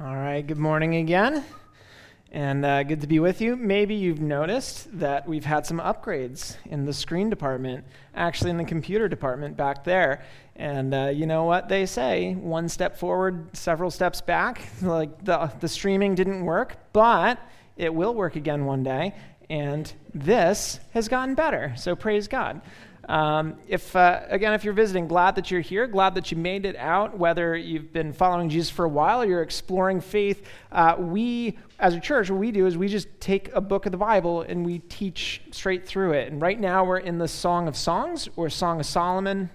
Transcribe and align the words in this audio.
All 0.00 0.16
right, 0.16 0.44
good 0.44 0.58
morning 0.58 0.96
again, 0.96 1.44
and 2.32 2.64
uh, 2.64 2.82
good 2.82 3.00
to 3.02 3.06
be 3.06 3.20
with 3.20 3.40
you. 3.40 3.54
Maybe 3.54 3.94
you've 3.94 4.20
noticed 4.20 4.88
that 4.98 5.28
we've 5.28 5.44
had 5.44 5.66
some 5.66 5.78
upgrades 5.78 6.56
in 6.64 6.84
the 6.84 6.92
screen 6.92 7.30
department, 7.30 7.84
actually, 8.12 8.50
in 8.50 8.56
the 8.56 8.64
computer 8.64 9.08
department 9.08 9.56
back 9.56 9.84
there. 9.84 10.24
And 10.56 10.92
uh, 10.92 11.12
you 11.14 11.26
know 11.26 11.44
what 11.44 11.68
they 11.68 11.86
say 11.86 12.34
one 12.34 12.68
step 12.68 12.98
forward, 12.98 13.56
several 13.56 13.88
steps 13.88 14.20
back. 14.20 14.62
Like 14.82 15.24
the, 15.24 15.52
the 15.60 15.68
streaming 15.68 16.16
didn't 16.16 16.44
work, 16.44 16.76
but 16.92 17.38
it 17.76 17.94
will 17.94 18.14
work 18.14 18.34
again 18.34 18.64
one 18.64 18.82
day. 18.82 19.14
And 19.48 19.90
this 20.12 20.80
has 20.90 21.06
gotten 21.06 21.36
better, 21.36 21.72
so 21.76 21.94
praise 21.94 22.26
God. 22.26 22.62
Um, 23.08 23.56
if 23.68 23.94
uh, 23.94 24.22
again, 24.28 24.54
if 24.54 24.64
you're 24.64 24.74
visiting, 24.74 25.08
glad 25.08 25.34
that 25.36 25.50
you're 25.50 25.60
here. 25.60 25.86
Glad 25.86 26.14
that 26.14 26.30
you 26.30 26.36
made 26.36 26.64
it 26.64 26.76
out. 26.76 27.18
Whether 27.18 27.56
you've 27.56 27.92
been 27.92 28.12
following 28.12 28.48
Jesus 28.48 28.70
for 28.70 28.84
a 28.84 28.88
while 28.88 29.22
or 29.22 29.26
you're 29.26 29.42
exploring 29.42 30.00
faith, 30.00 30.46
uh, 30.72 30.96
we 30.98 31.58
as 31.78 31.94
a 31.94 32.00
church, 32.00 32.30
what 32.30 32.40
we 32.40 32.50
do 32.50 32.66
is 32.66 32.78
we 32.78 32.88
just 32.88 33.08
take 33.20 33.52
a 33.54 33.60
book 33.60 33.86
of 33.86 33.92
the 33.92 33.98
Bible 33.98 34.42
and 34.42 34.64
we 34.64 34.78
teach 34.78 35.42
straight 35.50 35.86
through 35.86 36.12
it. 36.12 36.32
And 36.32 36.40
right 36.40 36.58
now 36.58 36.84
we're 36.84 36.98
in 36.98 37.18
the 37.18 37.28
Song 37.28 37.68
of 37.68 37.76
Songs 37.76 38.28
or 38.36 38.48
Song 38.48 38.80
of 38.80 38.86
Solomon 38.86 39.50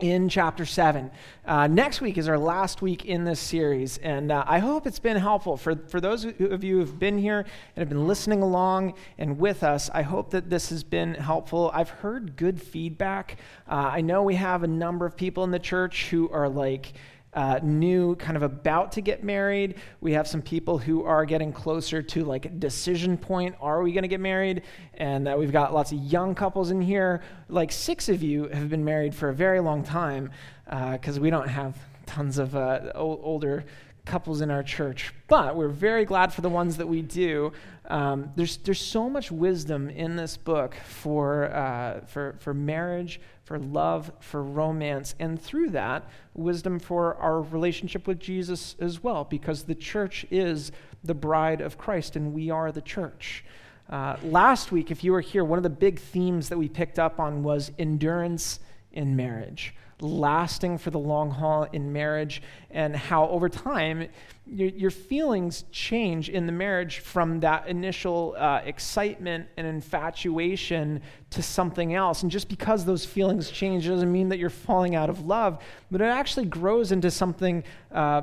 in 0.00 0.28
chapter 0.28 0.66
7. 0.66 1.10
Uh, 1.46 1.66
next 1.66 2.00
week 2.00 2.18
is 2.18 2.28
our 2.28 2.38
last 2.38 2.82
week 2.82 3.06
in 3.06 3.24
this 3.24 3.40
series, 3.40 3.96
and 3.98 4.30
uh, 4.30 4.44
I 4.46 4.58
hope 4.58 4.86
it's 4.86 4.98
been 4.98 5.16
helpful. 5.16 5.56
For, 5.56 5.76
for 5.88 6.00
those 6.00 6.24
of 6.24 6.64
you 6.64 6.78
who've 6.78 6.98
been 6.98 7.16
here 7.16 7.40
and 7.40 7.46
have 7.76 7.88
been 7.88 8.06
listening 8.06 8.42
along 8.42 8.94
and 9.16 9.38
with 9.38 9.62
us, 9.62 9.88
I 9.94 10.02
hope 10.02 10.30
that 10.30 10.50
this 10.50 10.68
has 10.68 10.84
been 10.84 11.14
helpful. 11.14 11.70
I've 11.72 11.88
heard 11.88 12.36
good 12.36 12.60
feedback. 12.60 13.38
Uh, 13.68 13.90
I 13.92 14.00
know 14.02 14.22
we 14.22 14.34
have 14.34 14.62
a 14.62 14.68
number 14.68 15.06
of 15.06 15.16
people 15.16 15.44
in 15.44 15.50
the 15.50 15.58
church 15.58 16.10
who 16.10 16.28
are 16.30 16.48
like, 16.48 16.92
uh, 17.36 17.60
new, 17.62 18.16
kind 18.16 18.36
of 18.36 18.42
about 18.42 18.90
to 18.92 19.02
get 19.02 19.22
married. 19.22 19.76
We 20.00 20.12
have 20.12 20.26
some 20.26 20.40
people 20.40 20.78
who 20.78 21.04
are 21.04 21.26
getting 21.26 21.52
closer 21.52 22.00
to 22.02 22.24
like 22.24 22.58
decision 22.58 23.18
point. 23.18 23.54
Are 23.60 23.82
we 23.82 23.92
going 23.92 24.02
to 24.02 24.08
get 24.08 24.20
married? 24.20 24.62
And 24.94 25.28
uh, 25.28 25.36
we've 25.38 25.52
got 25.52 25.74
lots 25.74 25.92
of 25.92 25.98
young 25.98 26.34
couples 26.34 26.70
in 26.70 26.80
here. 26.80 27.22
Like 27.50 27.70
six 27.70 28.08
of 28.08 28.22
you 28.22 28.48
have 28.48 28.70
been 28.70 28.84
married 28.84 29.14
for 29.14 29.28
a 29.28 29.34
very 29.34 29.60
long 29.60 29.84
time 29.84 30.30
because 30.64 31.18
uh, 31.18 31.20
we 31.20 31.28
don't 31.28 31.48
have 31.48 31.76
tons 32.06 32.38
of 32.38 32.56
uh, 32.56 32.90
older 32.94 33.66
couples 34.06 34.40
in 34.40 34.50
our 34.50 34.62
church, 34.62 35.12
but 35.28 35.56
we're 35.56 35.68
very 35.68 36.04
glad 36.04 36.32
for 36.32 36.40
the 36.40 36.48
ones 36.48 36.76
that 36.78 36.86
we 36.86 37.02
do. 37.02 37.52
Um, 37.88 38.30
there's, 38.36 38.56
there's 38.58 38.80
so 38.80 39.10
much 39.10 39.30
wisdom 39.30 39.90
in 39.90 40.16
this 40.16 40.36
book 40.36 40.74
for, 40.86 41.52
uh, 41.52 42.00
for, 42.06 42.36
for 42.38 42.54
marriage, 42.54 43.20
for 43.46 43.60
love, 43.60 44.10
for 44.18 44.42
romance, 44.42 45.14
and 45.20 45.40
through 45.40 45.70
that, 45.70 46.04
wisdom 46.34 46.80
for 46.80 47.14
our 47.14 47.40
relationship 47.40 48.08
with 48.08 48.18
Jesus 48.18 48.74
as 48.80 49.04
well, 49.04 49.22
because 49.22 49.62
the 49.62 49.74
church 49.74 50.26
is 50.32 50.72
the 51.04 51.14
bride 51.14 51.60
of 51.60 51.78
Christ 51.78 52.16
and 52.16 52.34
we 52.34 52.50
are 52.50 52.72
the 52.72 52.82
church. 52.82 53.44
Uh, 53.88 54.16
last 54.24 54.72
week, 54.72 54.90
if 54.90 55.04
you 55.04 55.12
were 55.12 55.20
here, 55.20 55.44
one 55.44 55.60
of 55.60 55.62
the 55.62 55.70
big 55.70 56.00
themes 56.00 56.48
that 56.48 56.58
we 56.58 56.68
picked 56.68 56.98
up 56.98 57.20
on 57.20 57.44
was 57.44 57.70
endurance 57.78 58.58
in 58.90 59.14
marriage 59.14 59.76
lasting 60.00 60.78
for 60.78 60.90
the 60.90 60.98
long 60.98 61.30
haul 61.30 61.64
in 61.72 61.92
marriage, 61.92 62.42
and 62.70 62.94
how 62.94 63.28
over 63.28 63.48
time 63.48 64.08
your, 64.46 64.68
your 64.68 64.90
feelings 64.90 65.64
change 65.72 66.28
in 66.28 66.46
the 66.46 66.52
marriage 66.52 66.98
from 66.98 67.40
that 67.40 67.66
initial 67.66 68.34
uh, 68.38 68.60
excitement 68.64 69.48
and 69.56 69.66
infatuation 69.66 71.00
to 71.30 71.42
something 71.42 71.94
else. 71.94 72.22
And 72.22 72.30
just 72.30 72.48
because 72.48 72.84
those 72.84 73.04
feelings 73.04 73.50
change 73.50 73.86
doesn't 73.86 74.12
mean 74.12 74.28
that 74.28 74.38
you're 74.38 74.50
falling 74.50 74.94
out 74.94 75.10
of 75.10 75.26
love, 75.26 75.62
but 75.90 76.00
it 76.00 76.04
actually 76.04 76.46
grows 76.46 76.92
into 76.92 77.10
something 77.10 77.64
uh, 77.90 78.22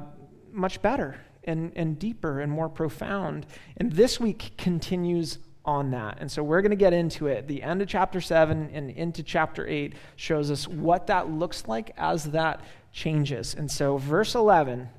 much 0.52 0.82
better 0.82 1.18
and, 1.44 1.72
and 1.76 2.00
deeper 2.00 2.40
and 2.40 2.52
more 2.52 2.70
profound. 2.70 3.46
And 3.78 3.92
this 3.92 4.20
week 4.20 4.54
continues 4.58 5.40
on 5.66 5.92
that. 5.92 6.18
And 6.20 6.30
so 6.32 6.44
we're 6.44 6.62
going 6.62 6.72
to 6.72 6.76
get 6.76 6.94
into 6.94 7.28
it. 7.28 7.48
The 7.48 7.64
end 7.64 7.82
of 7.82 7.88
chapter 7.88 8.20
7 8.20 8.70
and 8.74 8.90
into 8.90 9.24
chapter 9.24 9.68
8 9.68 9.94
shows 10.16 10.52
us 10.52 10.68
what 10.68 11.08
that 11.08 11.30
looks 11.30 11.68
like 11.68 11.92
as 11.98 12.26
that 12.32 12.62
changes. 12.92 13.56
And 13.56 13.72
so 13.72 13.98
verse 13.98 14.36
11, 14.36 14.90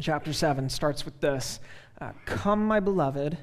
chapter 0.00 0.32
7, 0.32 0.68
starts 0.68 1.04
with 1.04 1.20
this 1.20 1.60
uh, 2.00 2.12
Come, 2.26 2.66
my 2.66 2.80
beloved. 2.80 3.38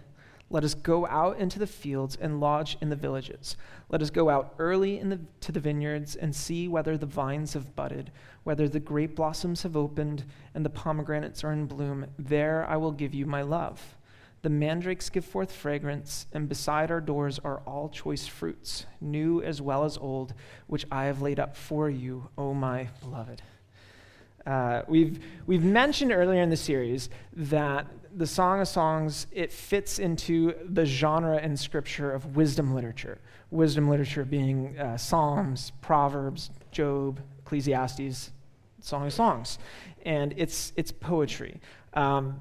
Let 0.52 0.64
us 0.64 0.76
go 0.76 1.08
out 1.08 1.40
into 1.40 1.58
the 1.58 1.66
fields 1.66 2.16
and 2.16 2.40
lodge 2.40 2.78
in 2.80 2.90
the 2.90 2.96
villages. 2.96 3.58
Let 3.90 4.04
us 4.04 4.12
go 4.12 4.30
out 4.30 4.54
early 4.60 5.00
the, 5.00 5.20
to 5.42 5.52
the 5.52 5.60
vineyards 5.60 6.16
and 6.16 6.36
see 6.36 6.68
whether 6.68 6.98
the 6.98 7.08
vines 7.08 7.54
have 7.54 7.76
budded, 7.76 8.12
whether 8.44 8.70
the 8.70 8.80
grape 8.80 9.16
blossoms 9.16 9.64
have 9.64 9.76
opened, 9.76 10.24
and 10.54 10.64
the 10.64 10.70
pomegranates 10.70 11.44
are 11.44 11.52
in 11.52 11.66
bloom. 11.66 12.06
There 12.20 12.64
I 12.70 12.78
will 12.78 12.92
give 12.92 13.16
you 13.16 13.26
my 13.26 13.42
love. 13.42 13.95
The 14.46 14.52
mandrakes 14.52 15.10
give 15.10 15.26
forth 15.26 15.52
fragrance, 15.52 16.28
and 16.32 16.48
beside 16.48 16.92
our 16.92 17.02
doors 17.02 17.40
are 17.40 17.64
all 17.66 17.90
choice 17.90 18.28
fruits, 18.28 18.86
new 19.02 19.42
as 19.42 19.60
well 19.60 19.86
as 19.86 19.98
old, 19.98 20.36
which 20.68 20.86
I 20.92 21.06
have 21.06 21.20
laid 21.20 21.40
up 21.40 21.58
for 21.58 21.90
you, 21.90 22.30
O 22.38 22.54
my 22.54 22.90
beloved. 23.02 23.42
Uh, 24.46 24.84
we've, 24.88 25.18
we've 25.48 25.64
mentioned 25.64 26.12
earlier 26.12 26.44
in 26.44 26.52
the 26.52 26.58
series 26.58 27.10
that 27.36 27.88
the 28.16 28.28
Song 28.28 28.62
of 28.62 28.68
Songs, 28.68 29.26
it 29.32 29.52
fits 29.52 29.98
into 29.98 30.54
the 30.64 30.86
genre 30.86 31.40
in 31.40 31.58
Scripture 31.58 32.12
of 32.12 32.36
wisdom 32.36 32.76
literature. 32.76 33.18
Wisdom 33.50 33.90
literature 33.90 34.26
being 34.26 34.78
uh, 34.78 34.96
Psalms, 34.96 35.72
Proverbs, 35.82 36.52
Job, 36.72 37.20
Ecclesiastes, 37.40 38.32
Song 38.80 39.08
of 39.08 39.14
Songs. 39.14 39.58
And 40.06 40.36
it's, 40.38 40.72
it's 40.76 40.92
poetry. 40.92 41.60
Um, 41.96 42.40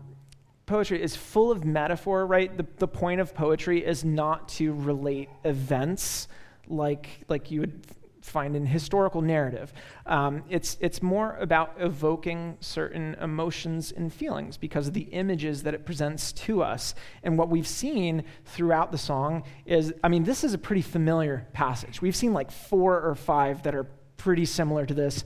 poetry 0.67 1.03
is 1.03 1.15
full 1.15 1.51
of 1.51 1.65
metaphor, 1.65 2.27
right? 2.27 2.57
The, 2.57 2.67
the 2.79 2.89
point 2.89 3.21
of 3.21 3.35
poetry 3.35 3.85
is 3.85 4.05
not 4.05 4.49
to 4.51 4.73
relate 4.73 5.29
events 5.45 6.29
like, 6.69 7.25
like 7.29 7.51
you 7.51 7.61
would 7.61 7.87
find 8.25 8.57
in 8.57 8.65
historical 8.65 9.21
narrative. 9.21 9.73
Um, 10.07 10.45
it's, 10.49 10.79
it's 10.81 11.03
more 11.03 11.37
about 11.37 11.75
evoking 11.79 12.57
certain 12.61 13.15
emotions 13.21 13.93
and 13.93 14.13
feelings 14.13 14.57
because 14.57 14.89
of 14.89 14.95
the 14.95 15.03
images 15.03 15.63
that 15.65 15.75
it 15.75 15.85
presents 15.85 16.33
to 16.33 16.63
us. 16.63 16.95
And 17.23 17.37
what 17.37 17.51
we've 17.51 17.69
seen 17.69 18.25
throughout 18.47 18.93
the 18.93 18.99
song 18.99 19.45
is 19.67 19.93
I 20.03 20.09
mean, 20.09 20.25
this 20.25 20.43
is 20.43 20.55
a 20.55 20.59
pretty 20.59 20.81
familiar 20.81 21.47
passage. 21.53 22.01
We've 22.01 22.17
seen 22.17 22.33
like 22.33 22.51
four 22.51 22.99
or 23.03 23.15
five 23.15 23.63
that 23.65 23.75
are 23.75 23.87
pretty 24.17 24.47
similar 24.47 24.87
to 24.87 24.95
this 24.95 25.23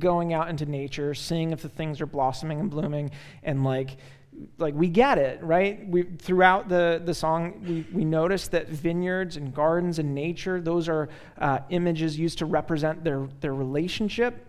going 0.00 0.32
out 0.32 0.48
into 0.48 0.66
nature, 0.66 1.14
seeing 1.14 1.52
if 1.52 1.62
the 1.62 1.68
things 1.68 2.00
are 2.00 2.06
blossoming 2.06 2.58
and 2.58 2.68
blooming, 2.68 3.12
and 3.44 3.62
like 3.62 3.96
like 4.58 4.74
we 4.74 4.88
get 4.88 5.18
it, 5.18 5.42
right? 5.42 5.86
We, 5.88 6.02
throughout 6.02 6.68
the, 6.68 7.00
the 7.04 7.14
song, 7.14 7.62
we, 7.66 7.86
we 7.92 8.04
notice 8.04 8.48
that 8.48 8.68
vineyards 8.68 9.36
and 9.36 9.54
gardens 9.54 9.98
and 9.98 10.14
nature, 10.14 10.60
those 10.60 10.88
are 10.88 11.08
uh, 11.38 11.60
images 11.70 12.18
used 12.18 12.38
to 12.38 12.46
represent 12.46 13.04
their, 13.04 13.28
their 13.40 13.54
relationship, 13.54 14.46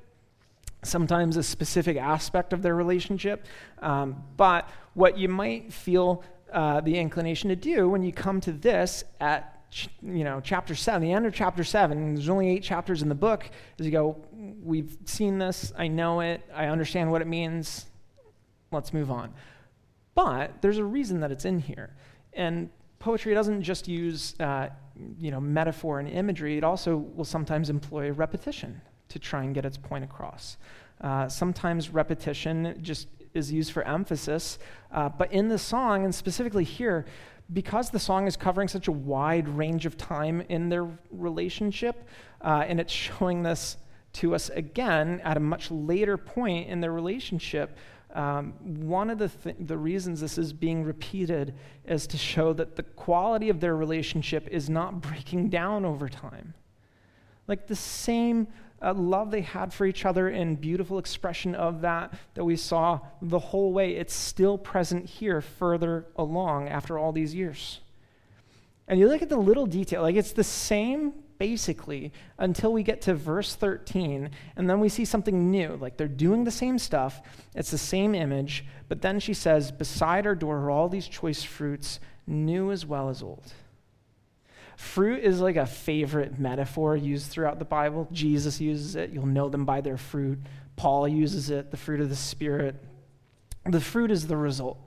sometimes 0.84 1.38
a 1.38 1.44
specific 1.44 1.98
aspect 1.98 2.54
of 2.54 2.62
their 2.62 2.76
relationship. 2.76 3.46
Um, 3.80 4.24
but 4.38 4.70
what 4.94 5.18
you 5.18 5.30
might 5.30 5.74
feel 5.74 6.24
uh, 6.52 6.82
the 6.82 6.98
inclination 6.98 7.50
to 7.50 7.56
do 7.56 7.90
when 7.90 8.04
you 8.04 8.12
come 8.12 8.42
to 8.42 8.52
this 8.52 9.04
at 9.20 9.58
you 10.02 10.26
know 10.26 10.42
chapter 10.44 10.76
7 10.76 11.02
the 11.02 11.14
end 11.14 11.26
of 11.26 11.34
chapter 11.34 11.64
7 11.64 12.16
there's 12.16 12.28
only 12.28 12.50
eight 12.50 12.62
chapters 12.62 13.02
in 13.02 13.08
the 13.08 13.16
book 13.16 13.50
is 13.78 13.86
you 13.86 13.92
go 13.92 14.18
we've 14.62 14.98
seen 15.06 15.38
this 15.38 15.72
i 15.78 15.88
know 15.88 16.20
it 16.20 16.42
i 16.54 16.66
understand 16.66 17.10
what 17.10 17.22
it 17.22 17.28
means 17.28 17.86
let's 18.72 18.94
move 18.94 19.10
on 19.10 19.34
but 20.26 20.62
there's 20.62 20.78
a 20.78 20.84
reason 20.84 21.20
that 21.20 21.32
it's 21.32 21.46
in 21.46 21.60
here. 21.60 21.96
And 22.34 22.70
poetry 23.00 23.34
doesn't 23.34 23.64
just 23.64 23.88
use 23.88 24.36
uh, 24.40 24.70
you 25.20 25.32
know, 25.32 25.40
metaphor 25.40 26.00
and 26.00 26.10
imagery, 26.10 26.58
it 26.58 26.64
also 26.64 26.98
will 26.98 27.26
sometimes 27.26 27.70
employ 27.70 28.12
repetition 28.12 28.82
to 29.10 29.20
try 29.20 29.44
and 29.44 29.54
get 29.54 29.66
its 29.66 29.78
point 29.78 30.04
across. 30.04 30.58
Uh, 31.02 31.28
sometimes 31.28 31.90
repetition 31.90 32.78
just 32.82 33.08
is 33.34 33.52
used 33.52 33.72
for 33.72 33.84
emphasis, 33.84 34.60
uh, 34.92 35.10
but 35.10 35.32
in 35.32 35.48
the 35.48 35.58
song, 35.58 36.04
and 36.04 36.14
specifically 36.14 36.64
here, 36.64 37.06
because 37.54 37.90
the 37.90 38.00
song 38.00 38.28
is 38.28 38.38
covering 38.38 38.68
such 38.68 38.88
a 38.88 38.92
wide 38.92 39.48
range 39.50 39.86
of 39.86 39.98
time 39.98 40.42
in 40.50 40.70
their 40.70 40.88
relationship, 41.12 42.08
uh, 42.42 42.64
and 42.68 42.80
it's 42.80 42.94
showing 42.94 43.44
this 43.44 43.78
to 44.14 44.36
us 44.36 44.50
again 44.50 45.22
at 45.24 45.38
a 45.38 45.40
much 45.40 45.72
later 45.72 46.18
point 46.18 46.68
in 46.68 46.82
their 46.82 46.92
relationship, 46.92 47.78
um, 48.14 48.54
one 48.86 49.10
of 49.10 49.18
the, 49.18 49.30
th- 49.30 49.56
the 49.60 49.78
reasons 49.78 50.22
this 50.22 50.38
is 50.38 50.54
being 50.54 50.84
repeated 50.84 51.56
is 51.86 52.08
to 52.08 52.18
show 52.18 52.54
that 52.54 52.76
the 52.76 52.84
quality 52.84 53.50
of 53.50 53.60
their 53.60 53.76
relationship 53.76 54.48
is 54.50 54.70
not 54.70 55.02
breaking 55.02 55.50
down 55.50 55.86
over 55.86 56.10
time. 56.10 56.54
Like 57.48 57.68
the 57.68 57.76
same 57.76 58.48
uh, 58.82 58.94
love 58.94 59.32
they 59.32 59.42
had 59.42 59.74
for 59.74 59.86
each 59.86 60.06
other 60.06 60.30
and 60.30 60.60
beautiful 60.60 60.98
expression 60.98 61.54
of 61.54 61.82
that 61.82 62.14
that 62.34 62.44
we 62.44 62.56
saw 62.56 63.00
the 63.22 63.40
whole 63.40 63.74
way, 63.74 63.96
it's 63.96 64.14
still 64.14 64.58
present 64.58 65.06
here 65.06 65.42
further 65.42 66.08
along 66.16 66.68
after 66.68 66.98
all 66.98 67.12
these 67.12 67.36
years. 67.36 67.82
And 68.88 69.00
you 69.00 69.08
look 69.08 69.22
at 69.22 69.30
the 69.30 69.38
little 69.38 69.66
detail, 69.66 70.02
like 70.02 70.16
it's 70.16 70.34
the 70.34 70.44
same 70.44 71.14
basically, 71.42 72.14
until 72.38 72.72
we 72.72 72.84
get 72.84 73.02
to 73.02 73.16
verse 73.16 73.56
13, 73.56 74.30
and 74.56 74.70
then 74.70 74.80
we 74.80 74.88
see 74.88 75.04
something 75.04 75.50
new. 75.50 75.76
Like 75.82 75.98
they're 75.98 76.08
doing 76.08 76.44
the 76.44 76.52
same 76.52 76.78
stuff, 76.78 77.20
it's 77.56 77.72
the 77.72 77.80
same 77.80 78.14
image, 78.14 78.64
but 78.88 79.02
then 79.02 79.20
she 79.20 79.34
says, 79.34 79.72
Beside 79.72 80.28
our 80.28 80.36
door 80.36 80.60
are 80.60 80.70
all 80.70 80.88
these 80.88 81.08
choice 81.08 81.42
fruits, 81.42 82.00
new 82.28 82.72
as 82.72 82.86
well 82.86 83.10
as 83.10 83.24
old. 83.24 83.54
Fruit 84.78 85.24
is 85.24 85.42
like 85.42 85.56
a 85.56 85.66
favorite 85.66 86.38
metaphor 86.38 86.96
used 86.96 87.32
throughout 87.32 87.58
the 87.58 87.66
Bible. 87.66 88.08
Jesus 88.12 88.62
uses 88.62 88.96
it. 88.96 89.10
You'll 89.10 89.26
know 89.26 89.50
them 89.50 89.66
by 89.66 89.82
their 89.82 89.98
fruit. 89.98 90.38
Paul 90.76 91.08
uses 91.08 91.50
it, 91.50 91.72
the 91.72 91.78
fruit 91.78 92.02
of 92.02 92.10
the 92.10 92.16
Spirit. 92.16 92.76
The 93.66 93.82
fruit 93.82 94.12
is 94.12 94.28
the 94.28 94.38
result. 94.38 94.78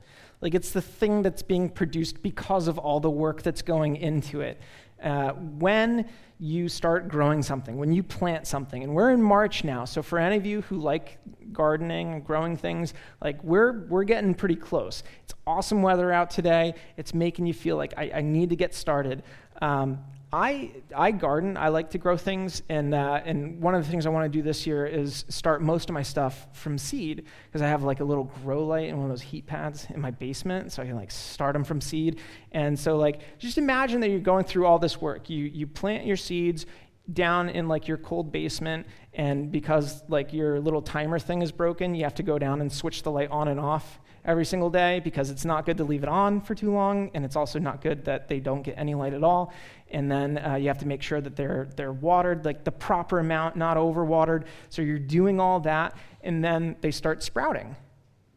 Like 0.40 0.54
it's 0.54 0.70
the 0.70 0.82
thing 0.82 1.22
that's 1.22 1.42
being 1.42 1.68
produced 1.68 2.22
because 2.22 2.68
of 2.68 2.78
all 2.78 3.00
the 3.00 3.10
work 3.10 3.42
that's 3.42 3.62
going 3.62 3.96
into 3.96 4.40
it. 4.40 4.60
Uh, 5.04 5.32
when 5.32 6.08
you 6.38 6.68
start 6.68 7.08
growing 7.08 7.42
something, 7.42 7.76
when 7.76 7.92
you 7.92 8.02
plant 8.02 8.46
something, 8.46 8.82
and 8.82 8.94
we're 8.94 9.10
in 9.10 9.22
March 9.22 9.62
now, 9.62 9.84
so 9.84 10.02
for 10.02 10.18
any 10.18 10.36
of 10.36 10.46
you 10.46 10.62
who 10.62 10.78
like 10.78 11.18
gardening 11.52 12.20
growing 12.22 12.56
things, 12.56 12.94
like 13.22 13.42
we're 13.44 13.86
we're 13.86 14.04
getting 14.04 14.34
pretty 14.34 14.56
close. 14.56 15.02
It's 15.22 15.34
awesome 15.46 15.82
weather 15.82 16.10
out 16.10 16.30
today. 16.30 16.74
It's 16.96 17.14
making 17.14 17.46
you 17.46 17.54
feel 17.54 17.76
like 17.76 17.94
I, 17.96 18.10
I 18.14 18.20
need 18.22 18.50
to 18.50 18.56
get 18.56 18.74
started. 18.74 19.22
Um, 19.60 19.98
I, 20.34 20.72
I 20.92 21.12
garden. 21.12 21.56
I 21.56 21.68
like 21.68 21.90
to 21.90 21.98
grow 21.98 22.16
things, 22.16 22.60
and 22.68 22.92
uh, 22.92 23.20
and 23.24 23.60
one 23.60 23.76
of 23.76 23.84
the 23.84 23.88
things 23.88 24.04
I 24.04 24.08
want 24.08 24.24
to 24.24 24.36
do 24.36 24.42
this 24.42 24.66
year 24.66 24.84
is 24.84 25.24
start 25.28 25.62
most 25.62 25.88
of 25.88 25.94
my 25.94 26.02
stuff 26.02 26.48
from 26.52 26.76
seed 26.76 27.26
because 27.46 27.62
I 27.62 27.68
have 27.68 27.84
like 27.84 28.00
a 28.00 28.04
little 28.04 28.24
grow 28.42 28.66
light 28.66 28.88
and 28.88 28.98
one 28.98 29.08
of 29.08 29.12
those 29.12 29.22
heat 29.22 29.46
pads 29.46 29.86
in 29.90 30.00
my 30.00 30.10
basement, 30.10 30.72
so 30.72 30.82
I 30.82 30.86
can 30.86 30.96
like 30.96 31.12
start 31.12 31.52
them 31.52 31.62
from 31.62 31.80
seed. 31.80 32.18
And 32.50 32.76
so 32.76 32.96
like 32.96 33.20
just 33.38 33.58
imagine 33.58 34.00
that 34.00 34.10
you're 34.10 34.18
going 34.18 34.44
through 34.44 34.66
all 34.66 34.80
this 34.80 35.00
work. 35.00 35.30
You 35.30 35.44
you 35.44 35.68
plant 35.68 36.04
your 36.04 36.16
seeds 36.16 36.66
down 37.12 37.48
in 37.48 37.68
like 37.68 37.86
your 37.86 37.98
cold 37.98 38.32
basement, 38.32 38.88
and 39.12 39.52
because 39.52 40.02
like 40.08 40.32
your 40.32 40.58
little 40.58 40.82
timer 40.82 41.20
thing 41.20 41.42
is 41.42 41.52
broken, 41.52 41.94
you 41.94 42.02
have 42.02 42.14
to 42.16 42.24
go 42.24 42.40
down 42.40 42.60
and 42.60 42.72
switch 42.72 43.04
the 43.04 43.10
light 43.12 43.30
on 43.30 43.46
and 43.46 43.60
off 43.60 44.00
every 44.24 44.44
single 44.44 44.70
day 44.70 45.00
because 45.00 45.30
it's 45.30 45.44
not 45.44 45.66
good 45.66 45.76
to 45.76 45.84
leave 45.84 46.02
it 46.02 46.08
on 46.08 46.40
for 46.40 46.54
too 46.54 46.72
long, 46.72 47.10
and 47.14 47.24
it's 47.24 47.36
also 47.36 47.58
not 47.58 47.82
good 47.82 48.04
that 48.06 48.28
they 48.28 48.40
don't 48.40 48.62
get 48.62 48.74
any 48.78 48.94
light 48.94 49.12
at 49.12 49.22
all. 49.22 49.52
And 49.94 50.10
then 50.10 50.38
uh, 50.38 50.56
you 50.56 50.66
have 50.66 50.78
to 50.78 50.88
make 50.88 51.02
sure 51.02 51.20
that 51.20 51.36
they're, 51.36 51.68
they're 51.76 51.92
watered, 51.92 52.44
like 52.44 52.64
the 52.64 52.72
proper 52.72 53.20
amount, 53.20 53.54
not 53.54 53.76
overwatered. 53.76 54.46
So 54.68 54.82
you're 54.82 54.98
doing 54.98 55.38
all 55.38 55.60
that, 55.60 55.96
and 56.20 56.42
then 56.42 56.74
they 56.80 56.90
start 56.90 57.22
sprouting. 57.22 57.76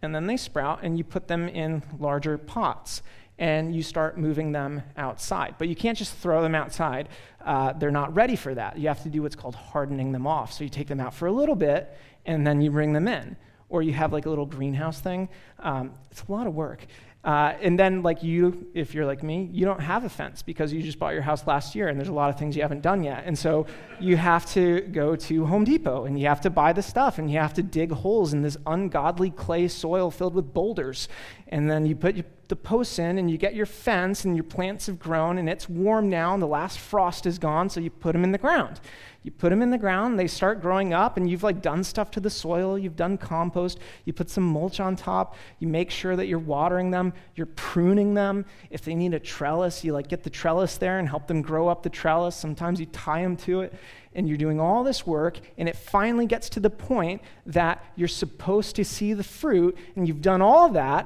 And 0.03 0.13
then 0.13 0.27
they 0.27 0.37
sprout, 0.37 0.81
and 0.83 0.99
you 0.99 1.03
put 1.03 1.27
them 1.27 1.49
in 1.49 1.81
larger 1.99 2.37
pots 2.37 3.01
and 3.39 3.75
you 3.75 3.83
start 3.83 4.17
moving 4.17 4.51
them 4.51 4.81
outside. 4.97 5.55
But 5.57 5.67
you 5.67 5.75
can't 5.75 5.97
just 5.97 6.15
throw 6.17 6.41
them 6.41 6.55
outside. 6.55 7.09
Uh, 7.43 7.73
they're 7.73 7.91
not 7.91 8.15
ready 8.15 8.35
for 8.35 8.53
that. 8.55 8.77
You 8.79 8.87
have 8.87 9.03
to 9.03 9.09
do 9.09 9.21
what's 9.21 9.35
called 9.35 9.53
hardening 9.53 10.11
them 10.11 10.25
off. 10.25 10.53
So 10.53 10.63
you 10.63 10.71
take 10.71 10.87
them 10.87 10.99
out 10.99 11.13
for 11.13 11.27
a 11.27 11.31
little 11.31 11.55
bit, 11.55 11.95
and 12.25 12.45
then 12.45 12.61
you 12.61 12.71
bring 12.71 12.93
them 12.93 13.07
in 13.07 13.35
or 13.69 13.81
you 13.81 13.93
have 13.93 14.13
like 14.13 14.25
a 14.25 14.29
little 14.29 14.45
greenhouse 14.45 14.99
thing. 14.99 15.29
Um, 15.59 15.93
it's 16.11 16.23
a 16.23 16.31
lot 16.31 16.47
of 16.47 16.53
work. 16.53 16.85
Uh, 17.27 17.53
and 17.61 17.77
then, 17.77 18.01
like 18.03 18.23
you, 18.23 18.67
if 18.73 18.95
you're 18.95 19.05
like 19.05 19.21
me, 19.21 19.49
you 19.51 19.65
don't 19.65 19.81
have 19.81 20.05
a 20.05 20.09
fence 20.09 20.41
because 20.41 20.71
you 20.71 20.81
just 20.81 20.97
bought 20.97 21.13
your 21.13 21.21
house 21.21 21.45
last 21.45 21.75
year 21.75 21.89
and 21.89 21.99
there's 21.99 22.07
a 22.07 22.13
lot 22.13 22.29
of 22.29 22.39
things 22.39 22.55
you 22.55 22.61
haven't 22.61 22.81
done 22.81 23.03
yet. 23.03 23.23
And 23.25 23.37
so 23.37 23.67
you 23.99 24.15
have 24.15 24.45
to 24.53 24.79
go 24.79 25.13
to 25.17 25.45
Home 25.45 25.65
Depot 25.65 26.05
and 26.05 26.17
you 26.17 26.25
have 26.27 26.39
to 26.39 26.49
buy 26.49 26.71
the 26.71 26.81
stuff 26.81 27.17
and 27.17 27.29
you 27.29 27.37
have 27.37 27.53
to 27.55 27.61
dig 27.61 27.91
holes 27.91 28.31
in 28.31 28.43
this 28.43 28.55
ungodly 28.65 29.29
clay 29.29 29.67
soil 29.67 30.09
filled 30.09 30.35
with 30.35 30.53
boulders. 30.53 31.09
And 31.49 31.69
then 31.69 31.85
you 31.85 31.97
put 31.97 32.15
the 32.47 32.55
posts 32.55 32.97
in 32.97 33.17
and 33.17 33.29
you 33.29 33.37
get 33.37 33.53
your 33.53 33.65
fence 33.65 34.23
and 34.23 34.37
your 34.37 34.45
plants 34.45 34.85
have 34.85 34.97
grown 34.97 35.37
and 35.37 35.49
it's 35.49 35.67
warm 35.67 36.09
now 36.09 36.33
and 36.33 36.41
the 36.41 36.47
last 36.47 36.79
frost 36.79 37.25
is 37.25 37.39
gone, 37.39 37.69
so 37.69 37.81
you 37.81 37.89
put 37.89 38.13
them 38.13 38.23
in 38.23 38.31
the 38.31 38.37
ground. 38.37 38.79
You 39.27 39.31
put 39.31 39.49
them 39.49 39.61
in 39.61 39.71
the 39.71 39.77
ground, 39.77 40.17
they 40.17 40.25
start 40.25 40.61
growing 40.61 40.93
up, 40.93 41.17
and 41.17 41.29
you've 41.29 41.43
like 41.43 41.61
done 41.61 41.83
stuff 41.83 42.09
to 42.11 42.21
the 42.21 42.29
soil, 42.29 42.79
you've 42.79 42.95
done 42.95 43.17
compost, 43.17 43.77
you 44.05 44.13
put 44.13 44.29
some 44.29 44.45
mulch 44.45 44.79
on 44.79 44.95
top, 44.95 45.35
you 45.59 45.67
make 45.67 45.91
sure 45.91 46.15
that 46.15 46.27
you're 46.27 46.39
watering 46.39 46.91
them, 46.91 47.11
you're 47.35 47.47
pruning 47.47 48.13
them. 48.13 48.45
If 48.69 48.85
they 48.85 48.95
need 48.95 49.13
a 49.13 49.19
trellis, 49.19 49.83
you 49.83 49.91
like 49.91 50.07
get 50.07 50.23
the 50.23 50.29
trellis 50.29 50.77
there 50.77 50.97
and 50.97 51.09
help 51.09 51.27
them 51.27 51.41
grow 51.41 51.67
up 51.67 51.83
the 51.83 51.89
trellis. 51.89 52.37
Sometimes 52.37 52.79
you 52.79 52.85
tie 52.85 53.21
them 53.21 53.35
to 53.35 53.59
it, 53.63 53.73
and 54.13 54.29
you're 54.29 54.37
doing 54.37 54.61
all 54.61 54.85
this 54.85 55.05
work, 55.05 55.41
and 55.57 55.67
it 55.67 55.75
finally 55.75 56.25
gets 56.25 56.47
to 56.51 56.61
the 56.61 56.69
point 56.69 57.21
that 57.45 57.83
you're 57.97 58.07
supposed 58.07 58.77
to 58.77 58.85
see 58.85 59.11
the 59.11 59.25
fruit, 59.25 59.77
and 59.97 60.07
you've 60.07 60.21
done 60.21 60.41
all 60.41 60.69
that, 60.69 61.05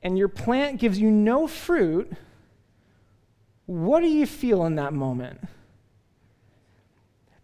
and 0.00 0.16
your 0.16 0.28
plant 0.28 0.78
gives 0.78 1.00
you 1.00 1.10
no 1.10 1.48
fruit. 1.48 2.12
What 3.64 3.98
do 4.02 4.06
you 4.06 4.26
feel 4.26 4.64
in 4.64 4.76
that 4.76 4.92
moment? 4.92 5.40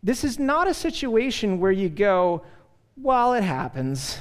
This 0.03 0.25
is 0.25 0.39
not 0.39 0.67
a 0.67 0.75
situation 0.75 1.61
where 1.61 1.73
you 1.73 1.89
go, 1.89 2.43
well, 2.97 3.35
it 3.35 3.45
happens. 3.45 4.19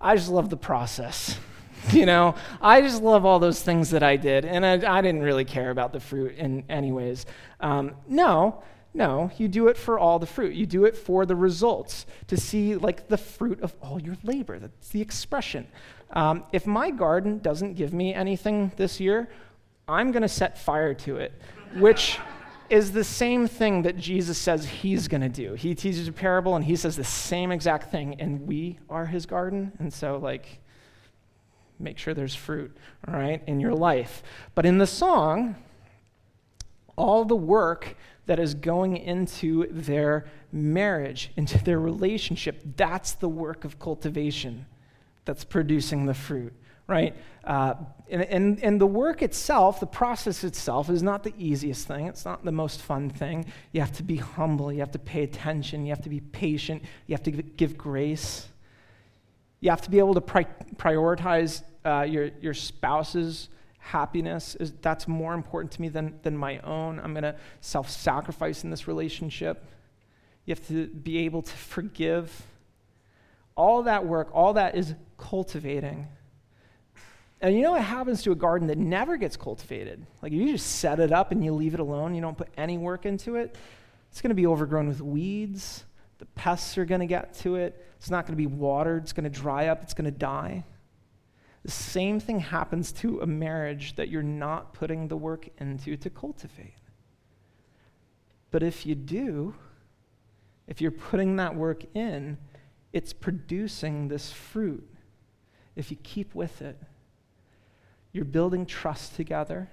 I 0.00 0.16
just 0.16 0.30
love 0.30 0.50
the 0.50 0.56
process. 0.56 1.38
you 1.90 2.06
know, 2.06 2.34
I 2.60 2.80
just 2.80 3.02
love 3.02 3.24
all 3.24 3.38
those 3.38 3.62
things 3.62 3.90
that 3.90 4.02
I 4.02 4.16
did, 4.16 4.44
and 4.44 4.64
I, 4.64 4.98
I 4.98 5.00
didn't 5.00 5.22
really 5.22 5.44
care 5.44 5.70
about 5.70 5.92
the 5.92 6.00
fruit 6.00 6.36
in 6.36 6.64
anyways. 6.68 7.26
Um, 7.60 7.94
no, 8.08 8.62
no, 8.92 9.30
you 9.36 9.48
do 9.48 9.68
it 9.68 9.76
for 9.76 9.98
all 9.98 10.18
the 10.18 10.26
fruit. 10.26 10.54
You 10.54 10.66
do 10.66 10.84
it 10.84 10.96
for 10.96 11.24
the 11.26 11.36
results, 11.36 12.06
to 12.26 12.36
see 12.36 12.76
like 12.76 13.08
the 13.08 13.16
fruit 13.16 13.60
of 13.62 13.74
all 13.82 14.00
your 14.00 14.16
labor. 14.24 14.58
That's 14.58 14.88
the 14.88 15.00
expression. 15.00 15.66
Um, 16.12 16.44
if 16.52 16.66
my 16.66 16.90
garden 16.90 17.38
doesn't 17.38 17.74
give 17.74 17.92
me 17.92 18.12
anything 18.14 18.72
this 18.76 18.98
year, 19.00 19.28
I'm 19.86 20.12
going 20.12 20.22
to 20.22 20.28
set 20.28 20.58
fire 20.58 20.94
to 20.94 21.16
it, 21.16 21.32
which 21.76 22.18
is 22.70 22.92
the 22.92 23.04
same 23.04 23.46
thing 23.46 23.82
that 23.82 23.96
Jesus 23.96 24.38
says 24.38 24.64
he's 24.64 25.08
going 25.08 25.20
to 25.20 25.28
do. 25.28 25.54
He 25.54 25.74
teaches 25.74 26.08
a 26.08 26.12
parable 26.12 26.56
and 26.56 26.64
he 26.64 26.76
says 26.76 26.96
the 26.96 27.04
same 27.04 27.50
exact 27.50 27.90
thing, 27.90 28.20
and 28.20 28.46
we 28.46 28.78
are 28.88 29.06
his 29.06 29.26
garden. 29.26 29.72
And 29.78 29.92
so, 29.92 30.18
like, 30.18 30.60
make 31.78 31.98
sure 31.98 32.14
there's 32.14 32.34
fruit, 32.34 32.76
all 33.08 33.14
right, 33.14 33.42
in 33.46 33.60
your 33.60 33.74
life. 33.74 34.22
But 34.54 34.66
in 34.66 34.78
the 34.78 34.86
song, 34.86 35.56
all 36.96 37.24
the 37.24 37.36
work 37.36 37.96
that 38.26 38.38
is 38.38 38.54
going 38.54 38.96
into 38.96 39.66
their 39.72 40.26
marriage, 40.52 41.32
into 41.36 41.62
their 41.64 41.80
relationship, 41.80 42.62
that's 42.76 43.12
the 43.12 43.28
work 43.28 43.64
of 43.64 43.78
cultivation 43.78 44.66
that's 45.24 45.44
producing 45.44 46.06
the 46.06 46.14
fruit 46.14 46.52
right? 46.90 47.14
Uh, 47.44 47.74
and, 48.10 48.22
and, 48.22 48.62
and 48.64 48.80
the 48.80 48.86
work 48.86 49.22
itself, 49.22 49.78
the 49.78 49.86
process 49.86 50.42
itself, 50.42 50.90
is 50.90 51.02
not 51.02 51.22
the 51.22 51.32
easiest 51.38 51.86
thing. 51.86 52.06
It's 52.06 52.24
not 52.24 52.44
the 52.44 52.52
most 52.52 52.82
fun 52.82 53.08
thing. 53.08 53.46
You 53.70 53.80
have 53.80 53.92
to 53.92 54.02
be 54.02 54.16
humble. 54.16 54.72
You 54.72 54.80
have 54.80 54.90
to 54.90 54.98
pay 54.98 55.22
attention. 55.22 55.86
You 55.86 55.90
have 55.90 56.02
to 56.02 56.08
be 56.10 56.20
patient. 56.20 56.82
You 57.06 57.14
have 57.14 57.22
to 57.22 57.30
give 57.30 57.78
grace. 57.78 58.48
You 59.60 59.70
have 59.70 59.80
to 59.82 59.90
be 59.90 60.00
able 60.00 60.14
to 60.14 60.20
pri- 60.20 60.46
prioritize 60.76 61.62
uh, 61.84 62.02
your, 62.02 62.30
your 62.40 62.54
spouse's 62.54 63.48
happiness. 63.78 64.56
Is, 64.56 64.72
that's 64.82 65.06
more 65.06 65.32
important 65.32 65.70
to 65.72 65.80
me 65.80 65.88
than, 65.88 66.18
than 66.22 66.36
my 66.36 66.58
own. 66.60 66.98
I'm 66.98 67.12
going 67.12 67.22
to 67.22 67.36
self 67.60 67.88
sacrifice 67.88 68.64
in 68.64 68.70
this 68.70 68.88
relationship. 68.88 69.64
You 70.46 70.54
have 70.56 70.66
to 70.66 70.88
be 70.88 71.18
able 71.18 71.42
to 71.42 71.52
forgive. 71.56 72.42
All 73.54 73.84
that 73.84 74.04
work, 74.04 74.30
all 74.32 74.54
that 74.54 74.74
is 74.74 74.94
cultivating. 75.16 76.08
And 77.40 77.54
you 77.54 77.62
know 77.62 77.72
what 77.72 77.82
happens 77.82 78.22
to 78.22 78.32
a 78.32 78.34
garden 78.34 78.68
that 78.68 78.78
never 78.78 79.16
gets 79.16 79.36
cultivated? 79.36 80.04
Like 80.20 80.32
you 80.32 80.52
just 80.52 80.76
set 80.76 81.00
it 81.00 81.10
up 81.10 81.32
and 81.32 81.44
you 81.44 81.52
leave 81.52 81.74
it 81.74 81.80
alone, 81.80 82.14
you 82.14 82.20
don't 82.20 82.36
put 82.36 82.48
any 82.56 82.76
work 82.76 83.06
into 83.06 83.36
it, 83.36 83.56
it's 84.10 84.20
going 84.20 84.30
to 84.30 84.34
be 84.34 84.46
overgrown 84.46 84.88
with 84.88 85.00
weeds. 85.00 85.84
The 86.18 86.26
pests 86.26 86.76
are 86.76 86.84
going 86.84 87.00
to 87.00 87.06
get 87.06 87.32
to 87.38 87.56
it. 87.56 87.82
It's 87.96 88.10
not 88.10 88.26
going 88.26 88.34
to 88.34 88.36
be 88.36 88.46
watered. 88.46 89.04
It's 89.04 89.14
going 89.14 89.24
to 89.24 89.30
dry 89.30 89.68
up. 89.68 89.82
It's 89.82 89.94
going 89.94 90.04
to 90.04 90.10
die. 90.10 90.64
The 91.64 91.70
same 91.70 92.20
thing 92.20 92.40
happens 92.40 92.92
to 92.92 93.20
a 93.20 93.26
marriage 93.26 93.96
that 93.96 94.08
you're 94.08 94.22
not 94.22 94.74
putting 94.74 95.08
the 95.08 95.16
work 95.16 95.48
into 95.58 95.96
to 95.96 96.10
cultivate. 96.10 96.74
But 98.50 98.62
if 98.62 98.84
you 98.84 98.94
do, 98.94 99.54
if 100.66 100.80
you're 100.80 100.90
putting 100.90 101.36
that 101.36 101.54
work 101.54 101.84
in, 101.94 102.36
it's 102.92 103.12
producing 103.12 104.08
this 104.08 104.32
fruit 104.32 104.86
if 105.76 105.90
you 105.90 105.96
keep 106.02 106.34
with 106.34 106.60
it. 106.60 106.78
You're 108.12 108.24
building 108.24 108.66
trust 108.66 109.14
together, 109.14 109.70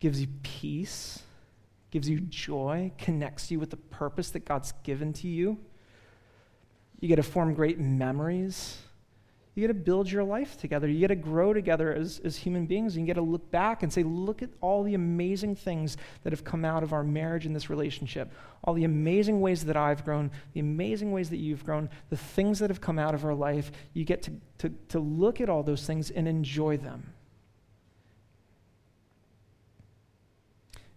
gives 0.00 0.20
you 0.20 0.28
peace, 0.42 1.20
gives 1.90 2.08
you 2.08 2.20
joy, 2.20 2.92
connects 2.98 3.50
you 3.50 3.58
with 3.58 3.70
the 3.70 3.76
purpose 3.76 4.30
that 4.30 4.44
God's 4.44 4.72
given 4.82 5.12
to 5.14 5.28
you. 5.28 5.58
You 7.00 7.08
get 7.08 7.16
to 7.16 7.22
form 7.22 7.54
great 7.54 7.78
memories. 7.78 8.78
You 9.54 9.66
get 9.66 9.68
to 9.68 9.74
build 9.74 10.08
your 10.08 10.22
life 10.22 10.56
together. 10.56 10.86
You 10.86 11.00
get 11.00 11.08
to 11.08 11.16
grow 11.16 11.52
together 11.52 11.92
as, 11.92 12.20
as 12.20 12.36
human 12.36 12.66
beings. 12.66 12.94
And 12.94 13.04
you 13.04 13.06
get 13.12 13.20
to 13.20 13.26
look 13.26 13.50
back 13.50 13.82
and 13.82 13.92
say, 13.92 14.04
look 14.04 14.40
at 14.40 14.50
all 14.60 14.84
the 14.84 14.94
amazing 14.94 15.56
things 15.56 15.96
that 16.22 16.32
have 16.32 16.44
come 16.44 16.64
out 16.64 16.84
of 16.84 16.92
our 16.92 17.02
marriage 17.02 17.44
and 17.44 17.56
this 17.56 17.68
relationship. 17.68 18.32
All 18.62 18.74
the 18.74 18.84
amazing 18.84 19.40
ways 19.40 19.64
that 19.64 19.76
I've 19.76 20.04
grown, 20.04 20.30
the 20.52 20.60
amazing 20.60 21.10
ways 21.10 21.30
that 21.30 21.38
you've 21.38 21.64
grown, 21.64 21.90
the 22.08 22.16
things 22.16 22.60
that 22.60 22.70
have 22.70 22.80
come 22.80 23.00
out 23.00 23.14
of 23.14 23.24
our 23.24 23.34
life. 23.34 23.72
You 23.94 24.04
get 24.04 24.22
to, 24.22 24.32
to, 24.58 24.72
to 24.90 25.00
look 25.00 25.40
at 25.40 25.48
all 25.48 25.64
those 25.64 25.84
things 25.84 26.10
and 26.10 26.28
enjoy 26.28 26.76
them. 26.76 27.14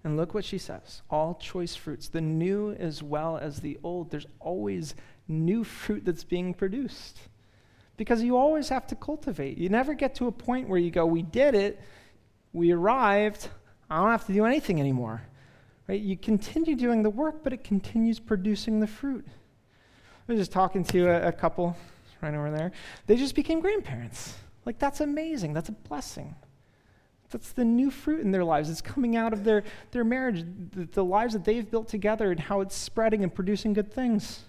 And 0.03 0.17
look 0.17 0.33
what 0.33 0.45
she 0.45 0.57
says 0.57 1.01
all 1.09 1.35
choice 1.35 1.75
fruits, 1.75 2.09
the 2.09 2.21
new 2.21 2.73
as 2.73 3.01
well 3.01 3.37
as 3.37 3.59
the 3.59 3.79
old. 3.83 4.11
There's 4.11 4.27
always 4.39 4.93
new 5.27 5.63
fruit 5.63 6.05
that's 6.05 6.23
being 6.23 6.53
produced 6.53 7.19
because 8.01 8.23
you 8.23 8.35
always 8.35 8.67
have 8.69 8.87
to 8.87 8.95
cultivate. 8.95 9.59
You 9.59 9.69
never 9.69 9.93
get 9.93 10.15
to 10.15 10.25
a 10.25 10.31
point 10.31 10.67
where 10.67 10.79
you 10.79 10.89
go, 10.89 11.05
We 11.05 11.21
did 11.21 11.53
it, 11.53 11.79
we 12.51 12.71
arrived, 12.71 13.47
I 13.91 13.97
don't 13.97 14.09
have 14.09 14.25
to 14.25 14.33
do 14.33 14.43
anything 14.43 14.79
anymore. 14.79 15.21
Right? 15.87 16.01
You 16.01 16.17
continue 16.17 16.75
doing 16.75 17.03
the 17.03 17.11
work, 17.11 17.43
but 17.43 17.53
it 17.53 17.63
continues 17.63 18.19
producing 18.19 18.79
the 18.79 18.87
fruit. 18.87 19.23
I 19.27 20.31
was 20.31 20.39
just 20.39 20.51
talking 20.51 20.83
to 20.85 21.09
a, 21.09 21.27
a 21.27 21.31
couple 21.31 21.77
right 22.23 22.33
over 22.33 22.49
there. 22.49 22.71
They 23.05 23.17
just 23.17 23.35
became 23.35 23.59
grandparents. 23.59 24.33
Like, 24.65 24.79
that's 24.79 25.01
amazing. 25.01 25.53
That's 25.53 25.69
a 25.69 25.73
blessing. 25.73 26.33
That's 27.29 27.51
the 27.51 27.65
new 27.65 27.91
fruit 27.91 28.21
in 28.21 28.31
their 28.31 28.43
lives. 28.43 28.67
It's 28.71 28.81
coming 28.81 29.15
out 29.15 29.31
of 29.31 29.43
their, 29.43 29.63
their 29.91 30.03
marriage, 30.03 30.43
the, 30.71 30.85
the 30.85 31.05
lives 31.05 31.33
that 31.33 31.45
they've 31.45 31.69
built 31.69 31.87
together, 31.87 32.31
and 32.31 32.39
how 32.39 32.61
it's 32.61 32.75
spreading 32.75 33.21
and 33.21 33.31
producing 33.31 33.73
good 33.73 33.93
things. 33.93 34.45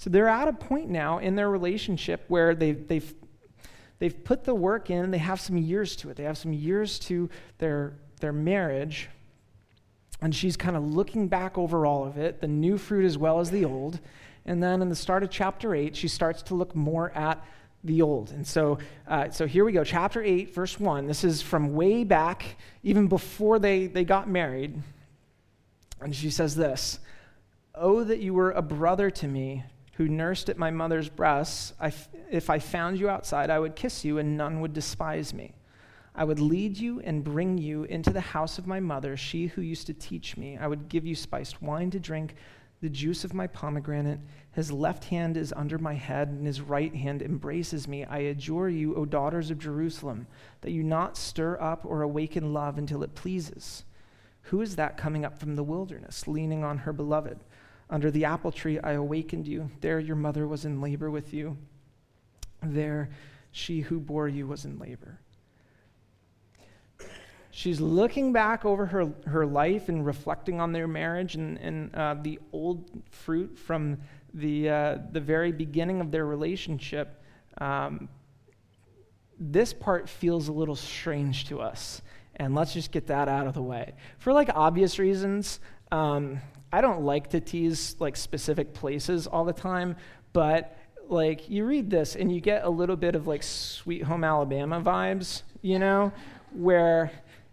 So 0.00 0.08
they're 0.08 0.28
at 0.28 0.48
a 0.48 0.54
point 0.54 0.88
now 0.88 1.18
in 1.18 1.36
their 1.36 1.50
relationship 1.50 2.24
where 2.28 2.54
they've, 2.54 2.88
they've, 2.88 3.14
they've 3.98 4.24
put 4.24 4.44
the 4.44 4.54
work 4.54 4.88
in, 4.88 5.10
they 5.10 5.18
have 5.18 5.38
some 5.38 5.58
years 5.58 5.94
to 5.96 6.08
it. 6.08 6.16
They 6.16 6.22
have 6.22 6.38
some 6.38 6.54
years 6.54 6.98
to 7.00 7.28
their, 7.58 7.92
their 8.18 8.32
marriage. 8.32 9.10
And 10.22 10.34
she's 10.34 10.56
kind 10.56 10.74
of 10.74 10.84
looking 10.84 11.28
back 11.28 11.58
over 11.58 11.84
all 11.84 12.06
of 12.06 12.16
it, 12.16 12.40
the 12.40 12.48
new 12.48 12.78
fruit 12.78 13.04
as 13.04 13.18
well 13.18 13.40
as 13.40 13.50
the 13.50 13.66
old. 13.66 14.00
And 14.46 14.62
then 14.62 14.80
in 14.80 14.88
the 14.88 14.96
start 14.96 15.22
of 15.22 15.28
chapter 15.28 15.74
8, 15.74 15.94
she 15.94 16.08
starts 16.08 16.40
to 16.44 16.54
look 16.54 16.74
more 16.74 17.10
at 17.10 17.44
the 17.84 18.00
old. 18.00 18.30
And 18.30 18.46
so, 18.46 18.78
uh, 19.06 19.28
so 19.28 19.46
here 19.46 19.66
we 19.66 19.72
go, 19.72 19.84
chapter 19.84 20.22
8, 20.22 20.54
verse 20.54 20.80
1. 20.80 21.08
This 21.08 21.24
is 21.24 21.42
from 21.42 21.74
way 21.74 22.04
back, 22.04 22.56
even 22.82 23.06
before 23.06 23.58
they, 23.58 23.86
they 23.86 24.04
got 24.04 24.30
married. 24.30 24.80
And 26.00 26.16
she 26.16 26.30
says 26.30 26.56
this 26.56 27.00
Oh, 27.74 28.02
that 28.02 28.20
you 28.20 28.32
were 28.32 28.52
a 28.52 28.62
brother 28.62 29.10
to 29.10 29.28
me 29.28 29.64
who 30.00 30.08
nursed 30.08 30.48
at 30.48 30.56
my 30.56 30.70
mother's 30.70 31.10
breasts. 31.10 31.74
I, 31.78 31.92
if 32.30 32.48
I 32.48 32.58
found 32.58 32.98
you 32.98 33.10
outside, 33.10 33.50
I 33.50 33.58
would 33.58 33.76
kiss 33.76 34.02
you, 34.02 34.16
and 34.16 34.34
none 34.34 34.62
would 34.62 34.72
despise 34.72 35.34
me. 35.34 35.52
I 36.14 36.24
would 36.24 36.40
lead 36.40 36.78
you 36.78 37.00
and 37.00 37.22
bring 37.22 37.58
you 37.58 37.84
into 37.84 38.08
the 38.08 38.22
house 38.22 38.56
of 38.56 38.66
my 38.66 38.80
mother, 38.80 39.14
she 39.14 39.48
who 39.48 39.60
used 39.60 39.86
to 39.88 39.92
teach 39.92 40.38
me. 40.38 40.56
I 40.56 40.68
would 40.68 40.88
give 40.88 41.04
you 41.04 41.14
spiced 41.14 41.60
wine 41.60 41.90
to 41.90 42.00
drink 42.00 42.34
the 42.80 42.88
juice 42.88 43.24
of 43.24 43.34
my 43.34 43.46
pomegranate. 43.46 44.20
His 44.52 44.72
left 44.72 45.04
hand 45.04 45.36
is 45.36 45.52
under 45.54 45.76
my 45.76 45.92
head, 45.92 46.28
and 46.28 46.46
his 46.46 46.62
right 46.62 46.94
hand 46.94 47.20
embraces 47.20 47.86
me. 47.86 48.06
I 48.06 48.20
adjure 48.20 48.70
you, 48.70 48.94
O 48.94 49.04
daughters 49.04 49.50
of 49.50 49.58
Jerusalem, 49.58 50.26
that 50.62 50.72
you 50.72 50.82
not 50.82 51.18
stir 51.18 51.60
up 51.60 51.84
or 51.84 52.00
awaken 52.00 52.54
love 52.54 52.78
until 52.78 53.02
it 53.02 53.14
pleases. 53.14 53.84
Who 54.44 54.62
is 54.62 54.76
that 54.76 54.96
coming 54.96 55.26
up 55.26 55.38
from 55.38 55.56
the 55.56 55.62
wilderness, 55.62 56.26
leaning 56.26 56.64
on 56.64 56.78
her 56.78 56.94
beloved? 56.94 57.40
Under 57.90 58.10
the 58.10 58.24
apple 58.24 58.52
tree 58.52 58.78
I 58.78 58.92
awakened 58.92 59.46
you. 59.46 59.70
There 59.80 59.98
your 59.98 60.16
mother 60.16 60.46
was 60.46 60.64
in 60.64 60.80
labor 60.80 61.10
with 61.10 61.34
you. 61.34 61.56
There 62.62 63.10
she 63.50 63.80
who 63.80 63.98
bore 63.98 64.28
you 64.28 64.46
was 64.46 64.64
in 64.64 64.78
labor. 64.78 65.18
She's 67.50 67.80
looking 67.80 68.32
back 68.32 68.64
over 68.64 68.86
her, 68.86 69.12
her 69.26 69.44
life 69.44 69.88
and 69.88 70.06
reflecting 70.06 70.60
on 70.60 70.72
their 70.72 70.86
marriage 70.86 71.34
and, 71.34 71.58
and 71.58 71.94
uh, 71.94 72.14
the 72.22 72.38
old 72.52 73.02
fruit 73.10 73.58
from 73.58 73.98
the, 74.32 74.68
uh, 74.68 74.98
the 75.10 75.20
very 75.20 75.50
beginning 75.50 76.00
of 76.00 76.12
their 76.12 76.24
relationship. 76.26 77.20
Um, 77.58 78.08
this 79.38 79.72
part 79.72 80.08
feels 80.08 80.46
a 80.46 80.52
little 80.52 80.76
strange 80.76 81.48
to 81.48 81.60
us. 81.60 82.02
And 82.36 82.54
let's 82.54 82.72
just 82.72 82.92
get 82.92 83.08
that 83.08 83.28
out 83.28 83.48
of 83.48 83.54
the 83.54 83.62
way. 83.62 83.94
For 84.18 84.32
like 84.32 84.48
obvious 84.54 84.98
reasons, 84.98 85.58
um, 85.90 86.40
I 86.72 86.80
don't 86.80 87.02
like 87.02 87.30
to 87.30 87.40
tease 87.40 87.96
like 87.98 88.16
specific 88.16 88.72
places 88.72 89.26
all 89.26 89.44
the 89.44 89.52
time, 89.52 89.96
but 90.32 90.76
like 91.08 91.48
you 91.50 91.64
read 91.64 91.90
this 91.90 92.14
and 92.14 92.32
you 92.32 92.40
get 92.40 92.64
a 92.64 92.70
little 92.70 92.96
bit 92.96 93.14
of 93.14 93.26
like 93.26 93.42
Sweet 93.42 94.04
Home 94.04 94.22
Alabama 94.22 94.80
vibes, 94.80 95.42
you 95.62 95.78
know, 95.78 96.12
where 96.52 97.10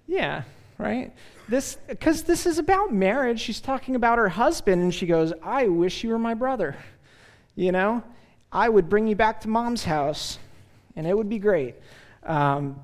yeah, 0.08 0.44
right? 0.78 1.14
This 1.50 1.78
because 1.88 2.24
this 2.24 2.46
is 2.46 2.60
about 2.60 2.94
marriage. 2.94 3.40
She's 3.40 3.60
talking 3.60 3.96
about 3.96 4.18
her 4.18 4.30
husband, 4.30 4.82
and 4.82 4.94
she 4.94 5.06
goes, 5.06 5.34
"I 5.44 5.68
wish 5.68 6.04
you 6.04 6.10
were 6.12 6.20
my 6.20 6.34
brother." 6.34 6.76
You 7.56 7.72
know, 7.72 8.04
I 8.52 8.70
would 8.70 8.88
bring 8.88 9.08
you 9.08 9.16
back 9.16 9.42
to 9.42 9.50
mom's 9.50 9.84
house, 9.84 10.38
and 10.96 11.08
it 11.08 11.18
would 11.18 11.30
be 11.30 11.40
great. 11.40 11.76
Um, 12.24 12.80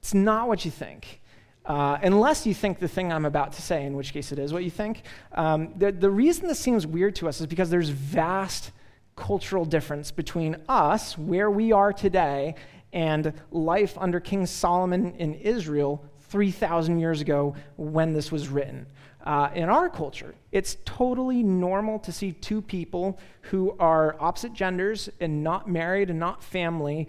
it's 0.00 0.14
not 0.14 0.48
what 0.48 0.64
you 0.64 0.70
think. 0.70 1.20
Uh, 1.64 1.98
unless 2.02 2.46
you 2.46 2.52
think 2.52 2.78
the 2.78 2.88
thing 2.88 3.12
I'm 3.12 3.24
about 3.24 3.52
to 3.54 3.62
say, 3.62 3.84
in 3.84 3.96
which 3.96 4.12
case 4.12 4.32
it 4.32 4.38
is 4.38 4.52
what 4.52 4.64
you 4.64 4.70
think. 4.70 5.02
Um, 5.32 5.72
the, 5.76 5.92
the 5.92 6.10
reason 6.10 6.46
this 6.46 6.60
seems 6.60 6.86
weird 6.86 7.16
to 7.16 7.28
us 7.28 7.40
is 7.40 7.46
because 7.46 7.70
there's 7.70 7.88
vast 7.88 8.70
cultural 9.16 9.64
difference 9.64 10.10
between 10.10 10.56
us, 10.68 11.16
where 11.16 11.50
we 11.50 11.72
are 11.72 11.92
today, 11.92 12.54
and 12.92 13.32
life 13.50 13.96
under 13.98 14.20
King 14.20 14.46
Solomon 14.46 15.14
in 15.18 15.34
Israel 15.34 16.04
3,000 16.28 16.98
years 16.98 17.20
ago 17.20 17.54
when 17.76 18.12
this 18.12 18.30
was 18.30 18.48
written. 18.48 18.86
Uh, 19.24 19.48
in 19.54 19.70
our 19.70 19.88
culture, 19.88 20.34
it's 20.52 20.76
totally 20.84 21.42
normal 21.42 21.98
to 21.98 22.12
see 22.12 22.32
two 22.32 22.60
people 22.60 23.18
who 23.42 23.74
are 23.78 24.16
opposite 24.20 24.52
genders 24.52 25.08
and 25.20 25.42
not 25.42 25.68
married 25.68 26.10
and 26.10 26.18
not 26.18 26.42
family 26.42 27.08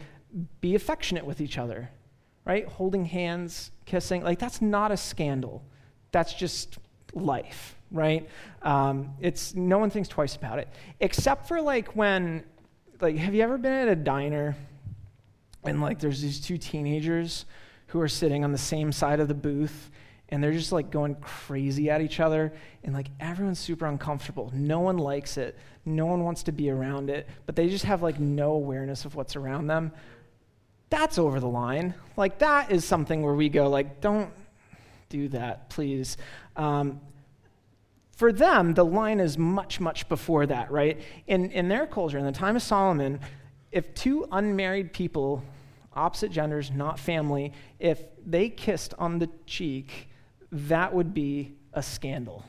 be 0.62 0.76
affectionate 0.76 1.26
with 1.26 1.42
each 1.42 1.58
other, 1.58 1.90
right? 2.46 2.68
Holding 2.68 3.06
hands, 3.06 3.72
kissing. 3.86 4.24
Like, 4.24 4.40
that's 4.40 4.62
not 4.62 4.92
a 4.92 4.98
scandal. 4.98 5.64
That's 6.12 6.34
just 6.34 6.78
life, 7.14 7.76
right? 7.92 8.30
Um, 8.62 9.12
it's 9.20 9.56
no 9.56 9.80
one 9.80 9.90
thinks 9.90 10.08
twice 10.08 10.36
about 10.36 10.60
it, 10.60 10.70
except 11.00 11.48
for 11.48 11.62
like 11.62 11.96
when, 11.96 12.44
like, 13.02 13.18
have 13.18 13.34
you 13.34 13.42
ever 13.42 13.58
been 13.58 13.74
at 13.74 13.88
a 13.88 13.96
diner 13.96 14.56
and 15.68 15.82
like 15.82 16.00
there's 16.00 16.22
these 16.22 16.40
two 16.40 16.58
teenagers 16.58 17.46
who 17.88 18.00
are 18.00 18.08
sitting 18.08 18.44
on 18.44 18.52
the 18.52 18.58
same 18.58 18.92
side 18.92 19.20
of 19.20 19.28
the 19.28 19.34
booth 19.34 19.90
and 20.30 20.44
they're 20.44 20.52
just 20.52 20.72
like 20.72 20.90
going 20.92 21.16
crazy 21.16 21.90
at 21.90 22.02
each 22.02 22.20
other 22.20 22.54
and 22.84 22.94
like 22.94 23.08
everyone's 23.20 23.60
super 23.60 23.86
uncomfortable 23.86 24.52
no 24.54 24.80
one 24.80 24.98
likes 24.98 25.38
it 25.38 25.58
no 25.86 26.06
one 26.06 26.24
wants 26.24 26.44
to 26.44 26.52
be 26.52 26.70
around 26.70 27.10
it 27.10 27.28
but 27.46 27.56
they 27.56 27.70
just 27.70 27.86
have 27.86 28.02
like 28.02 28.20
no 28.20 28.52
awareness 28.52 29.06
of 29.06 29.16
what's 29.16 29.36
around 29.36 29.68
them 29.68 29.92
that's 30.90 31.18
over 31.18 31.40
the 31.40 31.48
line 31.48 31.94
like 32.18 32.40
that 32.40 32.72
is 32.72 32.86
something 32.86 33.22
where 33.22 33.34
we 33.34 33.50
go 33.50 33.70
like 33.70 34.02
don't 34.02 34.32
do 35.10 35.28
that 35.28 35.70
please 35.70 36.18
um, 36.56 37.00
for 38.12 38.32
them 38.32 38.74
the 38.74 38.86
line 38.86 39.20
is 39.20 39.38
much 39.38 39.80
much 39.80 40.08
before 40.10 40.46
that 40.46 40.72
right 40.72 41.02
in, 41.28 41.52
in 41.52 41.68
their 41.68 41.86
culture 41.86 42.18
in 42.18 42.26
the 42.26 42.32
time 42.32 42.56
of 42.56 42.62
solomon 42.62 43.20
if 43.72 43.94
two 43.94 44.26
unmarried 44.32 44.94
people 44.94 45.44
opposite 45.96 46.32
genders, 46.32 46.72
not 46.72 47.00
family, 47.00 47.54
if 47.80 48.04
they 48.26 48.50
kissed 48.50 48.94
on 49.00 49.20
the 49.20 49.30
cheek, 49.46 50.10
that 50.52 50.94
would 50.94 51.14
be 51.14 51.56
a 51.74 51.82
scandal. 51.82 52.44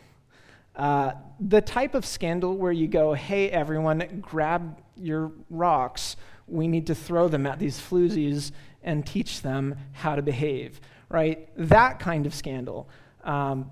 Uh, 0.75 1.13
the 1.41 1.61
type 1.61 1.95
of 1.95 2.05
scandal 2.05 2.57
where 2.57 2.73
you 2.73 2.87
go, 2.87 3.15
hey, 3.15 3.49
everyone, 3.51 4.21
grab 4.21 4.79
your 4.97 5.33
rocks. 5.49 6.17
We 6.47 6.69
need 6.69 6.87
to 6.87 6.95
throw 6.95 7.29
them 7.29 7.47
at 7.47 7.59
these 7.59 7.79
floozies 7.79 8.53
and 8.83 9.05
teach 9.05 9.43
them 9.43 9.77
how 9.93 10.15
to 10.15 10.23
behave, 10.23 10.81
right? 11.09 11.49
That 11.57 11.99
kind 11.99 12.27
of 12.27 12.35
scandal. 12.35 12.89
Um, 13.25 13.71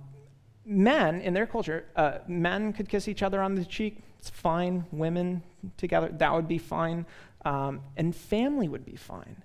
men, 0.65 1.21
in 1.21 1.35
their 1.35 1.47
culture, 1.47 1.85
uh, 1.95 2.19
men 2.27 2.73
could 2.73 2.89
kiss 2.89 3.07
each 3.07 3.23
other 3.23 3.41
on 3.41 3.55
the 3.55 3.65
cheek. 3.65 3.99
It's 4.19 4.31
fine. 4.31 4.85
Women 4.91 5.43
together, 5.77 6.09
that 6.19 6.33
would 6.33 6.49
be 6.49 6.59
fine. 6.59 7.07
Um, 7.45 7.83
and 7.97 8.15
family 8.15 8.69
would 8.69 8.85
be 8.85 8.97
fine. 8.97 9.44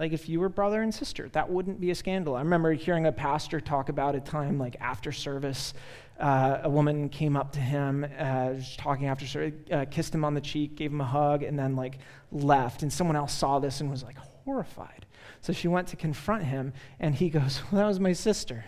Like 0.00 0.14
if 0.14 0.30
you 0.30 0.40
were 0.40 0.48
brother 0.48 0.80
and 0.80 0.94
sister, 0.94 1.28
that 1.34 1.50
wouldn't 1.50 1.78
be 1.78 1.90
a 1.90 1.94
scandal. 1.94 2.34
I 2.34 2.40
remember 2.40 2.72
hearing 2.72 3.04
a 3.04 3.12
pastor 3.12 3.60
talk 3.60 3.90
about 3.90 4.14
a 4.14 4.20
time 4.20 4.58
like 4.58 4.76
after 4.80 5.12
service, 5.12 5.74
uh, 6.18 6.60
a 6.62 6.70
woman 6.70 7.10
came 7.10 7.36
up 7.36 7.52
to 7.52 7.60
him, 7.60 8.06
uh, 8.18 8.54
talking 8.78 9.08
after 9.08 9.26
service, 9.26 9.52
uh, 9.70 9.84
kissed 9.90 10.14
him 10.14 10.24
on 10.24 10.32
the 10.32 10.40
cheek, 10.40 10.74
gave 10.74 10.90
him 10.90 11.02
a 11.02 11.04
hug, 11.04 11.42
and 11.42 11.58
then 11.58 11.76
like 11.76 11.98
left. 12.32 12.82
And 12.82 12.90
someone 12.90 13.14
else 13.14 13.34
saw 13.34 13.58
this 13.58 13.82
and 13.82 13.90
was 13.90 14.02
like 14.02 14.16
horrified. 14.16 15.04
So 15.42 15.52
she 15.52 15.68
went 15.68 15.88
to 15.88 15.96
confront 15.96 16.44
him, 16.44 16.72
and 16.98 17.14
he 17.14 17.28
goes, 17.38 17.60
well, 17.70 17.82
"That 17.82 17.86
was 17.86 18.00
my 18.00 18.14
sister." 18.14 18.64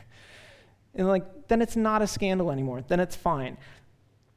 And 0.95 1.09
like 1.09 1.49
then 1.49 1.63
it's 1.63 1.77
not 1.77 2.03
a 2.03 2.07
scandal 2.07 2.51
anymore. 2.51 2.85
Then 2.87 3.01
it's 3.01 3.17
fine. 3.17 3.57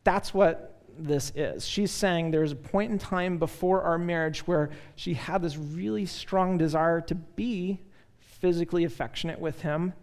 That's 0.06 0.34
what 0.34 0.75
this 0.98 1.32
is. 1.36 1.68
She's 1.68 1.92
saying 1.92 2.32
there's 2.32 2.52
a 2.52 2.56
point 2.56 2.92
in 2.92 2.98
time 2.98 3.38
before 3.38 3.82
our 3.84 3.98
marriage 3.98 4.48
where 4.48 4.72
she 4.96 5.14
had 5.14 5.42
this 5.42 5.58
really 5.58 6.06
strong 6.06 6.58
desire 6.58 7.02
to 7.02 7.16
be 7.16 7.80
physically 8.20 8.84
affectionate 8.84 9.40
with 9.40 9.62
him, 9.62 9.94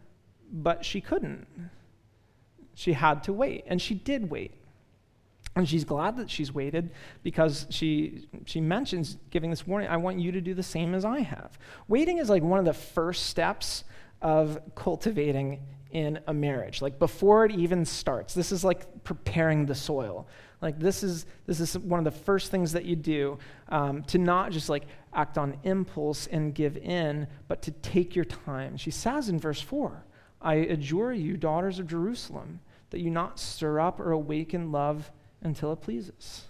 but 0.53 0.85
she 0.85 1.01
couldn't. 1.01 1.47
She 2.75 2.93
had 2.93 3.23
to 3.25 3.33
wait, 3.33 3.65
and 3.67 3.81
she 3.81 3.95
did 3.95 4.31
wait. 4.31 4.55
And 5.55 5.69
she's 5.69 5.85
glad 5.85 6.17
that 6.17 6.31
she's 6.31 6.55
waited 6.55 6.91
because 7.23 7.67
she, 7.69 8.27
she 8.47 8.61
mentions 8.61 9.19
giving 9.31 9.51
this 9.51 9.67
warning 9.67 9.91
I 9.91 9.99
want 9.99 10.19
you 10.19 10.33
to 10.33 10.41
do 10.41 10.55
the 10.55 10.63
same 10.63 10.95
as 10.95 11.05
I 11.05 11.21
have. 11.21 11.59
Waiting 11.89 12.19
is 12.19 12.31
like 12.31 12.43
one 12.43 12.59
of 12.59 12.65
the 12.65 12.73
first 12.73 13.27
steps 13.27 13.85
of 14.23 14.59
cultivating 14.75 15.61
in 15.91 16.21
a 16.27 16.33
marriage, 16.33 16.81
like 16.81 16.99
before 16.99 17.45
it 17.45 17.53
even 17.53 17.85
starts. 17.85 18.33
This 18.33 18.51
is 18.51 18.65
like 18.65 19.05
preparing 19.05 19.67
the 19.67 19.75
soil. 19.75 20.27
Like 20.63 20.79
this 20.79 21.03
is 21.03 21.27
this 21.47 21.59
is 21.59 21.77
one 21.77 21.99
of 21.99 22.05
the 22.05 22.19
first 22.19 22.53
things 22.53 22.73
that 22.73 22.85
you 22.85 22.95
do 22.95 23.39
um, 23.69 24.05
to 24.05 24.17
not 24.17 24.53
just 24.53 24.69
like 24.69 24.85
act 25.13 25.37
on 25.37 25.59
impulse 25.65 26.29
and 26.29 26.55
give 26.55 26.77
in, 26.77 27.27
but 27.49 27.61
to 27.63 27.73
take 27.73 28.15
your 28.15 28.25
time. 28.25 28.77
She 28.77 28.93
says 28.93 29.29
in 29.29 29.41
verse 29.41 29.61
four, 29.61 30.05
"I 30.41 30.55
adjure 30.55 31.13
you, 31.13 31.37
daughters 31.37 31.81
of 31.81 31.89
Jerusalem, 31.89 32.61
that 32.91 33.01
you 33.01 33.11
not 33.11 33.41
stir 33.41 33.81
up 33.81 33.99
or 33.99 34.13
awaken 34.13 34.71
love 34.71 35.11
until 35.43 35.73
it 35.73 35.81
pleases." 35.81 36.45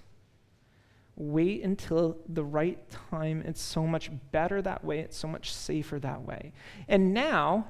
Wait 1.15 1.63
until 1.63 2.17
the 2.27 2.45
right 2.45 2.89
time. 2.91 3.43
It's 3.47 3.61
so 3.61 3.87
much 3.87 4.11
better 4.31 4.63
that 4.63 4.85
way. 4.85 5.01
It's 5.01 5.17
so 5.17 5.29
much 5.29 5.53
safer 5.53 5.99
that 5.99 6.23
way. 6.23 6.53
And 6.89 7.13
now 7.13 7.69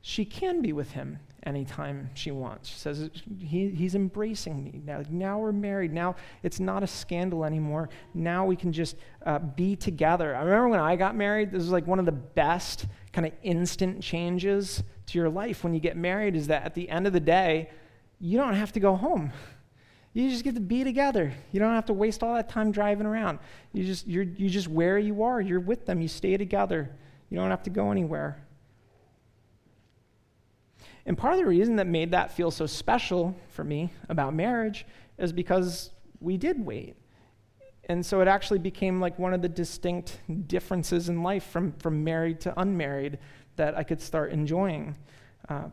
she 0.00 0.24
can 0.24 0.62
be 0.62 0.72
with 0.72 0.92
him 0.92 1.18
anytime 1.46 2.10
she 2.14 2.30
wants. 2.30 2.68
She 2.68 2.78
says, 2.78 3.10
he, 3.38 3.70
He's 3.70 3.94
embracing 3.94 4.62
me. 4.62 4.82
Now, 4.84 5.02
now 5.08 5.38
we're 5.38 5.52
married. 5.52 5.92
Now 5.92 6.16
it's 6.42 6.60
not 6.60 6.82
a 6.82 6.86
scandal 6.86 7.44
anymore. 7.44 7.88
Now 8.12 8.44
we 8.44 8.56
can 8.56 8.72
just 8.72 8.96
uh, 9.24 9.38
be 9.38 9.76
together. 9.76 10.34
I 10.34 10.42
remember 10.42 10.68
when 10.68 10.80
I 10.80 10.96
got 10.96 11.14
married, 11.14 11.52
this 11.52 11.60
was 11.60 11.70
like 11.70 11.86
one 11.86 11.98
of 11.98 12.04
the 12.04 12.12
best 12.12 12.86
kind 13.12 13.26
of 13.26 13.32
instant 13.42 14.02
changes 14.02 14.82
to 15.06 15.18
your 15.18 15.30
life 15.30 15.64
when 15.64 15.72
you 15.72 15.80
get 15.80 15.96
married 15.96 16.36
is 16.36 16.48
that 16.48 16.64
at 16.64 16.74
the 16.74 16.88
end 16.90 17.06
of 17.06 17.12
the 17.12 17.20
day, 17.20 17.70
you 18.18 18.36
don't 18.36 18.54
have 18.54 18.72
to 18.72 18.80
go 18.80 18.96
home. 18.96 19.32
You 20.12 20.30
just 20.30 20.44
get 20.44 20.54
to 20.54 20.60
be 20.60 20.82
together. 20.82 21.32
You 21.52 21.60
don't 21.60 21.74
have 21.74 21.84
to 21.86 21.92
waste 21.92 22.22
all 22.22 22.34
that 22.34 22.48
time 22.48 22.72
driving 22.72 23.06
around. 23.06 23.38
You 23.72 23.84
just, 23.84 24.06
you're, 24.06 24.24
you 24.24 24.48
just 24.48 24.66
where 24.66 24.98
you 24.98 25.22
are, 25.22 25.40
you're 25.40 25.60
with 25.60 25.84
them. 25.84 26.00
You 26.00 26.08
stay 26.08 26.38
together. 26.38 26.90
You 27.28 27.36
don't 27.36 27.50
have 27.50 27.62
to 27.64 27.70
go 27.70 27.90
anywhere. 27.90 28.42
And 31.06 31.16
part 31.16 31.34
of 31.34 31.38
the 31.38 31.46
reason 31.46 31.76
that 31.76 31.86
made 31.86 32.10
that 32.10 32.32
feel 32.32 32.50
so 32.50 32.66
special 32.66 33.34
for 33.48 33.62
me 33.62 33.92
about 34.08 34.34
marriage 34.34 34.84
is 35.18 35.32
because 35.32 35.90
we 36.20 36.36
did 36.36 36.64
wait. 36.64 36.96
And 37.88 38.04
so 38.04 38.20
it 38.20 38.28
actually 38.28 38.58
became 38.58 39.00
like 39.00 39.16
one 39.16 39.32
of 39.32 39.40
the 39.40 39.48
distinct 39.48 40.18
differences 40.48 41.08
in 41.08 41.22
life 41.22 41.44
from, 41.44 41.72
from 41.78 42.02
married 42.02 42.40
to 42.40 42.60
unmarried 42.60 43.18
that 43.54 43.76
I 43.76 43.84
could 43.84 44.00
start 44.00 44.32
enjoying. 44.32 44.96
Uh, 45.48 45.68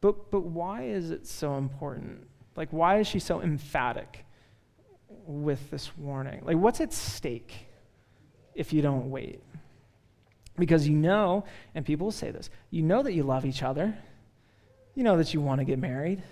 but, 0.00 0.30
but 0.30 0.40
why 0.40 0.84
is 0.84 1.10
it 1.10 1.26
so 1.26 1.58
important? 1.58 2.26
Like, 2.56 2.70
why 2.72 2.98
is 2.98 3.06
she 3.06 3.18
so 3.18 3.42
emphatic 3.42 4.24
with 5.26 5.70
this 5.70 5.96
warning? 5.98 6.40
Like, 6.44 6.56
what's 6.56 6.80
at 6.80 6.94
stake 6.94 7.66
if 8.54 8.72
you 8.72 8.80
don't 8.80 9.10
wait? 9.10 9.42
Because 10.58 10.86
you 10.86 10.96
know, 10.96 11.44
and 11.74 11.84
people 11.84 12.06
will 12.06 12.12
say 12.12 12.30
this, 12.30 12.50
you 12.70 12.82
know 12.82 13.02
that 13.02 13.12
you 13.12 13.22
love 13.22 13.44
each 13.44 13.62
other. 13.62 13.96
You 14.94 15.04
know 15.04 15.16
that 15.16 15.32
you 15.32 15.40
want 15.40 15.60
to 15.60 15.64
get 15.64 15.78
married. 15.78 16.22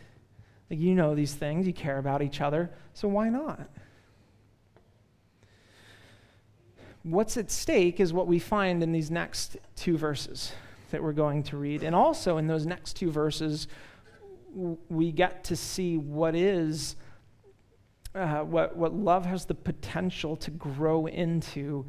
Like, 0.71 0.79
you 0.79 0.95
know 0.95 1.15
these 1.15 1.35
things, 1.35 1.67
you 1.67 1.73
care 1.73 1.99
about 1.99 2.23
each 2.23 2.41
other, 2.41 2.71
so 2.95 3.09
why 3.09 3.29
not? 3.29 3.69
What's 7.03 7.37
at 7.37 7.51
stake 7.51 7.99
is 7.99 8.13
what 8.13 8.27
we 8.27 8.39
find 8.39 8.83
in 8.83 8.93
these 8.93 9.11
next 9.11 9.57
two 9.75 9.97
verses 9.97 10.53
that 10.91 11.03
we're 11.03 11.13
going 11.13 11.43
to 11.45 11.57
read. 11.57 11.83
And 11.83 11.95
also 11.95 12.37
in 12.37 12.47
those 12.47 12.67
next 12.67 12.95
two 12.95 13.11
verses, 13.11 13.69
we 14.89 15.11
get 15.11 15.45
to 15.45 15.57
see 15.57 15.97
what 15.97 16.35
is, 16.35 16.97
uh, 18.15 18.41
what, 18.41 18.77
what 18.77 18.93
love 18.93 19.25
has 19.25 19.47
the 19.47 19.55
potential 19.55 20.37
to 20.37 20.51
grow 20.51 21.07
into 21.07 21.87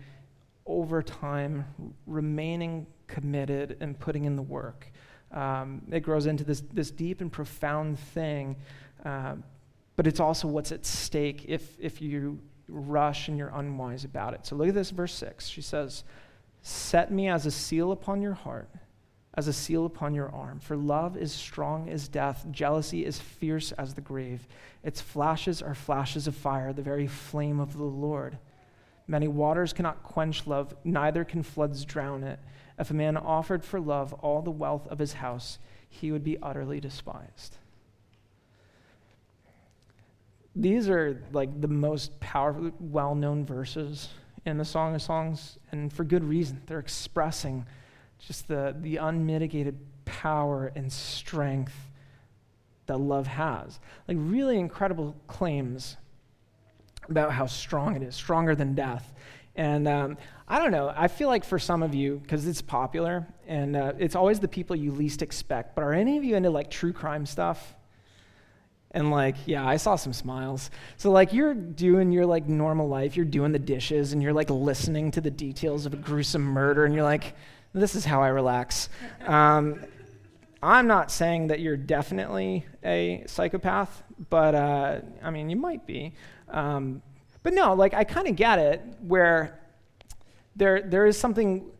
over 0.65 1.01
time, 1.01 1.65
remaining 2.05 2.87
committed 3.07 3.77
and 3.81 3.99
putting 3.99 4.25
in 4.25 4.35
the 4.35 4.41
work. 4.41 4.91
Um, 5.31 5.81
it 5.91 6.01
grows 6.01 6.25
into 6.25 6.43
this, 6.43 6.61
this 6.73 6.91
deep 6.91 7.21
and 7.21 7.31
profound 7.31 7.99
thing, 7.99 8.57
uh, 9.05 9.35
but 9.95 10.07
it's 10.07 10.19
also 10.19 10.47
what's 10.47 10.71
at 10.71 10.85
stake 10.85 11.45
if, 11.47 11.77
if 11.79 12.01
you 12.01 12.39
rush 12.67 13.27
and 13.27 13.37
you're 13.37 13.51
unwise 13.53 14.03
about 14.03 14.33
it. 14.33 14.45
So 14.45 14.55
look 14.55 14.69
at 14.69 14.73
this, 14.73 14.91
verse 14.91 15.13
6. 15.13 15.47
She 15.47 15.61
says, 15.61 16.03
Set 16.63 17.11
me 17.11 17.27
as 17.27 17.45
a 17.45 17.51
seal 17.51 17.91
upon 17.91 18.21
your 18.21 18.33
heart 18.33 18.69
as 19.35 19.47
a 19.47 19.53
seal 19.53 19.85
upon 19.85 20.13
your 20.13 20.29
arm. 20.29 20.59
For 20.59 20.75
love 20.75 21.15
is 21.15 21.31
strong 21.31 21.89
as 21.89 22.07
death, 22.07 22.45
jealousy 22.51 23.05
is 23.05 23.19
fierce 23.19 23.71
as 23.73 23.93
the 23.93 24.01
grave. 24.01 24.47
Its 24.83 24.99
flashes 24.99 25.61
are 25.61 25.75
flashes 25.75 26.27
of 26.27 26.35
fire, 26.35 26.73
the 26.73 26.81
very 26.81 27.07
flame 27.07 27.59
of 27.59 27.77
the 27.77 27.83
Lord. 27.83 28.37
Many 29.11 29.27
waters 29.27 29.73
cannot 29.73 30.03
quench 30.03 30.47
love, 30.47 30.73
neither 30.85 31.25
can 31.25 31.43
floods 31.43 31.83
drown 31.83 32.23
it. 32.23 32.39
If 32.79 32.91
a 32.91 32.93
man 32.93 33.17
offered 33.17 33.65
for 33.65 33.77
love 33.77 34.13
all 34.13 34.41
the 34.41 34.51
wealth 34.51 34.87
of 34.87 34.99
his 34.99 35.11
house, 35.11 35.59
he 35.89 36.13
would 36.13 36.23
be 36.23 36.37
utterly 36.41 36.79
despised. 36.79 37.57
These 40.55 40.87
are 40.87 41.21
like 41.33 41.59
the 41.59 41.67
most 41.67 42.21
powerful, 42.21 42.71
well 42.79 43.13
known 43.13 43.45
verses 43.45 44.07
in 44.45 44.57
the 44.57 44.63
Song 44.63 44.95
of 44.95 45.01
Songs, 45.01 45.59
and 45.73 45.91
for 45.91 46.05
good 46.05 46.23
reason. 46.23 46.61
They're 46.67 46.79
expressing 46.79 47.65
just 48.17 48.47
the, 48.47 48.73
the 48.79 48.95
unmitigated 48.95 49.77
power 50.05 50.71
and 50.73 50.89
strength 50.89 51.75
that 52.85 52.97
love 52.97 53.27
has. 53.27 53.77
Like, 54.07 54.15
really 54.21 54.57
incredible 54.57 55.17
claims 55.27 55.97
about 57.11 57.31
how 57.31 57.45
strong 57.45 57.95
it 57.95 58.01
is, 58.01 58.15
stronger 58.15 58.55
than 58.55 58.73
death. 58.73 59.13
And 59.55 59.87
um, 59.87 60.17
I 60.47 60.59
don't 60.59 60.71
know, 60.71 60.91
I 60.95 61.07
feel 61.07 61.27
like 61.27 61.43
for 61.43 61.59
some 61.59 61.83
of 61.83 61.93
you, 61.93 62.19
because 62.23 62.47
it's 62.47 62.61
popular, 62.61 63.27
and 63.47 63.75
uh, 63.75 63.93
it's 63.99 64.15
always 64.15 64.39
the 64.39 64.47
people 64.47 64.75
you 64.75 64.91
least 64.91 65.21
expect, 65.21 65.75
but 65.75 65.83
are 65.83 65.93
any 65.93 66.17
of 66.17 66.23
you 66.23 66.35
into 66.35 66.49
like 66.49 66.71
true 66.71 66.93
crime 66.93 67.25
stuff? 67.25 67.75
And 68.93 69.09
like, 69.09 69.35
yeah, 69.45 69.65
I 69.65 69.77
saw 69.77 69.95
some 69.95 70.11
smiles. 70.11 70.69
So 70.97 71.11
like 71.11 71.31
you're 71.31 71.53
doing 71.53 72.11
your 72.11 72.25
like 72.25 72.47
normal 72.47 72.89
life, 72.89 73.15
you're 73.15 73.25
doing 73.25 73.53
the 73.53 73.59
dishes 73.59 74.11
and 74.11 74.21
you're 74.21 74.33
like 74.33 74.49
listening 74.49 75.11
to 75.11 75.21
the 75.21 75.31
details 75.31 75.85
of 75.85 75.93
a 75.93 75.97
gruesome 75.97 76.43
murder 76.43 76.83
and 76.83 76.93
you're 76.93 77.03
like, 77.03 77.33
this 77.73 77.95
is 77.95 78.03
how 78.03 78.21
I 78.21 78.27
relax. 78.29 78.89
Um, 79.25 79.85
I'm 80.63 80.85
not 80.85 81.09
saying 81.09 81.47
that 81.47 81.59
you're 81.59 81.77
definitely 81.77 82.67
a 82.83 83.23
psychopath, 83.25 84.03
but 84.29 84.53
uh, 84.53 84.99
I 85.23 85.31
mean, 85.31 85.49
you 85.49 85.55
might 85.55 85.87
be. 85.87 86.13
Um, 86.51 87.01
but 87.43 87.53
no, 87.53 87.73
like, 87.73 87.93
I 87.93 88.03
kind 88.03 88.27
of 88.27 88.35
get 88.35 88.59
it 88.59 88.81
where 89.01 89.59
there, 90.55 90.81
there 90.81 91.05
is 91.05 91.17
something 91.17 91.71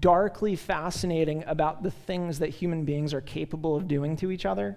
darkly 0.00 0.56
fascinating 0.56 1.44
about 1.46 1.82
the 1.82 1.90
things 1.90 2.38
that 2.40 2.50
human 2.50 2.84
beings 2.84 3.14
are 3.14 3.20
capable 3.20 3.76
of 3.76 3.88
doing 3.88 4.16
to 4.16 4.30
each 4.30 4.44
other, 4.44 4.76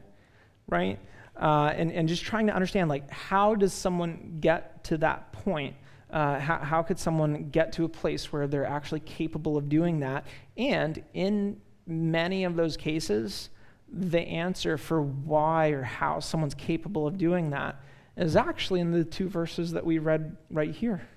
right? 0.67 0.99
Uh, 1.35 1.73
and, 1.75 1.91
and 1.91 2.07
just 2.07 2.23
trying 2.23 2.47
to 2.47 2.53
understand, 2.53 2.89
like, 2.89 3.09
how 3.11 3.55
does 3.55 3.73
someone 3.73 4.37
get 4.39 4.83
to 4.85 4.97
that 4.97 5.31
point? 5.33 5.75
Uh, 6.11 6.39
how, 6.39 6.57
how 6.59 6.81
could 6.81 6.99
someone 6.99 7.49
get 7.49 7.73
to 7.73 7.83
a 7.83 7.89
place 7.89 8.31
where 8.31 8.47
they're 8.47 8.65
actually 8.65 9.01
capable 9.01 9.57
of 9.57 9.67
doing 9.67 9.99
that? 9.99 10.25
And 10.55 11.03
in 11.13 11.59
many 11.87 12.45
of 12.45 12.55
those 12.55 12.77
cases, 12.77 13.49
the 13.91 14.19
answer 14.19 14.77
for 14.77 15.01
why 15.01 15.69
or 15.69 15.83
how 15.83 16.19
someone's 16.19 16.55
capable 16.55 17.05
of 17.05 17.17
doing 17.17 17.49
that 17.49 17.81
is 18.17 18.35
actually 18.35 18.79
in 18.79 18.91
the 18.91 19.03
two 19.03 19.27
verses 19.27 19.71
that 19.71 19.85
we 19.85 19.99
read 19.99 20.37
right 20.49 20.71
here. 20.71 21.07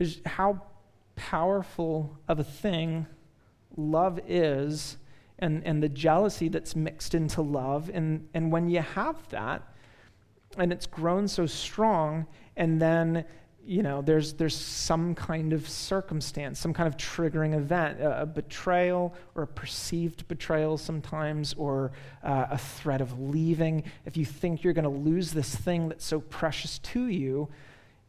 Is 0.00 0.20
how 0.26 0.62
powerful 1.16 2.18
of 2.26 2.38
a 2.40 2.44
thing 2.44 3.06
love 3.76 4.20
is 4.26 4.96
and, 5.38 5.64
and 5.64 5.82
the 5.82 5.88
jealousy 5.88 6.48
that's 6.48 6.74
mixed 6.74 7.14
into 7.14 7.42
love. 7.42 7.90
And, 7.92 8.28
and 8.34 8.50
when 8.50 8.68
you 8.68 8.80
have 8.80 9.28
that, 9.30 9.62
and 10.56 10.72
it's 10.72 10.86
grown 10.86 11.28
so 11.28 11.46
strong, 11.46 12.26
and 12.56 12.80
then 12.80 13.24
you 13.66 13.82
know, 13.82 14.02
there's, 14.02 14.34
there's 14.34 14.56
some 14.56 15.14
kind 15.14 15.52
of 15.52 15.68
circumstance, 15.68 16.58
some 16.58 16.74
kind 16.74 16.86
of 16.86 16.96
triggering 16.96 17.54
event, 17.54 18.00
a, 18.00 18.22
a 18.22 18.26
betrayal 18.26 19.14
or 19.34 19.44
a 19.44 19.46
perceived 19.46 20.28
betrayal 20.28 20.76
sometimes, 20.76 21.54
or 21.54 21.92
uh, 22.22 22.46
a 22.50 22.58
threat 22.58 23.00
of 23.00 23.18
leaving. 23.18 23.84
If 24.04 24.16
you 24.16 24.24
think 24.24 24.62
you're 24.62 24.72
going 24.74 24.84
to 24.84 24.88
lose 24.88 25.32
this 25.32 25.54
thing 25.54 25.88
that's 25.88 26.04
so 26.04 26.20
precious 26.20 26.78
to 26.80 27.06
you, 27.06 27.48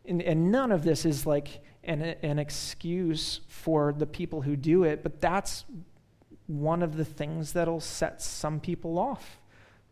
and, 0.06 0.22
and 0.22 0.52
none 0.52 0.72
of 0.72 0.84
this 0.84 1.06
is 1.06 1.26
like 1.26 1.62
an, 1.84 2.02
an 2.02 2.40
excuse 2.40 3.42
for 3.48 3.94
the 3.94 4.06
people 4.06 4.42
who 4.42 4.56
do 4.56 4.84
it, 4.84 5.04
but 5.04 5.22
that's 5.22 5.66
one 6.48 6.84
of 6.84 6.98
the 6.98 7.06
things 7.06 7.54
that'll 7.54 7.80
set 7.80 8.22
some 8.22 8.60
people 8.60 9.00
off 9.00 9.40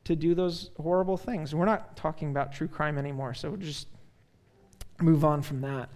to 0.04 0.16
do 0.16 0.36
those 0.36 0.72
horrible 0.80 1.18
things. 1.18 1.56
We're 1.56 1.66
not 1.66 1.96
talking 1.96 2.30
about 2.30 2.52
true 2.52 2.68
crime 2.68 2.98
anymore, 2.98 3.34
so 3.34 3.56
just 3.56 3.88
move 5.02 5.26
on 5.26 5.42
from 5.42 5.62
that. 5.62 5.90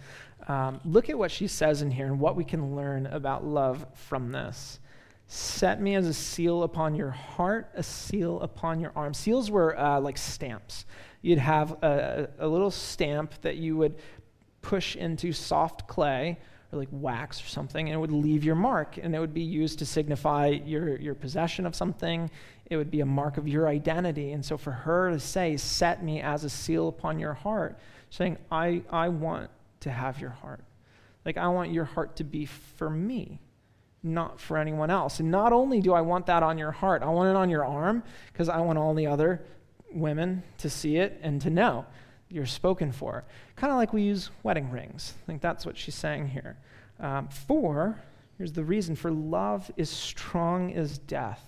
Um, 0.48 0.80
look 0.84 1.10
at 1.10 1.18
what 1.18 1.30
she 1.30 1.46
says 1.46 1.82
in 1.82 1.90
here 1.90 2.06
and 2.06 2.18
what 2.18 2.36
we 2.36 2.44
can 2.44 2.74
learn 2.74 3.06
about 3.06 3.44
love 3.44 3.84
from 3.94 4.32
this. 4.32 4.80
Set 5.26 5.80
me 5.80 5.94
as 5.94 6.06
a 6.06 6.14
seal 6.14 6.62
upon 6.62 6.94
your 6.94 7.10
heart, 7.10 7.70
a 7.74 7.82
seal 7.82 8.40
upon 8.40 8.80
your 8.80 8.92
arm. 8.96 9.12
Seals 9.12 9.50
were 9.50 9.78
uh, 9.78 10.00
like 10.00 10.16
stamps. 10.16 10.86
You'd 11.20 11.38
have 11.38 11.72
a, 11.82 12.30
a 12.38 12.48
little 12.48 12.70
stamp 12.70 13.34
that 13.42 13.56
you 13.56 13.76
would 13.76 13.96
push 14.62 14.96
into 14.96 15.32
soft 15.32 15.86
clay, 15.86 16.38
or 16.72 16.78
like 16.78 16.88
wax 16.90 17.42
or 17.42 17.48
something, 17.48 17.88
and 17.88 17.94
it 17.94 17.98
would 17.98 18.12
leave 18.12 18.42
your 18.42 18.54
mark, 18.54 18.96
and 18.96 19.14
it 19.14 19.18
would 19.18 19.34
be 19.34 19.42
used 19.42 19.78
to 19.80 19.86
signify 19.86 20.48
your, 20.48 20.96
your 20.96 21.14
possession 21.14 21.66
of 21.66 21.74
something. 21.74 22.30
It 22.66 22.76
would 22.78 22.90
be 22.90 23.00
a 23.00 23.06
mark 23.06 23.36
of 23.36 23.46
your 23.46 23.68
identity. 23.68 24.32
And 24.32 24.42
so 24.44 24.56
for 24.56 24.70
her 24.70 25.10
to 25.10 25.20
say, 25.20 25.58
Set 25.58 26.02
me 26.02 26.22
as 26.22 26.44
a 26.44 26.50
seal 26.50 26.88
upon 26.88 27.18
your 27.18 27.34
heart, 27.34 27.78
saying, 28.10 28.38
I, 28.50 28.82
I 28.90 29.08
want 29.08 29.50
to 29.80 29.90
have 29.90 30.20
your 30.20 30.30
heart. 30.30 30.64
Like, 31.24 31.36
I 31.36 31.48
want 31.48 31.72
your 31.72 31.84
heart 31.84 32.16
to 32.16 32.24
be 32.24 32.46
for 32.46 32.88
me, 32.88 33.40
not 34.02 34.40
for 34.40 34.56
anyone 34.56 34.90
else. 34.90 35.20
And 35.20 35.30
not 35.30 35.52
only 35.52 35.80
do 35.80 35.92
I 35.92 36.00
want 36.00 36.26
that 36.26 36.42
on 36.42 36.58
your 36.58 36.70
heart, 36.70 37.02
I 37.02 37.08
want 37.10 37.30
it 37.30 37.36
on 37.36 37.50
your 37.50 37.64
arm 37.64 38.02
because 38.32 38.48
I 38.48 38.60
want 38.60 38.78
all 38.78 38.94
the 38.94 39.06
other 39.06 39.42
women 39.92 40.42
to 40.58 40.70
see 40.70 40.96
it 40.96 41.18
and 41.22 41.40
to 41.42 41.50
know 41.50 41.86
you're 42.30 42.46
spoken 42.46 42.92
for. 42.92 43.24
Kind 43.56 43.72
of 43.72 43.76
like 43.76 43.92
we 43.92 44.02
use 44.02 44.30
wedding 44.42 44.70
rings. 44.70 45.14
I 45.22 45.26
think 45.26 45.42
that's 45.42 45.64
what 45.64 45.76
she's 45.76 45.94
saying 45.94 46.28
here. 46.28 46.56
Um, 47.00 47.28
for, 47.28 48.00
here's 48.36 48.52
the 48.52 48.64
reason 48.64 48.96
for 48.96 49.10
love 49.10 49.70
is 49.76 49.88
strong 49.88 50.72
as 50.74 50.98
death. 50.98 51.44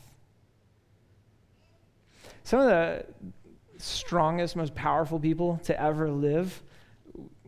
Some 2.45 2.61
of 2.61 2.67
the 2.67 3.05
strongest, 3.83 4.57
most 4.57 4.75
powerful 4.75 5.19
people 5.19 5.61
to 5.65 5.81
ever 5.81 6.11
live, 6.11 6.63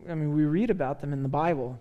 I 0.09 0.15
mean, 0.15 0.33
we 0.33 0.43
read 0.45 0.69
about 0.69 0.99
them 0.99 1.13
in 1.13 1.23
the 1.23 1.29
Bible. 1.29 1.79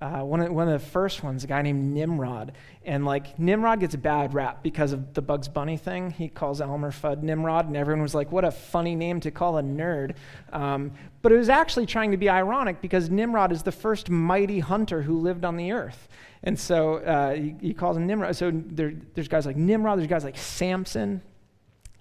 Uh, 0.00 0.20
one, 0.20 0.40
of, 0.40 0.50
one 0.50 0.66
of 0.66 0.80
the 0.80 0.86
first 0.86 1.22
ones, 1.22 1.44
a 1.44 1.46
guy 1.46 1.60
named 1.60 1.92
Nimrod. 1.92 2.52
And 2.86 3.04
like 3.04 3.38
Nimrod 3.38 3.80
gets 3.80 3.94
a 3.94 3.98
bad 3.98 4.32
rap 4.32 4.62
because 4.62 4.92
of 4.92 5.12
the 5.12 5.20
Bugs 5.20 5.46
Bunny 5.46 5.76
thing. 5.76 6.10
He 6.10 6.28
calls 6.28 6.62
Elmer 6.62 6.90
Fudd 6.90 7.22
Nimrod, 7.22 7.66
and 7.66 7.76
everyone 7.76 8.02
was 8.02 8.14
like, 8.14 8.32
what 8.32 8.44
a 8.44 8.50
funny 8.50 8.94
name 8.94 9.20
to 9.20 9.30
call 9.30 9.58
a 9.58 9.62
nerd. 9.62 10.14
Um, 10.52 10.92
but 11.20 11.32
it 11.32 11.36
was 11.36 11.50
actually 11.50 11.84
trying 11.86 12.12
to 12.12 12.16
be 12.16 12.30
ironic 12.30 12.80
because 12.80 13.10
Nimrod 13.10 13.52
is 13.52 13.62
the 13.62 13.72
first 13.72 14.08
mighty 14.08 14.60
hunter 14.60 15.02
who 15.02 15.18
lived 15.20 15.44
on 15.44 15.56
the 15.56 15.72
earth. 15.72 16.08
And 16.42 16.58
so 16.58 16.96
uh, 16.96 17.34
he, 17.34 17.54
he, 17.60 17.74
calls 17.74 17.98
him 17.98 18.06
Nimrod. 18.06 18.34
So 18.36 18.50
there, 18.54 18.94
there's 19.14 19.28
guys 19.28 19.44
like 19.44 19.56
Nimrod, 19.56 19.98
there's 19.98 20.08
guys 20.08 20.24
like 20.24 20.38
Samson, 20.38 21.20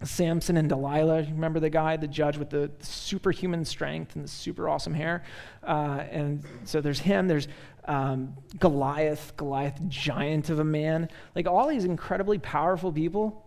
Samson 0.03 0.57
and 0.57 0.69
Delilah. 0.69 1.23
Remember 1.23 1.59
the 1.59 1.69
guy, 1.69 1.97
the 1.97 2.07
judge 2.07 2.38
with 2.38 2.49
the 2.49 2.71
superhuman 2.79 3.65
strength 3.65 4.15
and 4.15 4.23
the 4.23 4.29
super 4.29 4.69
awesome 4.69 4.93
hair? 4.93 5.23
Uh, 5.63 6.03
and 6.09 6.43
so 6.63 6.81
there's 6.81 6.99
him. 6.99 7.27
There's 7.27 7.47
um, 7.85 8.35
Goliath, 8.59 9.33
Goliath, 9.35 9.79
giant 9.88 10.49
of 10.49 10.59
a 10.59 10.63
man. 10.63 11.09
Like 11.35 11.47
all 11.47 11.67
these 11.67 11.85
incredibly 11.85 12.38
powerful 12.38 12.91
people, 12.91 13.45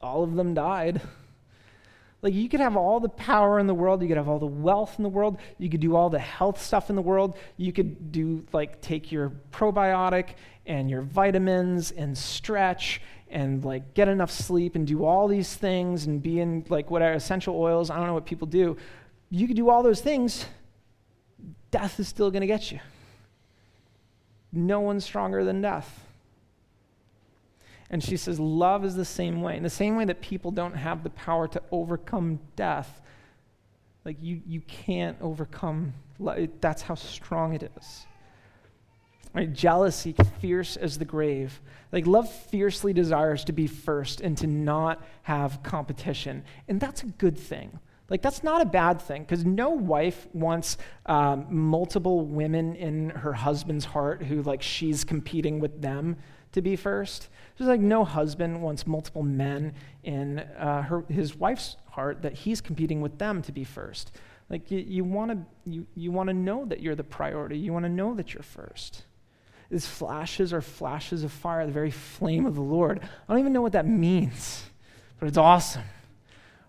all 0.00 0.24
of 0.24 0.34
them 0.34 0.54
died. 0.54 1.00
Like 2.22 2.34
you 2.34 2.48
could 2.48 2.58
have 2.58 2.76
all 2.76 2.98
the 2.98 3.08
power 3.08 3.60
in 3.60 3.68
the 3.68 3.74
world, 3.74 4.02
you 4.02 4.08
could 4.08 4.16
have 4.16 4.28
all 4.28 4.40
the 4.40 4.46
wealth 4.46 4.94
in 4.98 5.04
the 5.04 5.08
world, 5.08 5.38
you 5.58 5.68
could 5.68 5.78
do 5.78 5.94
all 5.94 6.10
the 6.10 6.18
health 6.18 6.60
stuff 6.60 6.90
in 6.90 6.96
the 6.96 7.02
world, 7.02 7.36
you 7.56 7.72
could 7.72 8.10
do 8.10 8.44
like 8.52 8.80
take 8.80 9.12
your 9.12 9.30
probiotic 9.52 10.30
and 10.66 10.90
your 10.90 11.02
vitamins 11.02 11.92
and 11.92 12.16
stretch 12.16 13.00
and 13.30 13.64
like 13.64 13.94
get 13.94 14.08
enough 14.08 14.30
sleep 14.30 14.76
and 14.76 14.86
do 14.86 15.04
all 15.04 15.28
these 15.28 15.54
things 15.54 16.06
and 16.06 16.22
be 16.22 16.40
in 16.40 16.64
like 16.68 16.90
whatever 16.90 17.14
essential 17.14 17.56
oils, 17.56 17.90
I 17.90 17.96
don't 17.96 18.06
know 18.06 18.14
what 18.14 18.26
people 18.26 18.46
do. 18.46 18.76
You 19.30 19.46
could 19.46 19.56
do 19.56 19.68
all 19.68 19.82
those 19.82 20.00
things 20.00 20.46
death 21.70 22.00
is 22.00 22.08
still 22.08 22.30
going 22.30 22.40
to 22.40 22.46
get 22.46 22.72
you. 22.72 22.80
No 24.52 24.80
one's 24.80 25.04
stronger 25.04 25.44
than 25.44 25.60
death. 25.60 26.06
And 27.90 28.02
she 28.02 28.16
says, 28.16 28.40
Love 28.40 28.84
is 28.84 28.96
the 28.96 29.04
same 29.04 29.42
way. 29.42 29.56
In 29.56 29.62
the 29.62 29.70
same 29.70 29.96
way 29.96 30.04
that 30.06 30.20
people 30.20 30.50
don't 30.50 30.74
have 30.74 31.02
the 31.02 31.10
power 31.10 31.46
to 31.48 31.62
overcome 31.70 32.38
death, 32.56 33.00
like 34.04 34.16
you, 34.20 34.40
you 34.46 34.60
can't 34.62 35.16
overcome, 35.20 35.92
that's 36.60 36.82
how 36.82 36.94
strong 36.94 37.54
it 37.54 37.70
is. 37.76 38.06
Right? 39.36 39.52
Jealousy, 39.52 40.16
fierce 40.40 40.76
as 40.76 40.98
the 40.98 41.04
grave. 41.04 41.60
Like 41.92 42.06
love 42.06 42.32
fiercely 42.32 42.94
desires 42.94 43.44
to 43.44 43.52
be 43.52 43.66
first 43.66 44.22
and 44.22 44.36
to 44.38 44.46
not 44.46 45.04
have 45.24 45.62
competition. 45.62 46.42
And 46.68 46.80
that's 46.80 47.02
a 47.02 47.06
good 47.06 47.38
thing. 47.38 47.78
Like, 48.08 48.22
that's 48.22 48.44
not 48.44 48.62
a 48.62 48.64
bad 48.64 49.02
thing 49.02 49.22
because 49.22 49.44
no 49.44 49.70
wife 49.70 50.28
wants 50.32 50.78
um, 51.06 51.46
multiple 51.50 52.24
women 52.24 52.76
in 52.76 53.10
her 53.10 53.32
husband's 53.32 53.84
heart 53.84 54.22
who, 54.22 54.42
like, 54.42 54.62
she's 54.62 55.02
competing 55.02 55.58
with 55.58 55.82
them 55.82 56.16
to 56.52 56.62
be 56.62 56.76
first. 56.76 57.28
Just 57.58 57.68
like 57.68 57.80
no 57.80 58.04
husband 58.04 58.62
wants 58.62 58.86
multiple 58.86 59.24
men 59.24 59.74
in 60.04 60.38
uh, 60.38 60.82
her, 60.82 61.04
his 61.08 61.34
wife's 61.34 61.76
heart 61.90 62.22
that 62.22 62.34
he's 62.34 62.60
competing 62.60 63.00
with 63.00 63.18
them 63.18 63.42
to 63.42 63.50
be 63.50 63.64
first. 63.64 64.12
Like, 64.48 64.70
you, 64.70 64.78
you 64.78 65.02
want 65.02 65.32
to 65.32 65.38
you, 65.68 65.86
you 65.96 66.12
wanna 66.12 66.32
know 66.32 66.64
that 66.66 66.80
you're 66.80 66.94
the 66.94 67.02
priority, 67.02 67.58
you 67.58 67.72
want 67.72 67.86
to 67.86 67.90
know 67.90 68.14
that 68.14 68.32
you're 68.34 68.44
first. 68.44 69.05
These 69.70 69.86
flashes 69.86 70.52
are 70.52 70.60
flashes 70.60 71.24
of 71.24 71.32
fire, 71.32 71.66
the 71.66 71.72
very 71.72 71.90
flame 71.90 72.46
of 72.46 72.54
the 72.54 72.62
Lord. 72.62 73.00
I 73.02 73.32
don't 73.32 73.40
even 73.40 73.52
know 73.52 73.62
what 73.62 73.72
that 73.72 73.86
means, 73.86 74.64
but 75.18 75.28
it's 75.28 75.38
awesome 75.38 75.82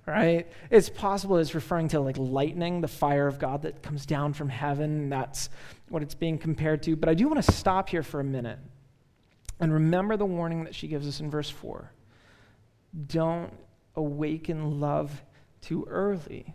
right? 0.07 0.47
It's 0.71 0.89
possible 0.89 1.37
it's 1.37 1.53
referring 1.53 1.89
to 1.89 1.99
like 1.99 2.17
lightning, 2.17 2.81
the 2.81 2.87
fire 2.87 3.27
of 3.27 3.37
God 3.37 3.63
that 3.63 3.83
comes 3.83 4.05
down 4.05 4.33
from 4.33 4.49
heaven. 4.49 5.09
That's 5.09 5.49
what 5.89 6.01
it's 6.01 6.15
being 6.15 6.37
compared 6.37 6.81
to. 6.83 6.95
But 6.95 7.09
I 7.09 7.13
do 7.13 7.27
want 7.27 7.43
to 7.43 7.51
stop 7.51 7.89
here 7.89 8.03
for 8.03 8.21
a 8.21 8.23
minute 8.23 8.57
and 9.59 9.73
remember 9.73 10.15
the 10.17 10.25
warning 10.25 10.63
that 10.63 10.73
she 10.73 10.87
gives 10.87 11.07
us 11.07 11.19
in 11.19 11.29
verse 11.29 11.49
4. 11.49 11.91
Don't 13.07 13.51
awaken 13.95 14.79
love 14.79 15.21
too 15.61 15.85
early. 15.89 16.53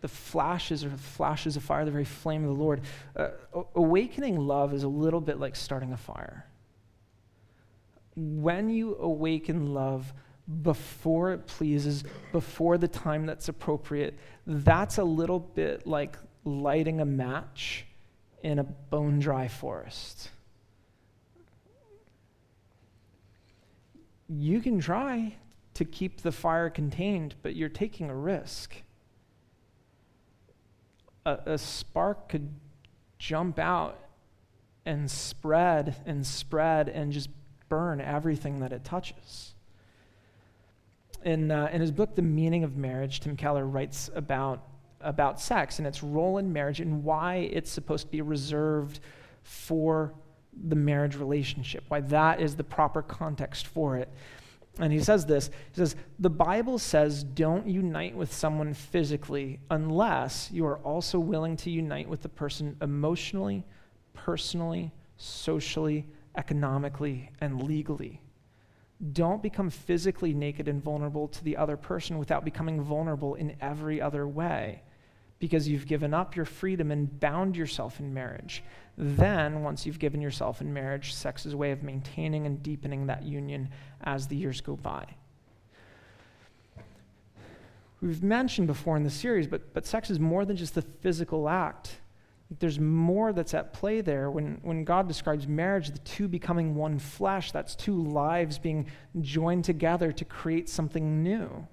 The 0.00 0.08
flashes 0.08 0.84
are 0.84 0.90
flashes 0.90 1.56
of 1.56 1.62
fire, 1.62 1.84
the 1.84 1.90
very 1.90 2.04
flame 2.04 2.42
of 2.44 2.56
the 2.56 2.62
Lord. 2.62 2.80
Uh, 3.14 3.28
awakening 3.74 4.36
love 4.36 4.72
is 4.72 4.82
a 4.82 4.88
little 4.88 5.20
bit 5.20 5.38
like 5.38 5.56
starting 5.56 5.92
a 5.92 5.96
fire. 5.96 6.46
When 8.16 8.70
you 8.70 8.96
awaken 8.96 9.74
love, 9.74 10.12
before 10.62 11.32
it 11.32 11.46
pleases, 11.46 12.04
before 12.32 12.76
the 12.76 12.88
time 12.88 13.26
that's 13.26 13.48
appropriate, 13.48 14.18
that's 14.46 14.98
a 14.98 15.04
little 15.04 15.38
bit 15.38 15.86
like 15.86 16.16
lighting 16.44 17.00
a 17.00 17.04
match 17.04 17.86
in 18.42 18.58
a 18.58 18.64
bone 18.64 19.20
dry 19.20 19.48
forest. 19.48 20.30
You 24.28 24.60
can 24.60 24.80
try 24.80 25.36
to 25.74 25.84
keep 25.84 26.22
the 26.22 26.32
fire 26.32 26.70
contained, 26.70 27.34
but 27.42 27.54
you're 27.54 27.68
taking 27.68 28.10
a 28.10 28.14
risk. 28.14 28.74
A, 31.30 31.52
a 31.52 31.58
spark 31.58 32.28
could 32.28 32.48
jump 33.18 33.58
out 33.58 33.98
and 34.86 35.10
spread 35.10 35.96
and 36.06 36.26
spread 36.26 36.88
and 36.88 37.12
just 37.12 37.28
burn 37.68 38.00
everything 38.00 38.60
that 38.60 38.72
it 38.72 38.84
touches 38.84 39.54
in, 41.24 41.50
uh, 41.50 41.68
in 41.72 41.80
his 41.80 41.90
book, 41.90 42.14
The 42.14 42.22
Meaning 42.22 42.64
of 42.64 42.76
Marriage, 42.76 43.20
Tim 43.20 43.36
Keller 43.36 43.66
writes 43.66 44.10
about, 44.14 44.66
about 45.00 45.40
sex 45.40 45.78
and 45.78 45.86
its 45.86 46.02
role 46.02 46.38
in 46.38 46.52
marriage 46.52 46.80
and 46.80 47.04
why 47.04 47.36
it's 47.36 47.70
supposed 47.70 48.06
to 48.06 48.10
be 48.10 48.22
reserved 48.22 49.00
for 49.42 50.14
the 50.68 50.76
marriage 50.76 51.16
relationship, 51.16 51.84
why 51.88 52.00
that 52.00 52.40
is 52.40 52.56
the 52.56 52.64
proper 52.64 53.02
context 53.02 53.66
for 53.66 53.96
it. 53.96 54.08
And 54.78 54.92
he 54.92 55.00
says 55.00 55.26
this 55.26 55.48
He 55.72 55.76
says, 55.76 55.96
The 56.18 56.30
Bible 56.30 56.78
says 56.78 57.24
don't 57.24 57.66
unite 57.66 58.14
with 58.16 58.32
someone 58.32 58.74
physically 58.74 59.60
unless 59.70 60.50
you 60.52 60.66
are 60.66 60.78
also 60.78 61.18
willing 61.18 61.56
to 61.58 61.70
unite 61.70 62.08
with 62.08 62.22
the 62.22 62.28
person 62.28 62.76
emotionally, 62.80 63.64
personally, 64.14 64.92
socially, 65.16 66.06
economically, 66.36 67.30
and 67.40 67.62
legally. 67.62 68.22
Don't 69.12 69.42
become 69.42 69.70
physically 69.70 70.34
naked 70.34 70.68
and 70.68 70.82
vulnerable 70.82 71.26
to 71.28 71.42
the 71.42 71.56
other 71.56 71.76
person 71.76 72.18
without 72.18 72.44
becoming 72.44 72.82
vulnerable 72.82 73.34
in 73.34 73.56
every 73.60 74.00
other 74.00 74.28
way 74.28 74.82
because 75.40 75.66
you've 75.66 75.86
given 75.86 76.14
up 76.14 76.36
your 76.36 76.44
freedom 76.44 76.92
and 76.92 77.18
bound 77.18 77.56
yourself 77.56 77.98
in 77.98 78.14
marriage. 78.14 78.62
Then, 78.96 79.62
once 79.62 79.86
you've 79.86 79.98
given 79.98 80.20
yourself 80.20 80.60
in 80.60 80.72
marriage, 80.72 81.14
sex 81.14 81.46
is 81.46 81.54
a 81.54 81.56
way 81.56 81.72
of 81.72 81.82
maintaining 81.82 82.46
and 82.46 82.62
deepening 82.62 83.06
that 83.06 83.24
union 83.24 83.70
as 84.02 84.28
the 84.28 84.36
years 84.36 84.60
go 84.60 84.76
by. 84.76 85.06
We've 88.02 88.22
mentioned 88.22 88.66
before 88.66 88.96
in 88.96 89.02
the 89.02 89.10
series, 89.10 89.46
but, 89.46 89.72
but 89.72 89.86
sex 89.86 90.10
is 90.10 90.20
more 90.20 90.44
than 90.44 90.56
just 90.56 90.74
the 90.74 90.82
physical 90.82 91.48
act. 91.48 92.00
There's 92.58 92.78
more 92.78 93.32
that's 93.32 93.54
at 93.54 93.72
play 93.72 94.02
there. 94.02 94.30
When, 94.30 94.58
when 94.62 94.84
God 94.84 95.08
describes 95.08 95.46
marriage, 95.46 95.90
the 95.90 95.98
two 96.00 96.28
becoming 96.28 96.74
one 96.74 96.98
flesh, 96.98 97.52
that's 97.52 97.74
two 97.74 98.02
lives 98.02 98.58
being 98.58 98.86
joined 99.20 99.64
together 99.64 100.12
to 100.12 100.24
create 100.24 100.68
something 100.68 101.22
new. 101.22 101.66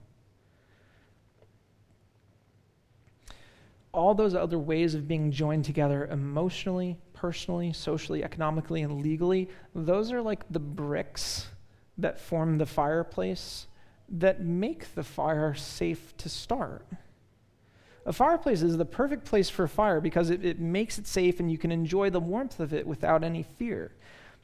All 3.97 4.13
those 4.13 4.35
other 4.35 4.59
ways 4.59 4.93
of 4.93 5.07
being 5.07 5.31
joined 5.31 5.65
together 5.65 6.05
emotionally, 6.05 6.99
personally, 7.13 7.73
socially, 7.73 8.23
economically, 8.23 8.83
and 8.83 9.01
legally, 9.01 9.49
those 9.73 10.11
are 10.11 10.21
like 10.21 10.45
the 10.51 10.59
bricks 10.59 11.47
that 11.97 12.19
form 12.19 12.59
the 12.59 12.65
fireplace 12.67 13.65
that 14.09 14.41
make 14.41 14.93
the 14.93 15.03
fire 15.03 15.55
safe 15.55 16.15
to 16.17 16.29
start 16.29 16.85
A 18.05 18.13
fireplace 18.13 18.61
is 18.61 18.77
the 18.77 18.85
perfect 18.85 19.25
place 19.25 19.49
for 19.49 19.67
fire 19.67 19.99
because 19.99 20.29
it, 20.29 20.45
it 20.45 20.59
makes 20.59 20.97
it 20.97 21.07
safe 21.07 21.41
and 21.41 21.51
you 21.51 21.57
can 21.57 21.73
enjoy 21.73 22.09
the 22.09 22.21
warmth 22.21 22.61
of 22.61 22.73
it 22.73 22.87
without 22.87 23.23
any 23.23 23.43
fear. 23.43 23.91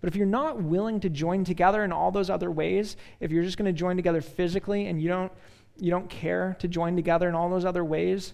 But 0.02 0.10
if 0.10 0.18
you're 0.18 0.26
not 0.26 0.62
willing 0.62 1.00
to 1.00 1.10
join 1.10 1.46
together 1.46 1.86
in 1.86 1.94
all 1.94 2.12
those 2.12 2.30
other 2.30 2.52
ways, 2.52 2.98
if 3.22 3.32
you're 3.32 3.44
just 3.44 3.58
going 3.58 3.74
to 3.74 3.80
join 3.80 3.96
together 3.96 4.20
physically 4.20 4.88
and 4.88 5.02
you 5.02 5.08
don't, 5.08 5.32
you 5.80 5.92
don't 5.92 6.10
care 6.10 6.58
to 6.60 6.68
join 6.68 6.98
together 6.98 7.30
in 7.30 7.36
all 7.36 7.50
those 7.50 7.64
other 7.64 7.86
ways, 7.86 8.34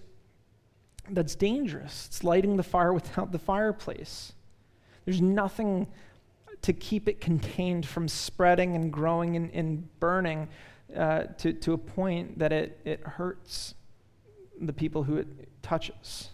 that's 1.14 1.34
dangerous. 1.34 2.06
It's 2.08 2.24
lighting 2.24 2.56
the 2.56 2.62
fire 2.62 2.92
without 2.92 3.32
the 3.32 3.38
fireplace. 3.38 4.32
There's 5.04 5.20
nothing 5.20 5.86
to 6.62 6.72
keep 6.72 7.08
it 7.08 7.20
contained 7.20 7.86
from 7.86 8.06
spreading 8.06 8.76
and 8.76 8.92
growing 8.92 9.36
and, 9.36 9.50
and 9.52 10.00
burning 10.00 10.48
uh, 10.94 11.24
to, 11.38 11.52
to 11.52 11.72
a 11.72 11.78
point 11.78 12.38
that 12.38 12.52
it, 12.52 12.78
it 12.84 13.00
hurts 13.00 13.74
the 14.60 14.72
people 14.72 15.02
who 15.04 15.16
it 15.16 15.26
touches. 15.62 16.28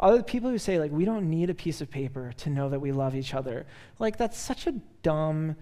Other 0.00 0.22
people 0.22 0.50
who 0.50 0.58
say, 0.58 0.78
like, 0.78 0.92
we 0.92 1.04
don't 1.04 1.28
need 1.28 1.50
a 1.50 1.54
piece 1.54 1.80
of 1.80 1.90
paper 1.90 2.32
to 2.38 2.50
know 2.50 2.68
that 2.68 2.80
we 2.80 2.92
love 2.92 3.16
each 3.16 3.34
other. 3.34 3.66
Like, 3.98 4.16
that's 4.16 4.38
such 4.38 4.66
a 4.66 4.72
dumb, 5.02 5.56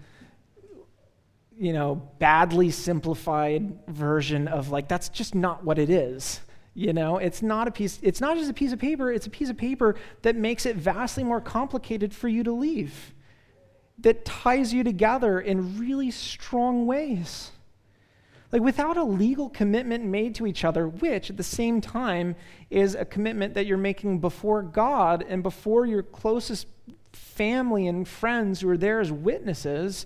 you 1.59 1.73
know, 1.73 2.09
badly 2.19 2.69
simplified 2.69 3.79
version 3.87 4.47
of, 4.47 4.69
like, 4.69 4.87
that's 4.87 5.09
just 5.09 5.33
not 5.33 5.63
what 5.63 5.79
it 5.79 5.89
is. 5.89 6.39
You 6.77 6.93
know, 6.93 7.17
it's 7.17 7.41
not 7.41 7.67
a 7.67 7.71
piece, 7.71 7.97
it's 8.03 8.21
not 8.21 8.37
just 8.37 8.51
a 8.51 8.53
piece 8.53 8.71
of 8.71 8.77
paper, 8.77 9.11
it's 9.11 9.25
a 9.25 9.31
piece 9.31 9.49
of 9.49 9.57
paper 9.57 9.95
that 10.21 10.35
makes 10.35 10.63
it 10.63 10.75
vastly 10.75 11.23
more 11.23 11.41
complicated 11.41 12.13
for 12.13 12.27
you 12.27 12.43
to 12.43 12.51
leave, 12.51 13.15
that 13.97 14.25
ties 14.25 14.75
you 14.75 14.83
together 14.83 15.39
in 15.39 15.79
really 15.79 16.11
strong 16.11 16.85
ways. 16.85 17.49
Like, 18.51 18.61
without 18.61 18.95
a 18.95 19.03
legal 19.03 19.49
commitment 19.49 20.05
made 20.05 20.35
to 20.35 20.45
each 20.45 20.63
other, 20.63 20.87
which 20.87 21.31
at 21.31 21.37
the 21.37 21.41
same 21.41 21.81
time 21.81 22.35
is 22.69 22.93
a 22.93 23.05
commitment 23.05 23.55
that 23.55 23.65
you're 23.65 23.75
making 23.79 24.19
before 24.19 24.61
God 24.61 25.25
and 25.27 25.41
before 25.41 25.87
your 25.87 26.03
closest 26.03 26.67
family 27.11 27.87
and 27.87 28.07
friends 28.07 28.61
who 28.61 28.69
are 28.69 28.77
there 28.77 28.99
as 28.99 29.11
witnesses, 29.11 30.05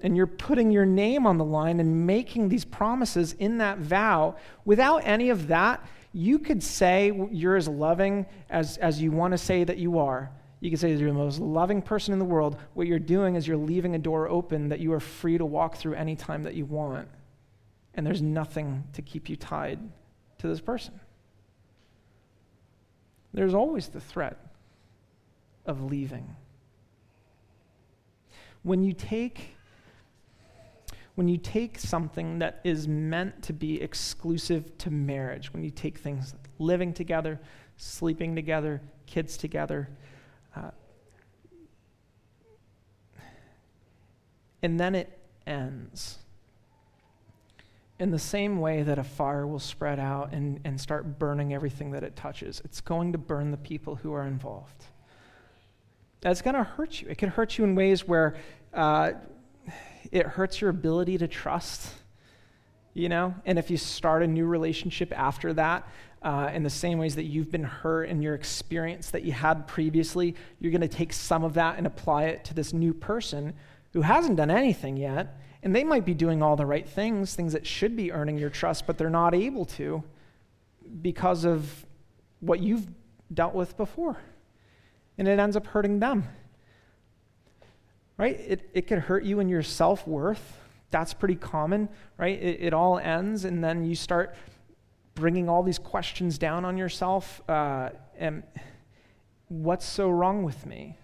and 0.00 0.16
you're 0.16 0.26
putting 0.26 0.70
your 0.70 0.86
name 0.86 1.26
on 1.26 1.38
the 1.38 1.44
line 1.44 1.80
and 1.80 2.06
making 2.06 2.48
these 2.48 2.64
promises 2.64 3.32
in 3.34 3.58
that 3.58 3.78
vow, 3.78 4.36
without 4.64 4.98
any 4.98 5.30
of 5.30 5.48
that, 5.48 5.84
you 6.12 6.38
could 6.38 6.62
say 6.62 7.12
you're 7.30 7.56
as 7.56 7.68
loving 7.68 8.26
as, 8.48 8.78
as 8.78 9.02
you 9.02 9.10
want 9.10 9.32
to 9.32 9.38
say 9.38 9.64
that 9.64 9.78
you 9.78 9.98
are. 9.98 10.30
You 10.60 10.70
could 10.70 10.80
say 10.80 10.92
you're 10.94 11.10
the 11.10 11.18
most 11.18 11.40
loving 11.40 11.82
person 11.82 12.12
in 12.12 12.18
the 12.18 12.24
world. 12.24 12.56
What 12.74 12.86
you're 12.86 12.98
doing 12.98 13.34
is 13.34 13.46
you're 13.46 13.56
leaving 13.56 13.94
a 13.94 13.98
door 13.98 14.28
open 14.28 14.68
that 14.70 14.80
you 14.80 14.92
are 14.92 15.00
free 15.00 15.38
to 15.38 15.44
walk 15.44 15.76
through 15.76 15.94
any 15.94 16.16
time 16.16 16.44
that 16.44 16.54
you 16.54 16.64
want. 16.64 17.08
And 17.94 18.06
there's 18.06 18.22
nothing 18.22 18.84
to 18.94 19.02
keep 19.02 19.28
you 19.28 19.36
tied 19.36 19.78
to 20.38 20.48
this 20.48 20.60
person. 20.60 20.98
There's 23.34 23.54
always 23.54 23.88
the 23.88 24.00
threat 24.00 24.38
of 25.66 25.82
leaving. 25.82 26.34
When 28.62 28.82
you 28.82 28.92
take 28.92 29.57
when 31.18 31.26
you 31.26 31.36
take 31.36 31.80
something 31.80 32.38
that 32.38 32.60
is 32.62 32.86
meant 32.86 33.42
to 33.42 33.52
be 33.52 33.82
exclusive 33.82 34.78
to 34.78 34.88
marriage, 34.88 35.52
when 35.52 35.64
you 35.64 35.70
take 35.70 35.98
things 35.98 36.32
like 36.32 36.48
living 36.60 36.94
together, 36.94 37.40
sleeping 37.76 38.36
together, 38.36 38.80
kids 39.06 39.36
together, 39.36 39.88
uh, 40.54 40.70
and 44.62 44.78
then 44.78 44.94
it 44.94 45.18
ends. 45.44 46.18
In 47.98 48.12
the 48.12 48.18
same 48.20 48.60
way 48.60 48.84
that 48.84 49.00
a 49.00 49.02
fire 49.02 49.44
will 49.44 49.58
spread 49.58 49.98
out 49.98 50.32
and, 50.32 50.60
and 50.62 50.80
start 50.80 51.18
burning 51.18 51.52
everything 51.52 51.90
that 51.90 52.04
it 52.04 52.14
touches, 52.14 52.62
it's 52.64 52.80
going 52.80 53.10
to 53.10 53.18
burn 53.18 53.50
the 53.50 53.56
people 53.56 53.96
who 53.96 54.12
are 54.12 54.24
involved. 54.24 54.84
That's 56.20 56.42
going 56.42 56.54
to 56.54 56.62
hurt 56.62 57.02
you. 57.02 57.08
It 57.08 57.18
can 57.18 57.30
hurt 57.30 57.58
you 57.58 57.64
in 57.64 57.74
ways 57.74 58.06
where 58.06 58.36
uh, 58.72 59.14
it 60.12 60.26
hurts 60.26 60.60
your 60.60 60.70
ability 60.70 61.18
to 61.18 61.28
trust, 61.28 61.92
you 62.94 63.08
know? 63.08 63.34
And 63.44 63.58
if 63.58 63.70
you 63.70 63.76
start 63.76 64.22
a 64.22 64.26
new 64.26 64.46
relationship 64.46 65.12
after 65.18 65.52
that, 65.54 65.88
uh, 66.22 66.50
in 66.52 66.62
the 66.62 66.70
same 66.70 66.98
ways 66.98 67.14
that 67.14 67.24
you've 67.24 67.50
been 67.50 67.64
hurt 67.64 68.04
in 68.04 68.22
your 68.22 68.34
experience 68.34 69.10
that 69.10 69.22
you 69.22 69.32
had 69.32 69.66
previously, 69.68 70.34
you're 70.58 70.72
going 70.72 70.80
to 70.80 70.88
take 70.88 71.12
some 71.12 71.44
of 71.44 71.54
that 71.54 71.78
and 71.78 71.86
apply 71.86 72.24
it 72.24 72.44
to 72.44 72.54
this 72.54 72.72
new 72.72 72.92
person 72.92 73.54
who 73.92 74.02
hasn't 74.02 74.36
done 74.36 74.50
anything 74.50 74.96
yet. 74.96 75.38
And 75.62 75.74
they 75.74 75.84
might 75.84 76.04
be 76.04 76.14
doing 76.14 76.42
all 76.42 76.56
the 76.56 76.66
right 76.66 76.88
things, 76.88 77.34
things 77.34 77.52
that 77.52 77.66
should 77.66 77.96
be 77.96 78.12
earning 78.12 78.38
your 78.38 78.50
trust, 78.50 78.86
but 78.86 78.98
they're 78.98 79.10
not 79.10 79.34
able 79.34 79.64
to 79.66 80.02
because 81.02 81.44
of 81.44 81.86
what 82.40 82.60
you've 82.60 82.86
dealt 83.32 83.54
with 83.54 83.76
before. 83.76 84.16
And 85.18 85.26
it 85.26 85.38
ends 85.38 85.56
up 85.56 85.66
hurting 85.66 85.98
them 85.98 86.24
right? 88.18 88.38
It, 88.40 88.68
it 88.74 88.86
can 88.86 89.00
hurt 89.00 89.24
you 89.24 89.40
in 89.40 89.48
your 89.48 89.62
self 89.62 90.06
worth. 90.06 90.58
That's 90.90 91.14
pretty 91.14 91.36
common, 91.36 91.88
right? 92.18 92.38
It, 92.40 92.60
it, 92.60 92.74
all 92.74 92.98
ends, 92.98 93.44
and 93.44 93.62
then 93.62 93.84
you 93.84 93.94
start 93.94 94.34
bringing 95.14 95.48
all 95.48 95.62
these 95.62 95.78
questions 95.78 96.38
down 96.38 96.64
on 96.64 96.76
yourself. 96.76 97.40
Uh, 97.48 97.90
and 98.18 98.42
what's 99.48 99.86
so 99.86 100.10
wrong 100.10 100.42
with 100.42 100.66
me? 100.66 100.98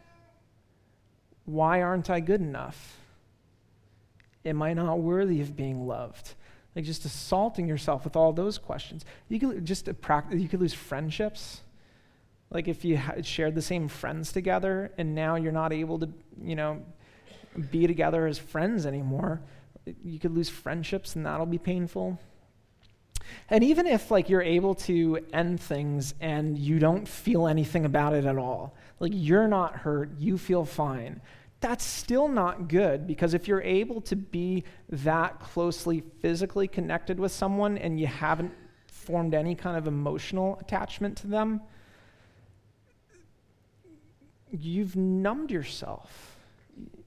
Why 1.45 1.83
aren't 1.83 2.11
I 2.11 2.21
good 2.21 2.41
enough? 2.41 2.99
Am 4.45 4.63
I 4.63 4.75
not 4.75 5.01
worthy 5.01 5.41
of 5.41 5.57
being 5.57 5.87
loved? 5.87 6.35
Like 6.75 6.85
just 6.85 7.05
assaulting 7.05 7.69
yourself 7.69 8.05
with 8.05 8.17
all 8.17 8.33
those 8.33 8.59
questions. 8.59 9.05
You 9.29 9.39
could 9.39 9.65
just 9.65 9.89
practice. 10.01 10.41
You 10.41 10.49
could 10.49 10.61
lose 10.61 10.75
friendships. 10.75 11.63
Like 12.51 12.69
if 12.69 12.85
you 12.85 13.01
shared 13.23 13.55
the 13.55 13.63
same 13.63 13.89
friends 13.89 14.33
together, 14.33 14.93
and 14.97 15.15
now 15.15 15.37
you're 15.37 15.53
not 15.53 15.73
able 15.73 15.99
to, 16.01 16.09
you 16.43 16.57
know, 16.57 16.83
be 17.71 17.87
together 17.87 18.27
as 18.27 18.39
friends 18.39 18.87
anymore. 18.87 19.41
You 20.05 20.19
could 20.19 20.35
lose 20.35 20.49
friendships, 20.49 21.17
and 21.17 21.27
that'll 21.27 21.47
be 21.47 21.59
painful. 21.59 22.19
And 23.49 23.65
even 23.65 23.87
if 23.87 24.11
like 24.11 24.29
you're 24.29 24.43
able 24.43 24.75
to 24.75 25.19
end 25.33 25.61
things 25.61 26.15
and 26.21 26.59
you 26.59 26.79
don't 26.79 27.07
feel 27.07 27.47
anything 27.47 27.85
about 27.85 28.15
it 28.15 28.25
at 28.25 28.37
all, 28.37 28.75
like 29.01 29.13
you're 29.15 29.49
not 29.49 29.77
hurt, 29.77 30.11
you 30.19 30.39
feel 30.39 30.65
fine. 30.65 31.21
That's 31.61 31.85
still 31.85 32.29
not 32.29 32.69
good 32.69 33.07
because 33.07 33.33
if 33.33 33.49
you're 33.49 33.63
able 33.63 34.01
to 34.03 34.17
be 34.17 34.65
that 34.91 35.41
closely 35.41 36.03
physically 36.21 36.69
connected 36.69 37.19
with 37.19 37.33
someone 37.33 37.79
and 37.79 37.99
you 37.99 38.07
haven't 38.07 38.53
formed 38.87 39.35
any 39.35 39.55
kind 39.55 39.77
of 39.77 39.87
emotional 39.87 40.59
attachment 40.61 41.17
to 41.19 41.27
them, 41.27 41.61
you've 44.51 44.97
numbed 44.97 45.51
yourself 45.51 46.34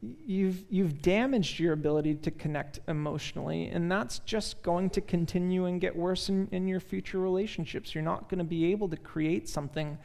you've, 0.02 0.64
you've 0.70 1.02
damaged 1.02 1.60
your 1.60 1.74
ability 1.74 2.16
to 2.16 2.32
connect 2.32 2.80
emotionally, 2.88 3.68
and 3.68 3.92
that's 3.92 4.20
just 4.20 4.62
going 4.62 4.90
to 4.92 5.02
continue 5.02 5.66
and 5.66 5.82
get 5.82 5.96
worse 5.96 6.30
in, 6.30 6.48
in 6.52 6.68
your 6.68 6.80
future 6.80 7.20
relationships. 7.20 7.96
You're 7.96 8.04
not 8.04 8.30
going 8.30 8.40
to 8.40 8.44
be 8.44 8.72
able 8.72 8.90
to 8.90 8.98
create 8.98 9.50
something 9.50 9.98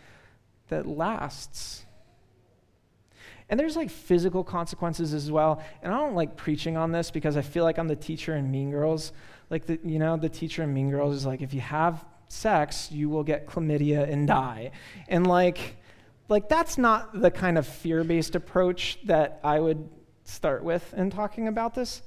that 0.69 0.87
lasts. 0.87 1.85
And 3.49 3.61
there's 3.61 3.77
like 3.77 3.91
physical 3.91 4.43
consequences 4.43 5.13
as 5.13 5.31
well. 5.31 5.63
And 5.83 5.93
I 5.93 5.99
don't 5.99 6.15
like 6.15 6.37
preaching 6.37 6.77
on 6.79 6.91
this 6.91 7.11
because 7.11 7.37
I 7.37 7.43
feel 7.43 7.65
like 7.65 7.79
I'm 7.79 7.89
the 7.89 7.97
teacher 7.97 8.35
in 8.35 8.51
Mean 8.51 8.71
Girls. 8.71 9.13
Like, 9.51 9.67
the, 9.67 9.79
you 9.85 9.99
know, 9.99 10.17
the 10.17 10.31
teacher 10.31 10.63
in 10.63 10.73
Mean 10.73 10.91
Girls 10.91 11.15
is 11.15 11.27
like, 11.27 11.43
if 11.43 11.53
you 11.53 11.61
have 11.61 12.03
sex, 12.29 12.91
you 12.91 13.11
will 13.11 13.25
get 13.25 13.47
chlamydia 13.47 14.11
and 14.11 14.27
die. 14.27 14.71
And 15.07 15.27
like, 15.27 15.77
like, 16.29 16.49
that's 16.49 16.79
not 16.79 17.21
the 17.21 17.31
kind 17.31 17.59
of 17.59 17.67
fear 17.67 18.05
based 18.05 18.35
approach 18.35 18.99
that 19.05 19.41
I 19.43 19.61
would 19.61 19.89
start 20.25 20.65
with 20.65 20.95
in 20.95 21.11
talking 21.11 21.49
about 21.49 21.75
this. 21.75 22.03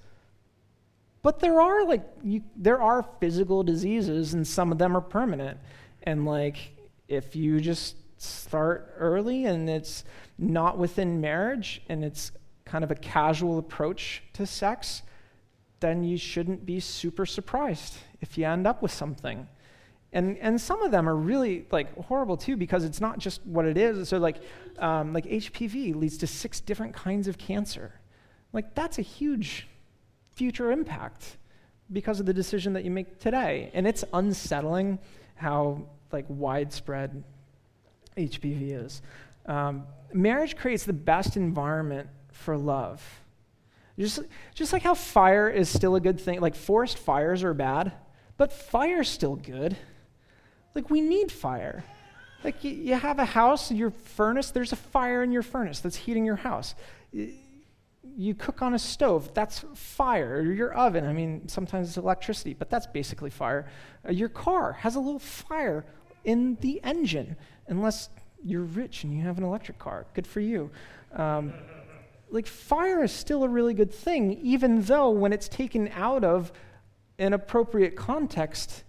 But 1.21 1.39
there 1.39 1.60
are 1.60 1.86
like 1.86 2.04
you, 2.23 2.43
there 2.56 2.82
are 2.82 3.04
physical 3.19 3.63
diseases, 3.63 4.34
and 4.34 4.45
some 4.45 4.71
of 4.71 4.78
them 4.78 4.95
are 4.95 5.01
permanent. 5.01 5.58
And 6.04 6.25
like, 6.25 6.58
if 7.08 7.36
you 7.36 7.60
just 7.60 7.95
start 8.17 8.93
early 8.97 9.45
and 9.45 9.69
it's 9.69 10.04
not 10.38 10.78
within 10.78 11.21
marriage 11.21 11.82
and 11.89 12.04
it's 12.04 12.32
kind 12.63 12.84
of 12.84 12.91
a 12.91 12.95
casual 12.95 13.58
approach 13.58 14.23
to 14.34 14.45
sex, 14.45 15.01
then 15.80 16.04
you 16.04 16.17
shouldn't 16.17 16.65
be 16.65 16.80
super 16.80 17.25
surprised 17.25 17.95
if 18.21 18.38
you 18.38 18.45
end 18.45 18.65
up 18.65 18.82
with 18.82 18.91
something. 18.91 19.47
And, 20.15 20.38
and 20.38 20.60
some 20.60 20.82
of 20.82 20.91
them 20.91 21.10
are 21.10 21.15
really 21.15 21.65
like 21.71 21.93
horrible 22.06 22.38
too 22.38 22.56
because 22.56 22.86
it's 22.86 23.01
not 23.01 23.19
just 23.19 23.45
what 23.45 23.65
it 23.65 23.78
is. 23.78 24.08
So 24.08 24.17
like, 24.17 24.38
um, 24.80 25.12
like 25.12 25.25
HPV 25.25 25.93
leads 25.93 26.17
to 26.19 26.28
six 26.28 26.62
different 26.62 26.93
kinds 26.93 27.28
of 27.28 27.38
cancer. 27.38 27.99
Like 28.54 28.73
that's 28.73 28.97
a 28.97 29.01
huge 29.01 29.67
future 30.34 30.71
impact 30.71 31.36
because 31.91 32.21
of 32.21 32.25
the 32.25 32.34
decision 32.34 32.71
that 32.73 32.86
you 32.86 32.91
make 32.91 33.19
today. 33.19 33.69
And 33.73 33.86
it's 33.86 34.06
unsettling 34.13 34.99
how 35.36 35.82
like 36.13 36.25
widespread 36.30 37.21
HPV 38.15 38.86
is. 38.86 39.01
Um, 39.45 39.84
marriage 40.13 40.56
creates 40.56 40.86
the 40.86 40.93
best 40.93 41.36
environment 41.36 42.08
for 42.32 42.58
love. 42.58 43.04
Just, 43.99 44.21
just 44.54 44.71
like 44.71 44.84
how 44.84 44.93
fire 44.93 45.49
is 45.49 45.67
still 45.67 45.95
a 45.95 45.99
good 45.99 46.21
thing, 46.21 46.39
like 46.39 46.56
forest 46.56 46.97
fires 46.97 47.43
are 47.43 47.54
bad, 47.54 47.91
but 48.38 48.54
fire's 48.54 49.10
still 49.10 49.36
good. 49.36 49.75
Like, 50.75 50.89
we 50.89 51.01
need 51.01 51.31
fire. 51.31 51.83
Like, 52.43 52.63
you, 52.63 52.71
you 52.71 52.93
have 52.93 53.17
a 53.17 53.25
house, 53.25 53.71
your 53.71 53.89
furnace, 53.89 54.51
there's 54.51 54.71
a 54.71 54.75
fire 54.75 55.23
in 55.23 55.31
your 55.31 55.41
furnace 55.41 55.79
that's 55.79 55.95
heating 55.95 56.25
your 56.25 56.35
house. 56.35 56.75
You 57.11 58.35
cook 58.35 58.61
on 58.61 58.75
a 58.75 58.79
stove, 58.79 59.33
that's 59.33 59.65
fire. 59.73 60.41
Your 60.41 60.73
oven, 60.73 61.05
I 61.05 61.13
mean, 61.13 61.47
sometimes 61.47 61.88
it's 61.88 61.97
electricity, 61.97 62.53
but 62.53 62.69
that's 62.69 62.85
basically 62.85 63.31
fire. 63.31 63.67
Uh, 64.07 64.11
your 64.11 64.29
car 64.29 64.73
has 64.73 64.95
a 64.95 64.99
little 64.99 65.19
fire 65.19 65.85
in 66.23 66.57
the 66.61 66.79
engine, 66.83 67.35
unless 67.67 68.09
you're 68.43 68.63
rich 68.63 69.03
and 69.03 69.13
you 69.13 69.23
have 69.23 69.38
an 69.38 69.43
electric 69.43 69.79
car. 69.79 70.05
Good 70.13 70.27
for 70.27 70.39
you. 70.39 70.69
Um, 71.13 71.53
like, 72.29 72.47
fire 72.47 73.03
is 73.03 73.11
still 73.11 73.43
a 73.43 73.49
really 73.49 73.73
good 73.73 73.93
thing, 73.93 74.33
even 74.43 74.83
though 74.83 75.09
when 75.09 75.33
it's 75.33 75.47
taken 75.47 75.89
out 75.95 76.23
of 76.23 76.51
an 77.17 77.33
appropriate 77.33 77.95
context, 77.95 78.83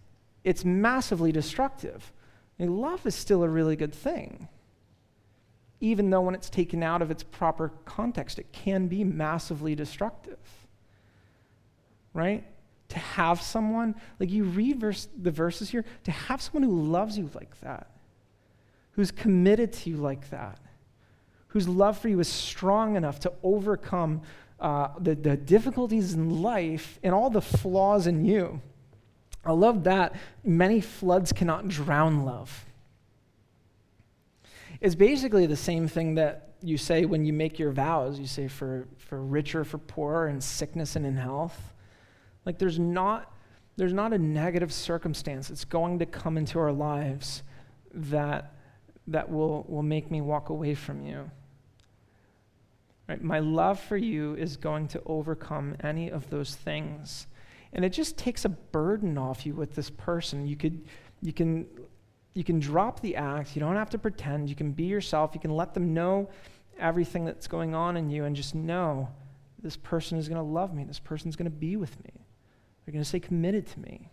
it's 0.47 0.65
massively 0.65 1.33
destructive. 1.33 2.13
I 2.59 2.63
mean, 2.63 2.81
love 2.81 3.05
is 3.05 3.17
still 3.17 3.43
a 3.43 3.49
really 3.49 3.75
good 3.75 3.93
thing. 3.93 4.47
Even 5.81 6.09
though 6.09 6.21
when 6.21 6.37
it's 6.37 6.49
taken 6.49 6.85
out 6.85 7.03
of 7.03 7.11
its 7.11 7.25
proper 7.25 7.73
context, 7.85 8.39
it 8.39 8.53
can 8.53 8.87
be 8.87 9.03
massively 9.03 9.75
destructive. 9.75 10.39
Right? 12.15 12.45
To 12.91 12.99
have 13.01 13.43
someone, 13.43 13.97
like 14.21 14.31
you 14.31 14.45
read 14.45 14.79
verse, 14.81 15.09
the 15.21 15.33
verses 15.33 15.69
here, 15.69 15.85
to 16.05 16.13
have 16.13 16.41
someone 16.41 16.63
who 16.63 16.81
loves 16.81 17.19
you 17.19 17.29
like 17.35 17.61
that, 17.61 17.91
who's 18.93 19.11
committed 19.11 19.73
to 19.73 19.91
you 19.91 19.97
like 19.97 20.31
that, 20.31 20.61
whose 21.49 21.69
love 21.69 21.99
for 21.99 22.09
you 22.09 22.21
is 22.21 22.29
strong 22.29 22.95
enough 22.95 23.19
to 23.21 23.33
overcome 23.43 24.23
uh, 24.61 24.91
the, 25.01 25.17
the 25.17 25.37
difficulties 25.37 26.15
in 26.15 26.41
life 26.41 27.01
and 27.03 27.13
all 27.13 27.31
the 27.31 27.43
flaws 27.43 28.07
in 28.07 28.25
you. 28.25 28.61
I 29.47 29.53
love 29.53 29.85
that. 29.85 30.15
Many 30.45 30.81
floods 30.81 31.33
cannot 31.33 31.69
drown 31.69 32.25
love. 32.25 32.65
It's 34.81 34.95
basically 34.95 35.47
the 35.47 35.57
same 35.57 35.89
thing 35.89 36.17
that 36.17 36.55
you 36.63 36.77
say 36.77 37.05
when 37.05 37.25
you 37.25 37.33
make 37.33 37.59
your 37.59 37.71
vows. 37.71 38.19
You 38.19 38.27
say 38.27 38.49
for, 38.49 38.87
for 38.99 39.23
richer, 39.23 39.65
for 39.65 39.79
poorer, 39.79 40.29
in 40.29 40.41
sickness 40.41 40.97
and 40.97 41.07
in 41.07 41.17
health. 41.17 41.73
Like 42.45 42.59
there's 42.59 42.79
not, 42.79 43.33
there's 43.77 43.93
not 43.93 44.13
a 44.13 44.19
negative 44.19 44.73
circumstance 44.73 45.49
that's 45.49 45.65
going 45.65 45.99
to 46.01 46.07
come 46.07 46.37
into 46.37 46.59
our 46.59 46.73
lives 46.73 47.43
that, 47.93 48.53
that 49.07 49.31
will, 49.31 49.65
will 49.69 49.83
make 49.83 50.11
me 50.11 50.21
walk 50.21 50.49
away 50.49 50.75
from 50.75 51.03
you. 51.03 51.31
Right? 53.09 53.23
My 53.23 53.39
love 53.39 53.79
for 53.81 53.97
you 53.97 54.35
is 54.35 54.57
going 54.57 54.89
to 54.89 55.03
overcome 55.07 55.77
any 55.81 56.11
of 56.11 56.29
those 56.31 56.55
things. 56.55 57.27
And 57.73 57.85
it 57.85 57.91
just 57.91 58.17
takes 58.17 58.45
a 58.45 58.49
burden 58.49 59.19
off 59.19 59.45
you 59.45 59.55
with 59.55 59.75
this 59.75 59.91
person. 59.91 60.47
You 60.47 60.57
could 60.57 60.85
you 61.21 61.33
can 61.33 61.67
you 62.35 62.45
can 62.45 62.61
drop 62.61 63.01
the 63.01 63.17
act. 63.17 63.57
You 63.57 63.61
don't 63.61 63.77
have 63.77 63.91
to 63.91 63.99
pretend. 63.99 64.49
You 64.49 64.57
can 64.57 64.73
be 64.73 64.85
yourself. 64.85 65.31
You 65.35 65.41
can 65.41 65.57
let 65.57 65.75
them 65.75 65.95
know 65.95 66.29
everything 66.79 67.25
that's 67.25 67.47
going 67.47 67.75
on 67.75 67.97
in 67.97 68.11
you 68.11 68.25
and 68.25 68.37
just 68.37 68.55
know 68.55 69.09
this 69.63 69.77
person 69.77 70.19
is 70.19 70.29
going 70.29 70.39
to 70.39 70.47
love 70.47 70.75
me. 70.75 70.85
This 70.85 70.99
person's 70.99 71.35
going 71.35 71.51
to 71.51 71.57
be 71.57 71.77
with 71.77 71.97
me. 72.05 72.13
They're 72.85 72.93
going 72.93 73.03
to 73.03 73.09
stay 73.09 73.21
committed 73.21 73.67
to 73.69 73.81
me. 73.81 74.11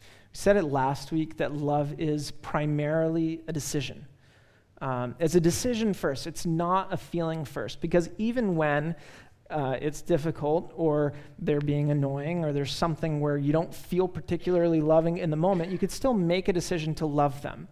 We 0.00 0.36
said 0.36 0.56
it 0.56 0.64
last 0.64 1.12
week 1.12 1.36
that 1.36 1.54
love 1.54 2.00
is 2.00 2.32
primarily 2.32 3.40
a 3.46 3.52
decision. 3.52 4.06
Um, 4.80 5.14
it's 5.18 5.36
a 5.36 5.40
decision 5.40 5.94
first, 5.94 6.26
it's 6.26 6.44
not 6.44 6.92
a 6.92 6.96
feeling 6.96 7.44
first. 7.44 7.80
Because 7.80 8.10
even 8.18 8.56
when 8.56 8.96
uh, 9.50 9.76
it's 9.80 10.02
difficult 10.02 10.72
or 10.74 11.12
they're 11.38 11.60
being 11.60 11.90
annoying 11.90 12.44
or 12.44 12.52
there's 12.52 12.72
something 12.72 13.20
where 13.20 13.36
you 13.36 13.52
don't 13.52 13.74
feel 13.74 14.08
particularly 14.08 14.80
loving 14.80 15.18
in 15.18 15.30
the 15.30 15.36
moment, 15.36 15.70
you 15.70 15.78
could 15.78 15.90
still 15.90 16.14
make 16.14 16.48
a 16.48 16.52
decision 16.52 16.94
to 16.94 17.06
love 17.06 17.42
them. 17.42 17.68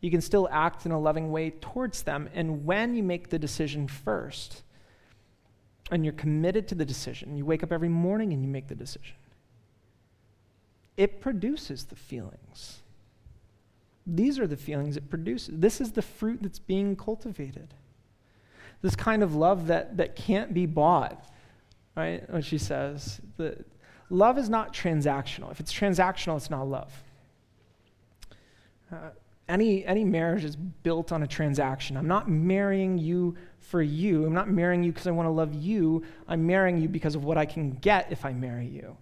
You 0.00 0.10
can 0.10 0.20
still 0.20 0.48
act 0.52 0.84
in 0.84 0.92
a 0.92 1.00
loving 1.00 1.32
way 1.32 1.50
towards 1.50 2.02
them. 2.02 2.28
And 2.34 2.66
when 2.66 2.94
you 2.94 3.02
make 3.02 3.30
the 3.30 3.38
decision 3.38 3.88
first, 3.88 4.62
and 5.90 6.04
you're 6.04 6.14
committed 6.14 6.68
to 6.68 6.74
the 6.74 6.84
decision, 6.84 7.36
you 7.36 7.44
wake 7.44 7.62
up 7.62 7.72
every 7.72 7.88
morning 7.88 8.32
and 8.32 8.42
you 8.42 8.48
make 8.48 8.68
the 8.68 8.74
decision, 8.74 9.16
it 10.96 11.20
produces 11.20 11.84
the 11.84 11.96
feelings. 11.96 12.82
These 14.06 14.38
are 14.38 14.46
the 14.46 14.56
feelings 14.56 14.96
it 14.96 15.08
produces. 15.10 15.58
This 15.58 15.80
is 15.80 15.92
the 15.92 16.02
fruit 16.02 16.42
that's 16.42 16.58
being 16.58 16.96
cultivated. 16.96 17.74
This 18.84 18.94
kind 18.94 19.22
of 19.22 19.34
love 19.34 19.68
that, 19.68 19.96
that 19.96 20.14
can't 20.14 20.52
be 20.52 20.66
bought, 20.66 21.26
right? 21.96 22.28
What 22.28 22.44
she 22.44 22.58
says. 22.58 23.18
The, 23.38 23.64
love 24.10 24.36
is 24.36 24.50
not 24.50 24.74
transactional. 24.74 25.50
If 25.50 25.58
it's 25.58 25.72
transactional, 25.72 26.36
it's 26.36 26.50
not 26.50 26.68
love. 26.68 26.92
Uh, 28.92 28.96
any, 29.48 29.86
any 29.86 30.04
marriage 30.04 30.44
is 30.44 30.54
built 30.54 31.12
on 31.12 31.22
a 31.22 31.26
transaction. 31.26 31.96
I'm 31.96 32.06
not 32.06 32.28
marrying 32.28 32.98
you 32.98 33.36
for 33.58 33.80
you. 33.80 34.26
I'm 34.26 34.34
not 34.34 34.50
marrying 34.50 34.84
you 34.84 34.92
because 34.92 35.06
I 35.06 35.12
want 35.12 35.28
to 35.28 35.32
love 35.32 35.54
you. 35.54 36.02
I'm 36.28 36.46
marrying 36.46 36.76
you 36.76 36.90
because 36.90 37.14
of 37.14 37.24
what 37.24 37.38
I 37.38 37.46
can 37.46 37.70
get 37.70 38.12
if 38.12 38.26
I 38.26 38.34
marry 38.34 38.66
you. 38.66 38.98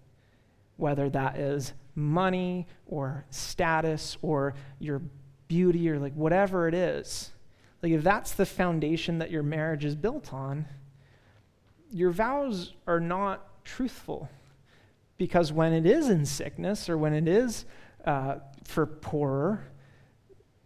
Whether 0.77 1.11
that 1.11 1.39
is 1.39 1.73
money 1.97 2.69
or 2.87 3.25
status 3.31 4.17
or 4.23 4.55
your 4.79 5.03
beauty 5.49 5.91
or 5.91 5.99
like 5.99 6.15
whatever 6.15 6.69
it 6.69 6.75
is. 6.75 7.32
Like 7.83 7.93
if 7.93 8.03
that's 8.03 8.33
the 8.33 8.47
foundation 8.47 9.19
that 9.19 9.31
your 9.31 9.43
marriage 9.43 9.85
is 9.85 9.95
built 9.97 10.33
on, 10.33 10.67
your 11.91 12.11
vows 12.11 12.75
are 12.87 13.01
not 13.01 13.65
truthful. 13.65 14.29
Because 15.19 15.53
when 15.53 15.73
it 15.73 15.87
is 15.87 16.09
in 16.09 16.25
sickness 16.25 16.89
or 16.89 16.97
when 16.97 17.13
it 17.13 17.29
is 17.29 17.65
uh, 18.05 18.37
for 18.65 18.87
poorer, 18.87 19.65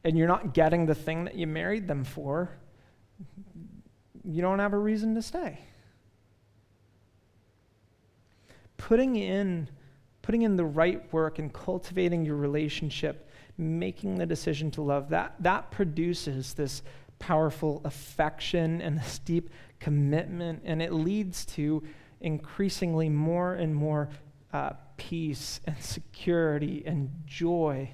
and 0.05 0.17
you're 0.17 0.29
not 0.29 0.55
getting 0.55 0.87
the 0.87 0.95
thing 0.95 1.25
that 1.25 1.35
you 1.35 1.47
married 1.47 1.89
them 1.89 2.05
for, 2.05 2.51
you 4.25 4.41
don't 4.41 4.61
have 4.61 4.73
a 4.73 4.79
reason 4.79 5.15
to 5.17 5.23
stay. 5.23 5.59
Putting 8.77 9.17
in 9.17 9.69
putting 10.27 10.43
in 10.43 10.57
the 10.57 10.65
right 10.65 11.13
work 11.13 11.39
and 11.39 11.53
cultivating 11.53 12.25
your 12.25 12.35
relationship, 12.35 13.31
making 13.59 14.17
the 14.17 14.27
decision 14.27 14.73
to 14.73 14.83
love, 14.83 15.09
that, 15.09 15.33
that 15.39 15.71
produces 15.71 16.53
this 16.55 16.83
powerful 17.19 17.81
affection 17.85 18.81
and 18.81 18.99
this 18.99 19.19
deep 19.19 19.51
commitment, 19.81 20.63
and 20.65 20.83
it 20.83 20.93
leads 20.93 21.45
to 21.45 21.83
increasingly 22.21 23.09
more 23.09 23.55
and 23.55 23.75
more 23.75 24.09
uh, 24.53 24.73
peace 24.97 25.61
and 25.67 25.77
security 25.81 26.83
and 26.87 27.11
joy 27.27 27.91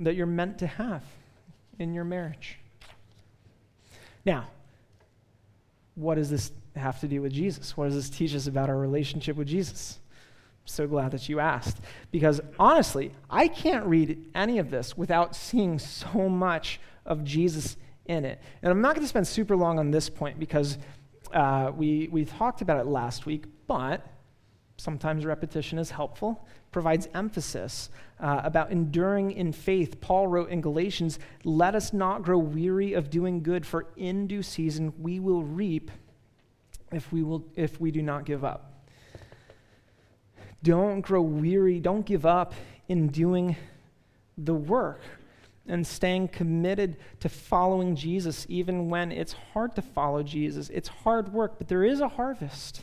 that 0.00 0.14
you're 0.14 0.26
meant 0.26 0.58
to 0.58 0.66
have 0.66 1.02
in 1.78 1.94
your 1.94 2.04
marriage. 2.04 2.58
Now, 4.24 4.48
what 5.94 6.16
does 6.16 6.28
this 6.28 6.52
have 6.74 7.00
to 7.00 7.08
do 7.08 7.22
with 7.22 7.32
Jesus? 7.32 7.76
What 7.76 7.86
does 7.86 7.94
this 7.94 8.10
teach 8.10 8.34
us 8.34 8.46
about 8.46 8.68
our 8.68 8.76
relationship 8.76 9.36
with 9.36 9.48
Jesus? 9.48 9.98
I'm 10.04 10.68
so 10.68 10.86
glad 10.86 11.12
that 11.12 11.28
you 11.28 11.40
asked. 11.40 11.78
Because 12.10 12.40
honestly, 12.58 13.12
I 13.30 13.48
can't 13.48 13.86
read 13.86 14.26
any 14.34 14.58
of 14.58 14.70
this 14.70 14.96
without 14.96 15.34
seeing 15.34 15.78
so 15.78 16.28
much 16.28 16.80
of 17.06 17.24
Jesus 17.24 17.76
in 18.06 18.24
it. 18.24 18.40
And 18.62 18.70
I'm 18.70 18.80
not 18.80 18.94
going 18.94 19.04
to 19.04 19.08
spend 19.08 19.26
super 19.26 19.56
long 19.56 19.78
on 19.78 19.90
this 19.90 20.08
point 20.08 20.38
because 20.38 20.78
uh, 21.32 21.72
we, 21.74 22.08
we 22.10 22.24
talked 22.24 22.62
about 22.62 22.78
it 22.78 22.86
last 22.86 23.26
week, 23.26 23.44
but 23.66 24.06
sometimes 24.76 25.24
repetition 25.24 25.78
is 25.78 25.90
helpful, 25.90 26.46
provides 26.70 27.08
emphasis 27.14 27.90
uh, 28.20 28.40
about 28.44 28.70
enduring 28.70 29.32
in 29.32 29.52
faith. 29.52 30.00
Paul 30.00 30.28
wrote 30.28 30.50
in 30.50 30.60
Galatians, 30.60 31.18
Let 31.44 31.74
us 31.74 31.92
not 31.92 32.22
grow 32.22 32.38
weary 32.38 32.92
of 32.92 33.10
doing 33.10 33.42
good, 33.42 33.66
for 33.66 33.86
in 33.96 34.26
due 34.26 34.42
season 34.42 34.92
we 34.98 35.20
will 35.20 35.42
reap 35.42 35.90
if 36.92 37.12
we, 37.12 37.22
will, 37.22 37.44
if 37.56 37.80
we 37.80 37.90
do 37.90 38.02
not 38.02 38.24
give 38.24 38.44
up. 38.44 38.72
Don't 40.62 41.00
grow 41.00 41.22
weary. 41.22 41.80
Don't 41.80 42.04
give 42.04 42.26
up 42.26 42.54
in 42.88 43.08
doing 43.08 43.56
the 44.38 44.54
work 44.54 45.00
and 45.68 45.86
staying 45.86 46.28
committed 46.28 46.96
to 47.20 47.28
following 47.28 47.96
Jesus, 47.96 48.46
even 48.48 48.88
when 48.88 49.12
it's 49.12 49.34
hard 49.52 49.74
to 49.76 49.82
follow 49.82 50.22
Jesus. 50.22 50.70
It's 50.70 50.88
hard 50.88 51.32
work, 51.32 51.58
but 51.58 51.68
there 51.68 51.84
is 51.84 52.00
a 52.00 52.08
harvest. 52.08 52.82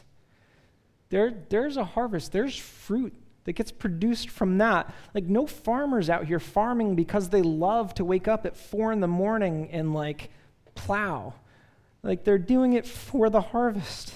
There, 1.09 1.33
there's 1.49 1.77
a 1.77 1.85
harvest, 1.85 2.31
there's 2.31 2.57
fruit 2.57 3.13
that 3.45 3.53
gets 3.53 3.71
produced 3.71 4.29
from 4.29 4.57
that. 4.59 4.93
Like, 5.13 5.25
no 5.25 5.45
farmers 5.45 6.09
out 6.09 6.25
here 6.25 6.39
farming 6.39 6.95
because 6.95 7.29
they 7.29 7.41
love 7.41 7.93
to 7.95 8.05
wake 8.05 8.27
up 8.27 8.45
at 8.45 8.55
four 8.55 8.91
in 8.91 8.99
the 8.99 9.07
morning 9.07 9.69
and, 9.71 9.93
like, 9.93 10.31
plow. 10.75 11.33
Like, 12.01 12.23
they're 12.23 12.37
doing 12.37 12.73
it 12.73 12.85
for 12.85 13.29
the 13.29 13.41
harvest. 13.41 14.13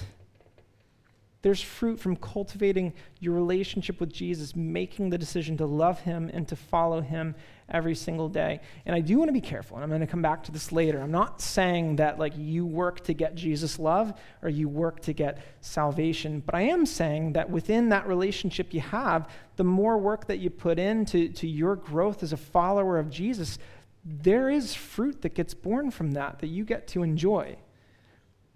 There's 1.40 1.62
fruit 1.62 2.00
from 2.00 2.16
cultivating 2.16 2.92
your 3.20 3.34
relationship 3.34 4.00
with 4.00 4.12
Jesus, 4.12 4.56
making 4.56 5.10
the 5.10 5.18
decision 5.18 5.56
to 5.58 5.66
love 5.66 6.00
him 6.00 6.28
and 6.32 6.48
to 6.48 6.56
follow 6.56 7.00
him 7.00 7.36
every 7.68 7.94
single 7.94 8.28
day. 8.28 8.60
And 8.86 8.96
I 8.96 9.00
do 9.00 9.18
want 9.18 9.28
to 9.28 9.32
be 9.32 9.40
careful, 9.40 9.76
and 9.76 9.84
I'm 9.84 9.90
going 9.90 10.00
to 10.00 10.06
come 10.08 10.22
back 10.22 10.42
to 10.44 10.52
this 10.52 10.72
later. 10.72 11.00
I'm 11.00 11.12
not 11.12 11.40
saying 11.40 11.96
that 11.96 12.18
like 12.18 12.32
you 12.36 12.66
work 12.66 13.02
to 13.04 13.14
get 13.14 13.36
Jesus' 13.36 13.78
love 13.78 14.14
or 14.42 14.48
you 14.48 14.68
work 14.68 15.00
to 15.02 15.12
get 15.12 15.38
salvation, 15.60 16.42
but 16.44 16.56
I 16.56 16.62
am 16.62 16.84
saying 16.84 17.34
that 17.34 17.48
within 17.48 17.90
that 17.90 18.08
relationship 18.08 18.74
you 18.74 18.80
have, 18.80 19.30
the 19.54 19.64
more 19.64 19.96
work 19.96 20.26
that 20.26 20.38
you 20.38 20.50
put 20.50 20.78
into 20.80 21.28
to 21.28 21.46
your 21.46 21.76
growth 21.76 22.24
as 22.24 22.32
a 22.32 22.36
follower 22.36 22.98
of 22.98 23.10
Jesus, 23.10 23.58
there 24.04 24.50
is 24.50 24.74
fruit 24.74 25.22
that 25.22 25.34
gets 25.34 25.54
born 25.54 25.92
from 25.92 26.12
that 26.12 26.40
that 26.40 26.48
you 26.48 26.64
get 26.64 26.88
to 26.88 27.04
enjoy. 27.04 27.56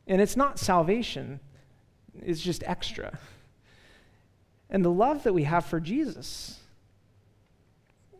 And 0.08 0.20
it's 0.20 0.36
not 0.36 0.58
salvation 0.58 1.38
is 2.20 2.40
just 2.40 2.62
extra. 2.66 3.18
And 4.70 4.84
the 4.84 4.90
love 4.90 5.22
that 5.24 5.34
we 5.34 5.44
have 5.44 5.64
for 5.66 5.80
Jesus 5.80 6.58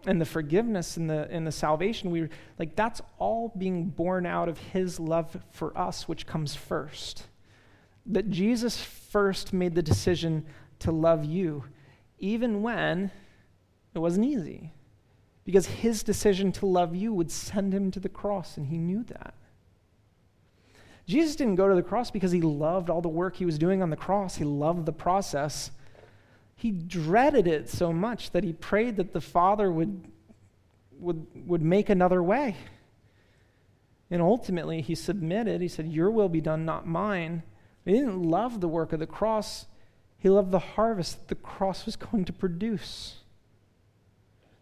and 0.06 0.20
the 0.20 0.26
forgiveness 0.26 0.96
and 0.96 1.08
the, 1.08 1.28
and 1.30 1.46
the 1.46 1.52
salvation, 1.52 2.10
we 2.10 2.28
like 2.58 2.76
that's 2.76 3.00
all 3.18 3.52
being 3.56 3.86
born 3.86 4.26
out 4.26 4.48
of 4.48 4.58
his 4.58 4.98
love 4.98 5.36
for 5.50 5.76
us, 5.76 6.08
which 6.08 6.26
comes 6.26 6.54
first. 6.54 7.24
That 8.06 8.30
Jesus 8.30 8.82
first 8.82 9.52
made 9.52 9.74
the 9.74 9.82
decision 9.82 10.44
to 10.80 10.90
love 10.90 11.24
you, 11.24 11.64
even 12.18 12.62
when 12.62 13.10
it 13.94 13.98
wasn't 13.98 14.26
easy. 14.26 14.72
Because 15.44 15.66
his 15.66 16.02
decision 16.02 16.52
to 16.52 16.66
love 16.66 16.94
you 16.94 17.12
would 17.12 17.30
send 17.30 17.72
him 17.72 17.90
to 17.92 18.00
the 18.00 18.08
cross, 18.08 18.56
and 18.56 18.66
he 18.66 18.78
knew 18.78 19.04
that. 19.04 19.34
Jesus 21.12 21.36
didn't 21.36 21.56
go 21.56 21.68
to 21.68 21.74
the 21.74 21.82
cross 21.82 22.10
because 22.10 22.32
he 22.32 22.40
loved 22.40 22.88
all 22.88 23.02
the 23.02 23.08
work 23.08 23.36
he 23.36 23.44
was 23.44 23.58
doing 23.58 23.82
on 23.82 23.90
the 23.90 23.96
cross. 23.96 24.36
He 24.36 24.44
loved 24.44 24.86
the 24.86 24.92
process. 24.92 25.70
He 26.56 26.70
dreaded 26.70 27.46
it 27.46 27.68
so 27.68 27.92
much 27.92 28.30
that 28.30 28.44
he 28.44 28.54
prayed 28.54 28.96
that 28.96 29.12
the 29.12 29.20
Father 29.20 29.70
would, 29.70 30.06
would, 30.98 31.26
would 31.46 31.60
make 31.60 31.90
another 31.90 32.22
way. 32.22 32.56
And 34.10 34.22
ultimately, 34.22 34.80
he 34.80 34.94
submitted. 34.94 35.60
He 35.60 35.68
said, 35.68 35.92
Your 35.92 36.10
will 36.10 36.30
be 36.30 36.40
done, 36.40 36.64
not 36.64 36.86
mine. 36.86 37.42
He 37.84 37.92
didn't 37.92 38.22
love 38.22 38.62
the 38.62 38.68
work 38.68 38.94
of 38.94 38.98
the 38.98 39.06
cross, 39.06 39.66
he 40.18 40.30
loved 40.30 40.50
the 40.50 40.60
harvest 40.60 41.18
that 41.18 41.28
the 41.28 41.42
cross 41.42 41.84
was 41.84 41.96
going 42.10 42.24
to 42.24 42.32
produce. 42.32 43.16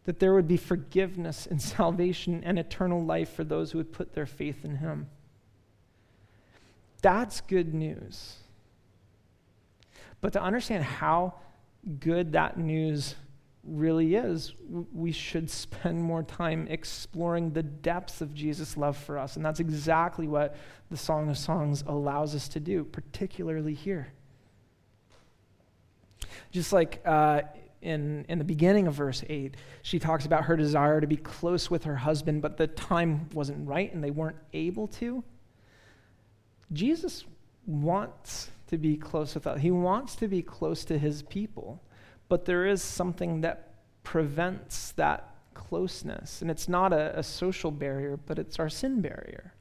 That 0.04 0.18
there 0.18 0.34
would 0.34 0.48
be 0.48 0.56
forgiveness 0.56 1.46
and 1.46 1.62
salvation 1.62 2.42
and 2.42 2.58
eternal 2.58 3.04
life 3.04 3.32
for 3.32 3.44
those 3.44 3.70
who 3.70 3.78
would 3.78 3.92
put 3.92 4.14
their 4.14 4.26
faith 4.26 4.64
in 4.64 4.78
him. 4.78 5.06
That's 7.00 7.40
good 7.40 7.74
news. 7.74 8.36
But 10.20 10.32
to 10.34 10.42
understand 10.42 10.84
how 10.84 11.34
good 11.98 12.32
that 12.32 12.58
news 12.58 13.14
really 13.64 14.14
is, 14.14 14.54
we 14.92 15.12
should 15.12 15.50
spend 15.50 16.02
more 16.02 16.22
time 16.22 16.66
exploring 16.68 17.50
the 17.50 17.62
depths 17.62 18.20
of 18.20 18.34
Jesus' 18.34 18.76
love 18.76 18.96
for 18.96 19.18
us. 19.18 19.36
And 19.36 19.44
that's 19.44 19.60
exactly 19.60 20.26
what 20.26 20.56
the 20.90 20.96
Song 20.96 21.28
of 21.28 21.38
Songs 21.38 21.84
allows 21.86 22.34
us 22.34 22.48
to 22.48 22.60
do, 22.60 22.84
particularly 22.84 23.74
here. 23.74 24.12
Just 26.50 26.72
like 26.72 27.00
uh, 27.04 27.42
in, 27.80 28.24
in 28.28 28.38
the 28.38 28.44
beginning 28.44 28.86
of 28.86 28.94
verse 28.94 29.22
8, 29.28 29.56
she 29.82 29.98
talks 29.98 30.26
about 30.26 30.44
her 30.44 30.56
desire 30.56 31.00
to 31.00 31.06
be 31.06 31.16
close 31.16 31.70
with 31.70 31.84
her 31.84 31.96
husband, 31.96 32.42
but 32.42 32.56
the 32.56 32.66
time 32.66 33.28
wasn't 33.32 33.66
right 33.66 33.92
and 33.92 34.02
they 34.02 34.10
weren't 34.10 34.36
able 34.52 34.88
to. 34.88 35.22
Jesus 36.72 37.24
wants 37.66 38.50
to 38.68 38.78
be 38.78 38.96
close 38.96 39.34
with 39.34 39.46
us. 39.46 39.60
He 39.60 39.70
wants 39.70 40.14
to 40.16 40.28
be 40.28 40.42
close 40.42 40.84
to 40.86 40.98
his 40.98 41.22
people, 41.22 41.82
but 42.28 42.44
there 42.44 42.66
is 42.66 42.82
something 42.82 43.40
that 43.40 43.74
prevents 44.04 44.92
that 44.92 45.34
closeness. 45.54 46.42
And 46.42 46.50
it's 46.50 46.68
not 46.68 46.92
a, 46.92 47.18
a 47.18 47.22
social 47.22 47.70
barrier, 47.70 48.18
but 48.26 48.38
it's 48.38 48.58
our 48.58 48.68
sin 48.68 49.00
barrier. 49.00 49.52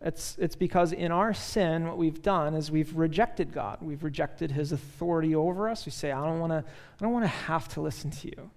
It's, 0.00 0.36
it's 0.38 0.54
because 0.54 0.92
in 0.92 1.10
our 1.10 1.34
sin, 1.34 1.88
what 1.88 1.98
we've 1.98 2.22
done 2.22 2.54
is 2.54 2.70
we've 2.70 2.94
rejected 2.96 3.52
God. 3.52 3.78
We've 3.80 4.04
rejected 4.04 4.52
his 4.52 4.70
authority 4.70 5.34
over 5.34 5.68
us. 5.68 5.84
We 5.84 5.90
say, 5.90 6.12
I 6.12 6.24
don't 6.24 6.38
want 6.38 6.52
to 6.52 6.58
I 6.58 7.04
don't 7.04 7.12
want 7.12 7.24
to 7.24 7.28
have 7.28 7.66
to 7.70 7.80
listen 7.80 8.10
to 8.12 8.28
you. 8.28 8.50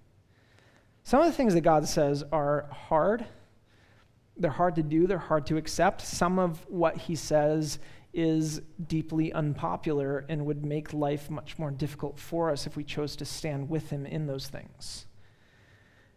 Some 1.02 1.20
of 1.20 1.26
the 1.26 1.32
things 1.32 1.54
that 1.54 1.62
God 1.62 1.88
says 1.88 2.22
are 2.30 2.66
hard 2.70 3.26
they're 4.42 4.50
hard 4.50 4.74
to 4.74 4.82
do, 4.82 5.06
they're 5.06 5.18
hard 5.18 5.46
to 5.46 5.56
accept. 5.56 6.02
Some 6.02 6.38
of 6.38 6.64
what 6.68 6.96
he 6.96 7.16
says 7.16 7.78
is 8.12 8.60
deeply 8.88 9.32
unpopular 9.32 10.26
and 10.28 10.44
would 10.44 10.64
make 10.64 10.92
life 10.92 11.30
much 11.30 11.58
more 11.58 11.70
difficult 11.70 12.18
for 12.18 12.50
us 12.50 12.66
if 12.66 12.76
we 12.76 12.84
chose 12.84 13.16
to 13.16 13.24
stand 13.24 13.70
with 13.70 13.88
him 13.88 14.04
in 14.04 14.26
those 14.26 14.48
things. 14.48 15.06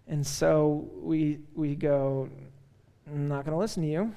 And 0.07 0.25
so 0.25 0.89
we, 0.95 1.39
we 1.55 1.75
go, 1.75 2.29
I'm 3.07 3.27
not 3.27 3.45
going 3.45 3.53
to 3.53 3.59
listen 3.59 3.83
to 3.83 3.89
you. 3.89 4.13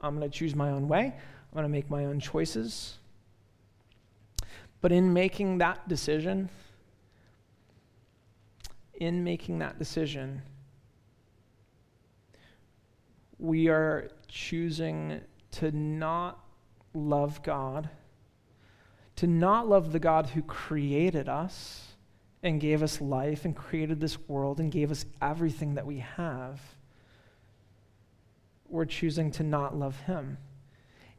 I'm 0.00 0.18
going 0.18 0.30
to 0.30 0.38
choose 0.38 0.54
my 0.54 0.70
own 0.70 0.88
way. 0.88 1.06
I'm 1.06 1.54
going 1.54 1.64
to 1.64 1.68
make 1.68 1.88
my 1.88 2.04
own 2.04 2.20
choices. 2.20 2.98
But 4.80 4.92
in 4.92 5.12
making 5.12 5.58
that 5.58 5.88
decision, 5.88 6.50
in 8.94 9.24
making 9.24 9.60
that 9.60 9.78
decision, 9.78 10.42
we 13.42 13.66
are 13.66 14.08
choosing 14.28 15.20
to 15.50 15.72
not 15.72 16.38
love 16.94 17.42
God, 17.42 17.88
to 19.16 19.26
not 19.26 19.68
love 19.68 19.90
the 19.90 19.98
God 19.98 20.28
who 20.28 20.42
created 20.42 21.28
us 21.28 21.88
and 22.44 22.60
gave 22.60 22.84
us 22.84 23.00
life 23.00 23.44
and 23.44 23.56
created 23.56 23.98
this 23.98 24.16
world 24.28 24.60
and 24.60 24.70
gave 24.70 24.92
us 24.92 25.04
everything 25.20 25.74
that 25.74 25.84
we 25.84 25.98
have. 25.98 26.60
We're 28.68 28.84
choosing 28.84 29.32
to 29.32 29.42
not 29.42 29.76
love 29.76 29.98
Him 30.02 30.38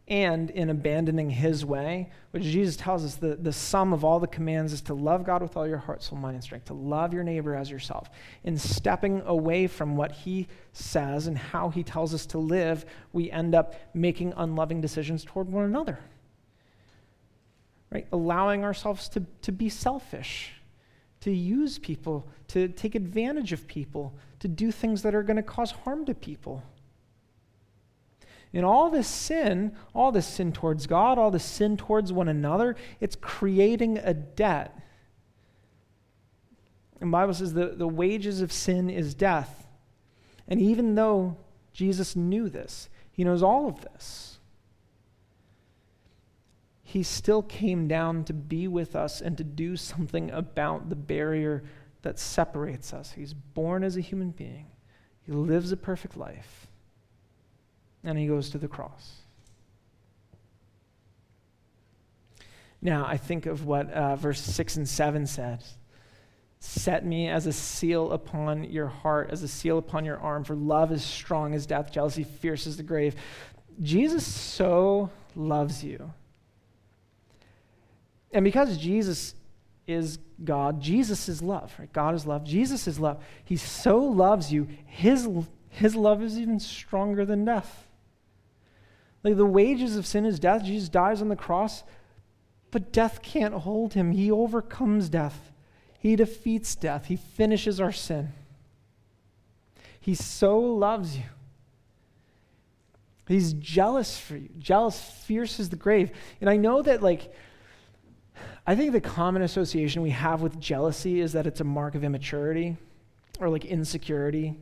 and 0.08 0.49
in 0.49 0.70
abandoning 0.70 1.30
his 1.30 1.66
way, 1.66 2.10
which 2.32 2.43
Jesus 2.43 2.76
tells 2.76 3.06
us 3.06 3.16
the, 3.16 3.36
the 3.36 3.54
sum 3.54 3.93
of 3.93 4.04
all 4.04 4.20
the 4.20 4.28
commands 4.28 4.74
is 4.74 4.82
to 4.82 4.93
love 4.93 5.24
God 5.24 5.41
with 5.41 5.56
all 5.56 5.66
your 5.66 5.78
heart, 5.78 6.04
soul, 6.04 6.18
mind, 6.18 6.36
and 6.36 6.43
strength, 6.43 6.66
to 6.66 6.74
love 6.74 7.14
your 7.14 7.24
neighbor 7.24 7.56
as 7.56 7.72
yourself. 7.72 8.10
In 8.43 8.58
stepping 8.58 9.22
away 9.26 9.68
from 9.68 9.95
what 9.95 10.12
he 10.12 10.47
says 10.74 11.28
and 11.28 11.38
how 11.38 11.70
he 11.70 11.84
tells 11.84 12.14
us 12.14 12.26
to 12.28 12.38
live, 12.38 12.86
we 13.14 13.32
end 13.32 13.56
up 13.56 13.76
making 13.93 14.34
unloving 14.36 14.82
decisions 14.82 15.24
toward 15.24 15.49
one 15.49 15.64
another. 15.64 15.99
Right? 17.89 18.08
Allowing 18.12 18.66
ourselves 18.66 19.08
to, 19.10 19.24
to 19.43 19.54
be 19.54 19.70
selfish, 19.70 20.51
to 21.22 21.32
use 21.32 21.78
people, 21.78 22.28
to 22.49 22.68
take 22.68 22.95
advantage 22.95 23.54
of 23.54 23.68
people, 23.68 24.14
to 24.39 24.49
do 24.49 24.70
things 24.70 25.01
that 25.04 25.16
are 25.16 25.24
going 25.24 25.38
to 25.38 25.43
cause 25.43 25.72
harm 25.72 26.06
to 26.08 26.14
people. 26.14 26.62
And 28.54 28.66
all 28.66 28.91
this 28.91 29.08
sin, 29.08 29.76
all 29.95 30.12
this 30.12 30.28
sin 30.28 30.51
towards 30.51 30.86
God, 30.86 31.18
all 31.18 31.32
this 31.32 31.43
sin 31.43 31.76
towards 31.76 32.14
one 32.14 32.28
another, 32.28 32.76
it's 32.99 33.16
creating 33.16 33.97
a 33.97 34.14
debt. 34.14 34.78
And 37.01 37.12
Bible 37.12 37.34
says 37.34 37.54
the, 37.54 37.68
the 37.68 37.88
wages 37.88 38.41
of 38.41 38.51
sin 38.51 38.89
is 38.89 39.16
death. 39.16 39.68
And 40.47 40.62
even 40.62 40.93
though 40.93 41.38
Jesus 41.74 42.16
knew 42.16 42.47
this, 42.47 42.89
he 43.12 43.24
knows 43.24 43.41
all 43.41 43.68
of 43.68 43.82
this, 43.82 44.38
he 46.84 47.01
still 47.01 47.41
came 47.41 47.88
down 47.88 48.24
to 48.26 48.34
be 48.34 48.68
with 48.68 48.95
us 48.95 49.20
and 49.20 49.36
to 49.38 49.43
do 49.43 49.76
something 49.76 50.30
about 50.30 50.89
the 50.89 50.95
barrier 50.95 51.64
that 52.04 52.20
separates 52.20 52.93
us. 52.93 53.14
He's 53.14 53.34
born 53.34 53.84
as 53.84 53.97
a 53.97 54.01
human 54.01 54.30
being, 54.30 54.68
he 55.26 55.32
lives 55.32 55.72
a 55.72 55.78
perfect 55.78 56.16
life 56.16 56.68
and 58.04 58.18
he 58.18 58.28
goes 58.28 58.49
to 58.51 58.58
the 58.58 58.68
cross. 58.68 59.14
Now, 62.82 63.06
I 63.08 63.16
think 63.16 63.45
of 63.45 63.66
what 63.66 63.89
uh, 63.91 64.18
verse 64.18 64.41
6 64.41 64.76
and 64.76 64.89
7 64.89 65.26
says 65.26 65.78
Set 66.60 67.06
me 67.06 67.28
as 67.28 67.45
a 67.45 67.51
seal 67.54 68.12
upon 68.12 68.64
your 68.66 68.88
heart, 68.88 69.30
as 69.32 69.43
a 69.43 69.47
seal 69.47 69.78
upon 69.78 70.06
your 70.06 70.18
arm, 70.20 70.43
for 70.43 70.56
love 70.56 70.91
is 70.91 71.04
strong 71.04 71.54
as 71.54 71.66
death, 71.66 71.91
jealousy 71.91 72.24
fierce 72.24 72.68
as 72.68 72.78
the 72.78 72.84
grave. 72.84 73.16
Jesus 73.82 74.26
so 74.26 75.10
loves 75.36 75.84
you. 75.84 76.14
And 78.32 78.45
because 78.45 78.78
Jesus 78.78 79.36
is 79.88 80.20
God, 80.43 80.82
Jesus 80.82 81.28
is 81.28 81.41
love, 81.41 81.74
right? 81.78 81.91
God 81.91 82.16
is 82.16 82.26
love, 82.26 82.43
Jesus 82.43 82.88
is 82.88 82.99
love. 82.99 83.24
He 83.43 83.58
so 83.58 83.97
loves 83.97 84.51
you, 84.51 84.68
his, 84.86 85.28
his 85.70 85.95
love 85.95 86.22
is 86.24 86.39
even 86.39 86.60
stronger 86.60 87.26
than 87.26 87.45
death. 87.45 87.88
Like 89.24 89.38
the 89.38 89.46
wages 89.46 89.96
of 89.96 90.06
sin 90.06 90.26
is 90.26 90.40
death. 90.40 90.64
Jesus 90.64 90.90
dies 90.90 91.22
on 91.22 91.30
the 91.30 91.36
cross, 91.36 91.84
but 92.72 92.92
death 92.92 93.22
can't 93.22 93.54
hold 93.54 93.94
him. 93.94 94.12
He 94.12 94.32
overcomes 94.32 95.10
death, 95.10 95.52
he 96.00 96.16
defeats 96.16 96.76
death, 96.76 97.06
he 97.06 97.16
finishes 97.16 97.80
our 97.80 97.92
sin. 97.92 98.34
He 100.00 100.16
so 100.16 100.60
loves 100.60 101.16
you. 101.16 101.24
He's 103.26 103.54
jealous 103.54 104.20
for 104.20 104.36
you. 104.36 104.50
Jealous, 104.60 105.00
fierce 105.00 105.62
as 105.62 105.70
the 105.70 105.78
grave. 105.78 106.12
And 106.42 106.50
I 106.50 106.58
know 106.58 106.82
that, 106.82 107.02
like, 107.02 107.34
I 108.68 108.76
think 108.76 108.92
the 108.92 109.02
common 109.02 109.42
association 109.42 110.02
we 110.02 110.10
have 110.10 110.42
with 110.42 110.60
jealousy 110.60 111.22
is 111.22 111.32
that 111.34 111.48
it's 111.48 111.62
a 111.62 111.66
mark 111.66 111.96
of 111.96 112.04
immaturity 112.04 112.76
or 113.40 113.50
like 113.50 113.66
insecurity. 113.66 114.58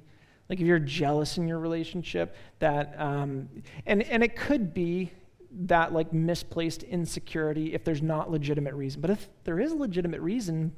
Like 0.51 0.59
if 0.59 0.67
you're 0.67 0.79
jealous 0.79 1.37
in 1.37 1.47
your 1.47 1.59
relationship, 1.59 2.35
that, 2.59 2.93
um, 2.97 3.47
and, 3.85 4.03
and 4.03 4.21
it 4.21 4.35
could 4.35 4.73
be 4.73 5.13
that 5.61 5.93
like 5.93 6.11
misplaced 6.11 6.83
insecurity 6.83 7.73
if 7.73 7.85
there's 7.85 8.01
not 8.01 8.29
legitimate 8.29 8.73
reason. 8.73 8.99
But 8.99 9.11
if 9.11 9.29
there 9.45 9.61
is 9.61 9.71
legitimate 9.71 10.19
reason, 10.19 10.73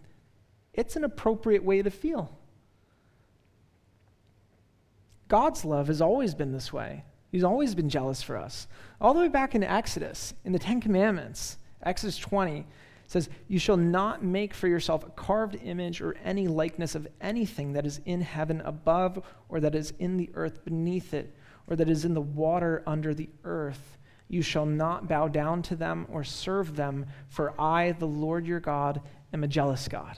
it's 0.76 0.96
an 0.96 1.04
appropriate 1.04 1.64
way 1.64 1.82
to 1.82 1.90
feel. 1.90 2.38
God's 5.28 5.66
love 5.66 5.88
has 5.88 6.02
always 6.02 6.36
been 6.36 6.52
this 6.52 6.72
way. 6.72 7.04
He's 7.32 7.44
always 7.44 7.74
been 7.74 7.90
jealous 7.90 8.22
for 8.22 8.38
us. 8.38 8.68
All 9.02 9.16
the 9.16 9.22
way 9.22 9.28
back 9.28 9.56
in 9.56 9.64
Exodus, 9.64 10.36
in 10.46 10.52
the 10.52 10.60
Ten 10.60 10.82
Commandments, 10.82 11.58
Exodus 11.82 12.20
20, 12.20 12.68
says, 13.14 13.30
You 13.48 13.60
shall 13.60 13.78
not 13.78 14.24
make 14.24 14.54
for 14.54 14.68
yourself 14.68 15.06
a 15.06 15.12
carved 15.12 15.56
image 15.64 16.02
or 16.02 16.16
any 16.24 16.48
likeness 16.48 16.96
of 16.96 17.08
anything 17.22 17.74
that 17.74 17.86
is 17.86 18.02
in 18.06 18.22
heaven 18.22 18.60
above, 18.62 19.24
or 19.48 19.60
that 19.60 19.76
is 19.76 19.94
in 20.00 20.18
the 20.18 20.32
earth 20.34 20.66
beneath 20.66 21.14
it, 21.14 21.34
or 21.68 21.76
that 21.76 21.90
is 21.90 22.06
in 22.06 22.16
the 22.16 22.22
water 22.22 22.84
under 22.86 23.14
the 23.14 23.30
earth. 23.44 23.98
You 24.28 24.42
shall 24.42 24.66
not 24.66 25.08
bow 25.08 25.28
down 25.28 25.62
to 25.64 25.76
them 25.76 26.08
or 26.10 26.24
serve 26.24 26.76
them, 26.76 27.06
for 27.30 27.60
I, 27.62 27.92
the 27.92 28.08
Lord 28.08 28.48
your 28.48 28.60
God, 28.60 29.02
am 29.32 29.44
a 29.44 29.48
jealous 29.48 29.88
God. 29.88 30.18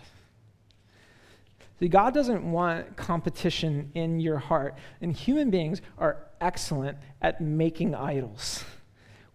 See, 1.79 1.89
God 1.89 2.13
doesn't 2.13 2.49
want 2.49 2.95
competition 2.95 3.91
in 3.93 4.21
your 4.21 4.37
heart, 4.37 4.77
and 5.01 5.11
human 5.11 5.49
beings 5.49 5.81
are 5.97 6.27
excellent 6.39 6.97
at 7.21 7.41
making 7.41 7.93
idols. 7.93 8.63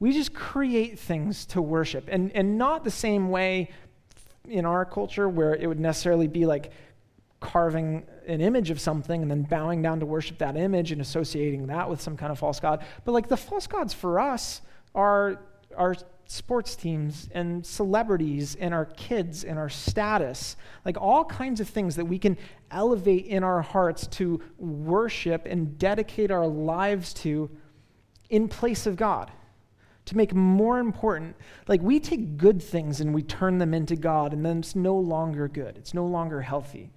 We 0.01 0.12
just 0.12 0.32
create 0.32 0.98
things 0.98 1.44
to 1.46 1.61
worship, 1.61 2.09
and, 2.09 2.32
and 2.32 2.57
not 2.57 2.84
the 2.84 2.90
same 2.90 3.28
way 3.28 3.70
in 4.48 4.64
our 4.64 4.86
culture 4.86 5.28
where 5.28 5.55
it 5.55 5.66
would 5.66 5.78
necessarily 5.78 6.26
be 6.26 6.46
like 6.46 6.72
carving 7.38 8.07
an 8.26 8.40
image 8.40 8.70
of 8.70 8.80
something 8.80 9.22
and 9.22 9.30
then 9.30 9.42
bowing 9.42 9.82
down 9.82 10.01
to 10.01 10.07
worship 10.07 10.38
that 10.38 10.57
image 10.57 10.92
and 10.92 11.01
associating 11.01 11.66
that 11.66 11.88
with 11.88 12.01
some 12.01 12.16
kind 12.16 12.32
of 12.32 12.38
false 12.38 12.61
god. 12.61 12.84
But 13.05 13.12
like 13.12 13.28
the 13.28 13.36
false 13.36 13.66
gods 13.66 13.92
for 13.92 14.18
us 14.18 14.62
are, 14.94 15.38
are 15.76 15.94
sports 16.26 16.76
teams 16.76 17.28
and 17.32 17.64
celebrities 17.64 18.57
and 18.61 18.72
our 18.72 18.86
kids 18.86 19.44
and 19.44 19.59
our 19.59 19.68
status, 19.68 20.57
like 20.84 20.96
all 20.98 21.24
kinds 21.24 21.61
of 21.61 21.68
things 21.68 21.96
that 21.96 22.05
we 22.05 22.18
can 22.18 22.38
elevate 22.70 23.26
in 23.26 23.42
our 23.42 23.62
hearts 23.62 24.07
to 24.07 24.40
worship 24.59 25.46
and 25.46 25.78
dedicate 25.78 26.30
our 26.30 26.46
lives 26.46 27.12
to 27.14 27.51
in 28.30 28.48
place 28.48 28.86
of 28.86 28.96
God 28.96 29.30
to 30.07 30.16
make 30.16 30.34
more 30.34 30.78
important. 30.78 31.36
Like 31.68 31.82
we 31.82 32.01
take 32.01 32.36
good 32.36 32.62
things 32.62 33.01
and 33.01 33.14
we 33.14 33.22
turn 33.22 33.59
them 33.59 33.74
into 33.74 33.96
God, 33.96 34.32
and 34.32 34.44
then 34.44 34.59
it's 34.59 34.74
no 34.74 34.96
longer 34.96 35.48
good, 35.48 35.76
it's 35.76 35.94
no 35.94 36.07
longer 36.07 36.40
healthy. 36.40 36.90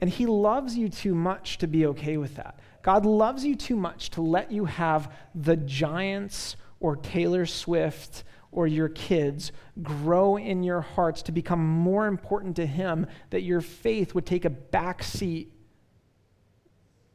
And 0.00 0.10
He 0.10 0.26
loves 0.26 0.76
you 0.76 0.88
too 0.88 1.14
much 1.14 1.58
to 1.58 1.66
be 1.66 1.86
okay 1.86 2.16
with 2.16 2.36
that. 2.36 2.58
God 2.82 3.06
loves 3.06 3.44
you 3.44 3.54
too 3.54 3.76
much 3.76 4.10
to 4.10 4.22
let 4.22 4.50
you 4.50 4.64
have 4.64 5.12
the 5.34 5.56
giants 5.56 6.56
or 6.80 6.96
Taylor 6.96 7.46
Swift 7.46 8.24
or 8.50 8.66
your 8.66 8.88
kids 8.88 9.52
grow 9.82 10.36
in 10.36 10.62
your 10.62 10.80
hearts 10.80 11.22
to 11.22 11.32
become 11.32 11.64
more 11.64 12.06
important 12.06 12.56
to 12.56 12.66
Him, 12.66 13.06
that 13.30 13.42
your 13.42 13.60
faith 13.60 14.14
would 14.14 14.26
take 14.26 14.44
a 14.44 14.50
back 14.50 15.02
seat 15.02 15.52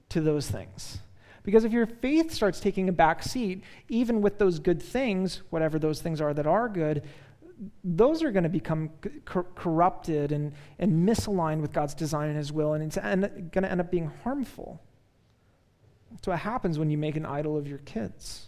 to 0.10 0.22
those 0.22 0.49
things. 0.49 0.99
Because 1.48 1.64
if 1.64 1.72
your 1.72 1.86
faith 1.86 2.34
starts 2.34 2.60
taking 2.60 2.89
a 2.89 2.91
back 2.91 3.24
seat, 3.24 3.64
even 3.88 4.22
with 4.22 4.38
those 4.38 4.60
good 4.60 4.84
things, 4.84 5.43
whatever 5.50 5.80
those 5.80 6.02
things 6.02 6.20
are 6.20 6.34
that 6.34 6.45
are 6.45 6.68
good, 6.68 7.04
those 7.86 8.22
are 8.22 8.32
going 8.32 8.43
to 8.43 8.50
become 8.50 8.89
cor- 9.24 9.48
corrupted 9.56 10.34
and, 10.34 10.52
and 10.78 11.08
misaligned 11.08 11.62
with 11.62 11.72
God's 11.72 11.93
design 11.93 12.28
and 12.28 12.38
His 12.38 12.52
will, 12.52 12.74
and 12.74 12.84
it's 12.84 12.98
going 12.98 13.64
to 13.64 13.72
end 13.72 13.80
up 13.80 13.89
being 13.89 14.12
harmful. 14.26 14.82
That's 16.12 16.28
what 16.28 16.39
happens 16.39 16.78
when 16.78 16.89
you 16.89 16.98
make 16.98 17.16
an 17.16 17.26
idol 17.26 17.56
of 17.56 17.66
your 17.66 17.78
kids. 17.78 18.48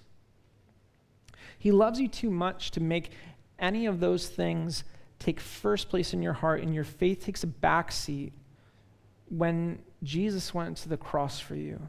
He 1.57 1.71
loves 1.71 2.01
you 2.01 2.09
too 2.09 2.29
much 2.29 2.71
to 2.71 2.81
make 2.81 3.11
any 3.59 3.85
of 3.85 4.01
those 4.01 4.27
things 4.27 4.83
take 5.19 5.39
first 5.39 5.87
place 5.87 6.13
in 6.13 6.21
your 6.21 6.33
heart, 6.33 6.63
and 6.63 6.75
your 6.75 6.83
faith 6.83 7.23
takes 7.23 7.43
a 7.43 7.47
back 7.47 7.93
seat 7.93 8.33
when 9.29 9.79
Jesus 10.03 10.53
went 10.53 10.75
to 10.75 10.89
the 10.89 10.97
cross 10.97 11.39
for 11.39 11.55
you. 11.55 11.79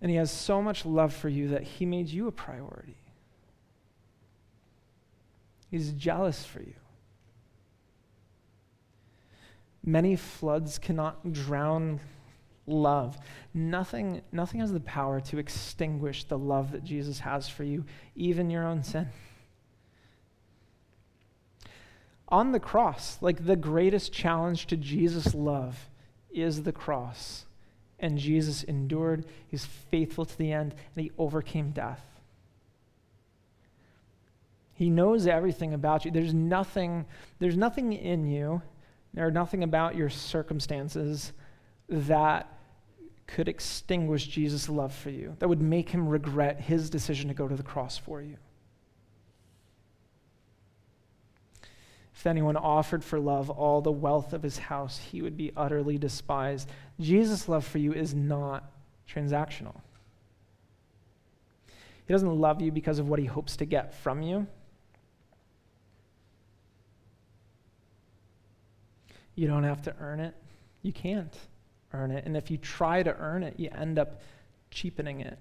And 0.00 0.10
he 0.10 0.16
has 0.16 0.30
so 0.30 0.62
much 0.62 0.86
love 0.86 1.12
for 1.12 1.28
you 1.28 1.48
that 1.48 1.62
he 1.62 1.86
made 1.86 2.08
you 2.08 2.28
a 2.28 2.32
priority. 2.32 2.96
He's 5.70 5.92
jealous 5.92 6.44
for 6.44 6.60
you. 6.60 6.74
Many 9.84 10.16
floods 10.16 10.78
cannot 10.78 11.32
drown 11.32 12.00
love. 12.66 13.18
Nothing, 13.54 14.22
nothing 14.32 14.60
has 14.60 14.72
the 14.72 14.80
power 14.80 15.20
to 15.22 15.38
extinguish 15.38 16.24
the 16.24 16.38
love 16.38 16.72
that 16.72 16.84
Jesus 16.84 17.20
has 17.20 17.48
for 17.48 17.64
you, 17.64 17.84
even 18.14 18.50
your 18.50 18.66
own 18.66 18.82
sin. 18.82 19.08
On 22.28 22.52
the 22.52 22.60
cross, 22.60 23.18
like 23.22 23.46
the 23.46 23.56
greatest 23.56 24.12
challenge 24.12 24.66
to 24.66 24.76
Jesus' 24.76 25.34
love 25.34 25.88
is 26.30 26.62
the 26.62 26.72
cross. 26.72 27.46
And 28.00 28.18
Jesus 28.18 28.62
endured, 28.62 29.26
he's 29.48 29.64
faithful 29.64 30.24
to 30.24 30.38
the 30.38 30.52
end, 30.52 30.74
and 30.94 31.04
he 31.04 31.10
overcame 31.18 31.70
death. 31.70 32.02
He 34.74 34.90
knows 34.90 35.26
everything 35.26 35.74
about 35.74 36.04
you. 36.04 36.12
There's 36.12 36.32
nothing, 36.32 37.04
there's 37.40 37.56
nothing 37.56 37.92
in 37.92 38.26
you, 38.28 38.62
there's 39.12 39.34
nothing 39.34 39.64
about 39.64 39.96
your 39.96 40.08
circumstances 40.08 41.32
that 41.88 42.46
could 43.26 43.48
extinguish 43.48 44.28
Jesus' 44.28 44.68
love 44.68 44.94
for 44.94 45.10
you, 45.10 45.34
that 45.40 45.48
would 45.48 45.60
make 45.60 45.90
him 45.90 46.08
regret 46.08 46.60
his 46.60 46.90
decision 46.90 47.28
to 47.28 47.34
go 47.34 47.48
to 47.48 47.56
the 47.56 47.62
cross 47.62 47.98
for 47.98 48.22
you. 48.22 48.36
If 52.18 52.26
anyone 52.26 52.56
offered 52.56 53.04
for 53.04 53.20
love 53.20 53.48
all 53.48 53.80
the 53.80 53.92
wealth 53.92 54.32
of 54.32 54.42
his 54.42 54.58
house, 54.58 54.98
he 54.98 55.22
would 55.22 55.36
be 55.36 55.52
utterly 55.56 55.98
despised. 55.98 56.68
Jesus' 56.98 57.48
love 57.48 57.64
for 57.64 57.78
you 57.78 57.92
is 57.92 58.12
not 58.12 58.72
transactional. 59.08 59.76
He 61.68 62.12
doesn't 62.12 62.40
love 62.40 62.60
you 62.60 62.72
because 62.72 62.98
of 62.98 63.08
what 63.08 63.20
he 63.20 63.26
hopes 63.26 63.56
to 63.58 63.64
get 63.64 63.94
from 63.94 64.22
you. 64.22 64.48
You 69.36 69.46
don't 69.46 69.62
have 69.62 69.82
to 69.82 69.94
earn 70.00 70.18
it. 70.18 70.34
You 70.82 70.92
can't 70.92 71.38
earn 71.92 72.10
it. 72.10 72.24
And 72.26 72.36
if 72.36 72.50
you 72.50 72.56
try 72.56 73.04
to 73.04 73.16
earn 73.16 73.44
it, 73.44 73.54
you 73.60 73.70
end 73.70 73.96
up 73.96 74.22
cheapening 74.72 75.20
it. 75.20 75.38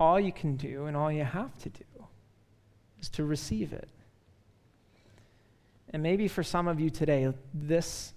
All 0.00 0.18
you 0.18 0.32
can 0.32 0.56
do 0.56 0.86
and 0.86 0.96
all 0.96 1.12
you 1.12 1.22
have 1.22 1.56
to 1.60 1.68
do 1.68 1.84
is 3.00 3.08
to 3.10 3.24
receive 3.24 3.72
it. 3.72 3.88
And 5.90 6.02
maybe 6.02 6.28
for 6.28 6.42
some 6.42 6.68
of 6.68 6.80
you 6.80 6.90
today, 6.90 7.32
this 7.54 8.12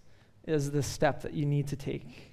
is 0.46 0.72
the 0.72 0.84
step 0.84 1.22
that 1.22 1.34
you 1.34 1.46
need 1.46 1.68
to 1.68 1.76
take. 1.76 2.32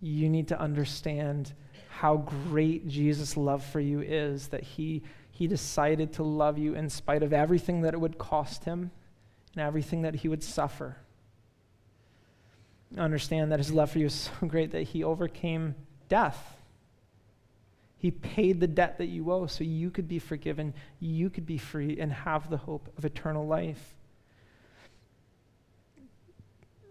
You 0.00 0.28
need 0.28 0.48
to 0.48 0.60
understand 0.60 1.52
how 1.88 2.16
great 2.16 2.88
Jesus' 2.88 3.36
love 3.36 3.64
for 3.64 3.80
you 3.80 4.00
is, 4.00 4.48
that 4.48 4.62
he, 4.62 5.02
he 5.30 5.46
decided 5.46 6.12
to 6.14 6.22
love 6.22 6.58
you 6.58 6.74
in 6.74 6.88
spite 6.88 7.22
of 7.22 7.32
everything 7.32 7.82
that 7.82 7.94
it 7.94 8.00
would 8.00 8.18
cost 8.18 8.64
him 8.64 8.90
and 9.54 9.62
everything 9.62 10.02
that 10.02 10.16
he 10.16 10.28
would 10.28 10.42
suffer. 10.42 10.96
Understand 12.96 13.52
that 13.52 13.58
his 13.58 13.72
love 13.72 13.90
for 13.90 13.98
you 13.98 14.06
is 14.06 14.30
so 14.40 14.46
great 14.46 14.70
that 14.72 14.82
he 14.82 15.04
overcame 15.04 15.74
death 16.08 16.57
he 17.98 18.12
paid 18.12 18.60
the 18.60 18.68
debt 18.68 18.98
that 18.98 19.06
you 19.06 19.30
owe 19.32 19.46
so 19.46 19.64
you 19.64 19.90
could 19.90 20.06
be 20.06 20.20
forgiven, 20.20 20.72
you 21.00 21.30
could 21.30 21.46
be 21.46 21.58
free, 21.58 21.98
and 21.98 22.12
have 22.12 22.48
the 22.48 22.56
hope 22.56 22.92
of 22.96 23.04
eternal 23.04 23.46
life. 23.46 23.96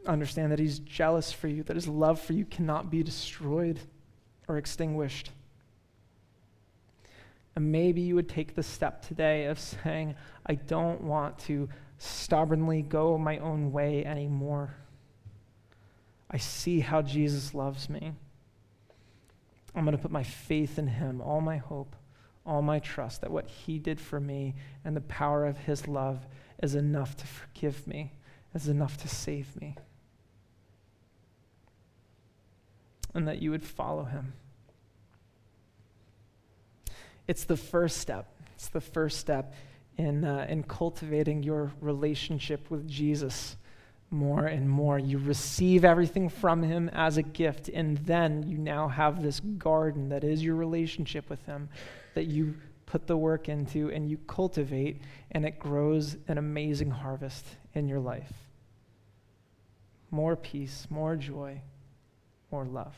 Understand 0.06 0.52
that 0.52 0.60
He's 0.60 0.80
jealous 0.80 1.32
for 1.32 1.48
you, 1.48 1.64
that 1.64 1.76
His 1.76 1.88
love 1.88 2.20
for 2.20 2.34
you 2.34 2.44
cannot 2.46 2.92
be 2.92 3.04
destroyed 3.04 3.80
or 4.50 4.58
extinguished. 4.58 5.32
And 7.56 7.72
maybe 7.72 8.02
you 8.02 8.16
would 8.16 8.30
take 8.30 8.54
the 8.54 8.64
step 8.64 9.02
today 9.02 9.46
of 9.46 9.60
saying, 9.60 10.16
I 10.46 10.56
don't 10.56 11.02
want 11.02 11.40
to 11.40 11.70
stubbornly 11.98 12.82
go 12.82 13.18
my 13.18 13.38
own 13.40 13.72
way 13.72 14.06
anymore. 14.06 14.76
I 16.30 16.38
see 16.38 16.82
how 16.82 17.02
Jesus 17.02 17.54
loves 17.54 17.90
me. 17.90 18.12
I'm 19.76 19.84
going 19.84 19.96
to 19.96 20.02
put 20.02 20.12
my 20.12 20.24
faith 20.24 20.80
in 20.80 20.88
him, 20.88 21.22
all 21.22 21.42
my 21.42 21.58
hope, 21.58 21.96
all 22.46 22.62
my 22.62 22.80
trust 22.80 23.22
that 23.22 23.32
what 23.32 23.48
he 23.48 23.78
did 23.78 24.00
for 24.00 24.20
me 24.20 24.56
and 24.84 24.96
the 24.96 25.02
power 25.02 25.46
of 25.46 25.58
his 25.58 25.88
love 25.88 26.26
is 26.64 26.76
enough 26.76 27.16
to 27.18 27.28
forgive 27.28 27.86
me, 27.86 28.14
is 28.54 28.68
enough 28.68 28.98
to 28.98 29.08
save 29.08 29.60
me. 29.60 29.76
And 33.14 33.28
that 33.28 33.42
you 33.42 33.52
would 33.52 33.64
follow 33.64 34.06
him. 34.06 34.34
It's 37.28 37.44
the 37.44 37.58
first 37.58 37.98
step. 37.98 38.34
It's 38.56 38.70
the 38.70 38.82
first 38.82 39.20
step 39.20 39.54
in, 39.98 40.24
uh, 40.24 40.46
in 40.50 40.64
cultivating 40.64 41.44
your 41.44 41.72
relationship 41.82 42.72
with 42.72 42.88
Jesus 42.88 43.58
more 44.10 44.46
and 44.46 44.70
more. 44.70 45.00
You 45.00 45.18
receive 45.18 45.84
everything 45.84 46.30
from 46.30 46.64
Him 46.64 46.90
as 46.90 47.18
a 47.18 47.24
gift, 47.24 47.70
and 47.70 47.98
then 47.98 48.44
you 48.44 48.58
now 48.58 48.88
have 48.88 49.22
this 49.22 49.40
garden 49.40 50.10
that 50.10 50.24
is 50.24 50.44
your 50.44 50.56
relationship 50.56 51.30
with 51.30 51.46
Him 51.46 51.70
that 52.16 52.26
you 52.26 52.56
put 52.86 53.06
the 53.06 53.18
work 53.18 53.50
into 53.50 53.92
and 53.92 54.10
you 54.10 54.18
cultivate, 54.28 55.02
and 55.32 55.46
it 55.46 55.60
grows 55.60 56.18
an 56.28 56.38
amazing 56.38 56.90
harvest 56.90 57.46
in 57.74 57.88
your 57.88 58.00
life. 58.00 58.32
More 60.10 60.36
peace, 60.36 60.88
more 60.90 61.16
joy, 61.16 61.62
more 62.50 62.66
love. 62.66 62.96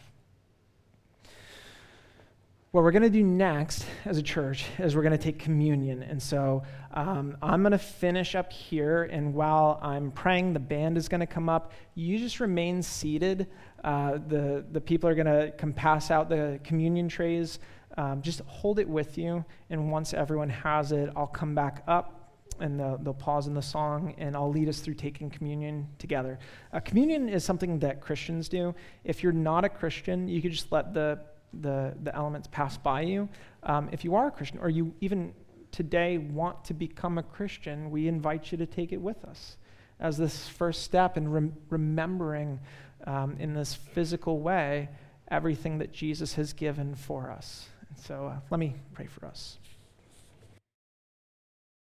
What 2.72 2.84
we're 2.84 2.92
going 2.92 3.02
to 3.02 3.10
do 3.10 3.24
next 3.24 3.84
as 4.06 4.20
a 4.20 4.22
church 4.22 4.68
is 4.78 4.96
we're 4.96 5.02
going 5.02 5.18
to 5.18 5.18
take 5.18 5.40
communion. 5.40 6.04
And 6.04 6.22
so 6.22 6.62
um, 6.94 7.36
I'm 7.42 7.64
going 7.64 7.72
to 7.72 7.80
finish 7.80 8.36
up 8.36 8.54
here. 8.54 9.06
And 9.06 9.34
while 9.34 9.80
I'm 9.82 10.12
praying, 10.12 10.54
the 10.54 10.60
band 10.60 10.96
is 10.96 11.10
going 11.10 11.22
to 11.22 11.26
come 11.26 11.50
up. 11.50 11.72
You 11.96 12.20
just 12.20 12.40
remain 12.40 12.84
seated. 12.84 13.48
Uh, 13.84 14.20
the, 14.28 14.64
the 14.72 14.80
people 14.80 15.10
are 15.10 15.16
going 15.16 15.26
to 15.26 15.52
come 15.58 15.74
pass 15.74 16.12
out 16.12 16.30
the 16.30 16.60
communion 16.64 17.10
trays. 17.10 17.58
Um, 17.98 18.22
just 18.22 18.42
hold 18.42 18.78
it 18.78 18.88
with 18.88 19.18
you. 19.18 19.44
And 19.72 19.92
once 19.92 20.14
everyone 20.14 20.50
has 20.50 20.92
it, 20.92 21.10
I'll 21.16 21.26
come 21.26 21.56
back 21.56 21.82
up 21.88 22.36
and 22.60 22.80
they'll, 22.80 23.00
they'll, 23.00 23.14
pause 23.16 23.48
in 23.48 23.54
the 23.54 23.62
song, 23.62 24.14
and 24.18 24.36
I'll 24.36 24.52
lead 24.52 24.68
us 24.68 24.82
through 24.82 24.96
taking 24.96 25.30
communion 25.30 25.88
together. 25.98 26.38
Uh, 26.74 26.82
communion 26.82 27.30
is 27.30 27.46
something 27.46 27.80
that 27.80 28.02
Christians 28.02 28.50
do. 28.50 28.76
If 29.06 29.24
you're 29.24 29.32
not 29.32 29.64
a 29.64 29.70
Christian, 29.70 30.28
you 30.28 30.42
could 30.42 30.52
just 30.52 30.70
let 30.70 30.94
the 30.94 31.20
the, 31.54 31.96
the 32.04 32.16
elements 32.16 32.48
pass 32.52 32.78
by 32.78 33.02
you. 33.02 33.30
Um, 33.64 33.90
if 33.92 34.04
you 34.04 34.16
are 34.16 34.28
a 34.28 34.32
Christian, 34.32 34.60
or 34.60 34.70
you 34.70 34.94
even 35.02 35.34
today 35.72 36.18
want 36.18 36.64
to 36.66 36.74
become 36.74 37.18
a 37.18 37.24
Christian, 37.24 37.92
we 37.92 38.08
invite 38.08 38.52
you 38.52 38.58
to 38.58 38.66
take 38.66 38.92
it 38.92 39.02
with 39.02 39.24
us 39.26 39.58
as 40.00 40.18
this 40.18 40.48
first 40.48 40.84
step 40.84 41.18
in 41.18 41.30
rem- 41.30 41.56
remembering 41.70 42.60
um, 43.06 43.36
in 43.40 43.54
this 43.54 43.74
physical 43.74 44.40
way 44.40 44.90
everything 45.30 45.78
that 45.80 45.92
Jesus 45.92 46.34
has 46.34 46.54
given 46.54 46.96
for 46.96 47.32
us. 47.32 47.68
And 47.90 47.98
so 48.00 48.28
uh, 48.28 48.40
let 48.50 48.60
me 48.60 48.76
pray 48.94 49.06
for 49.06 49.26
us. 49.26 49.58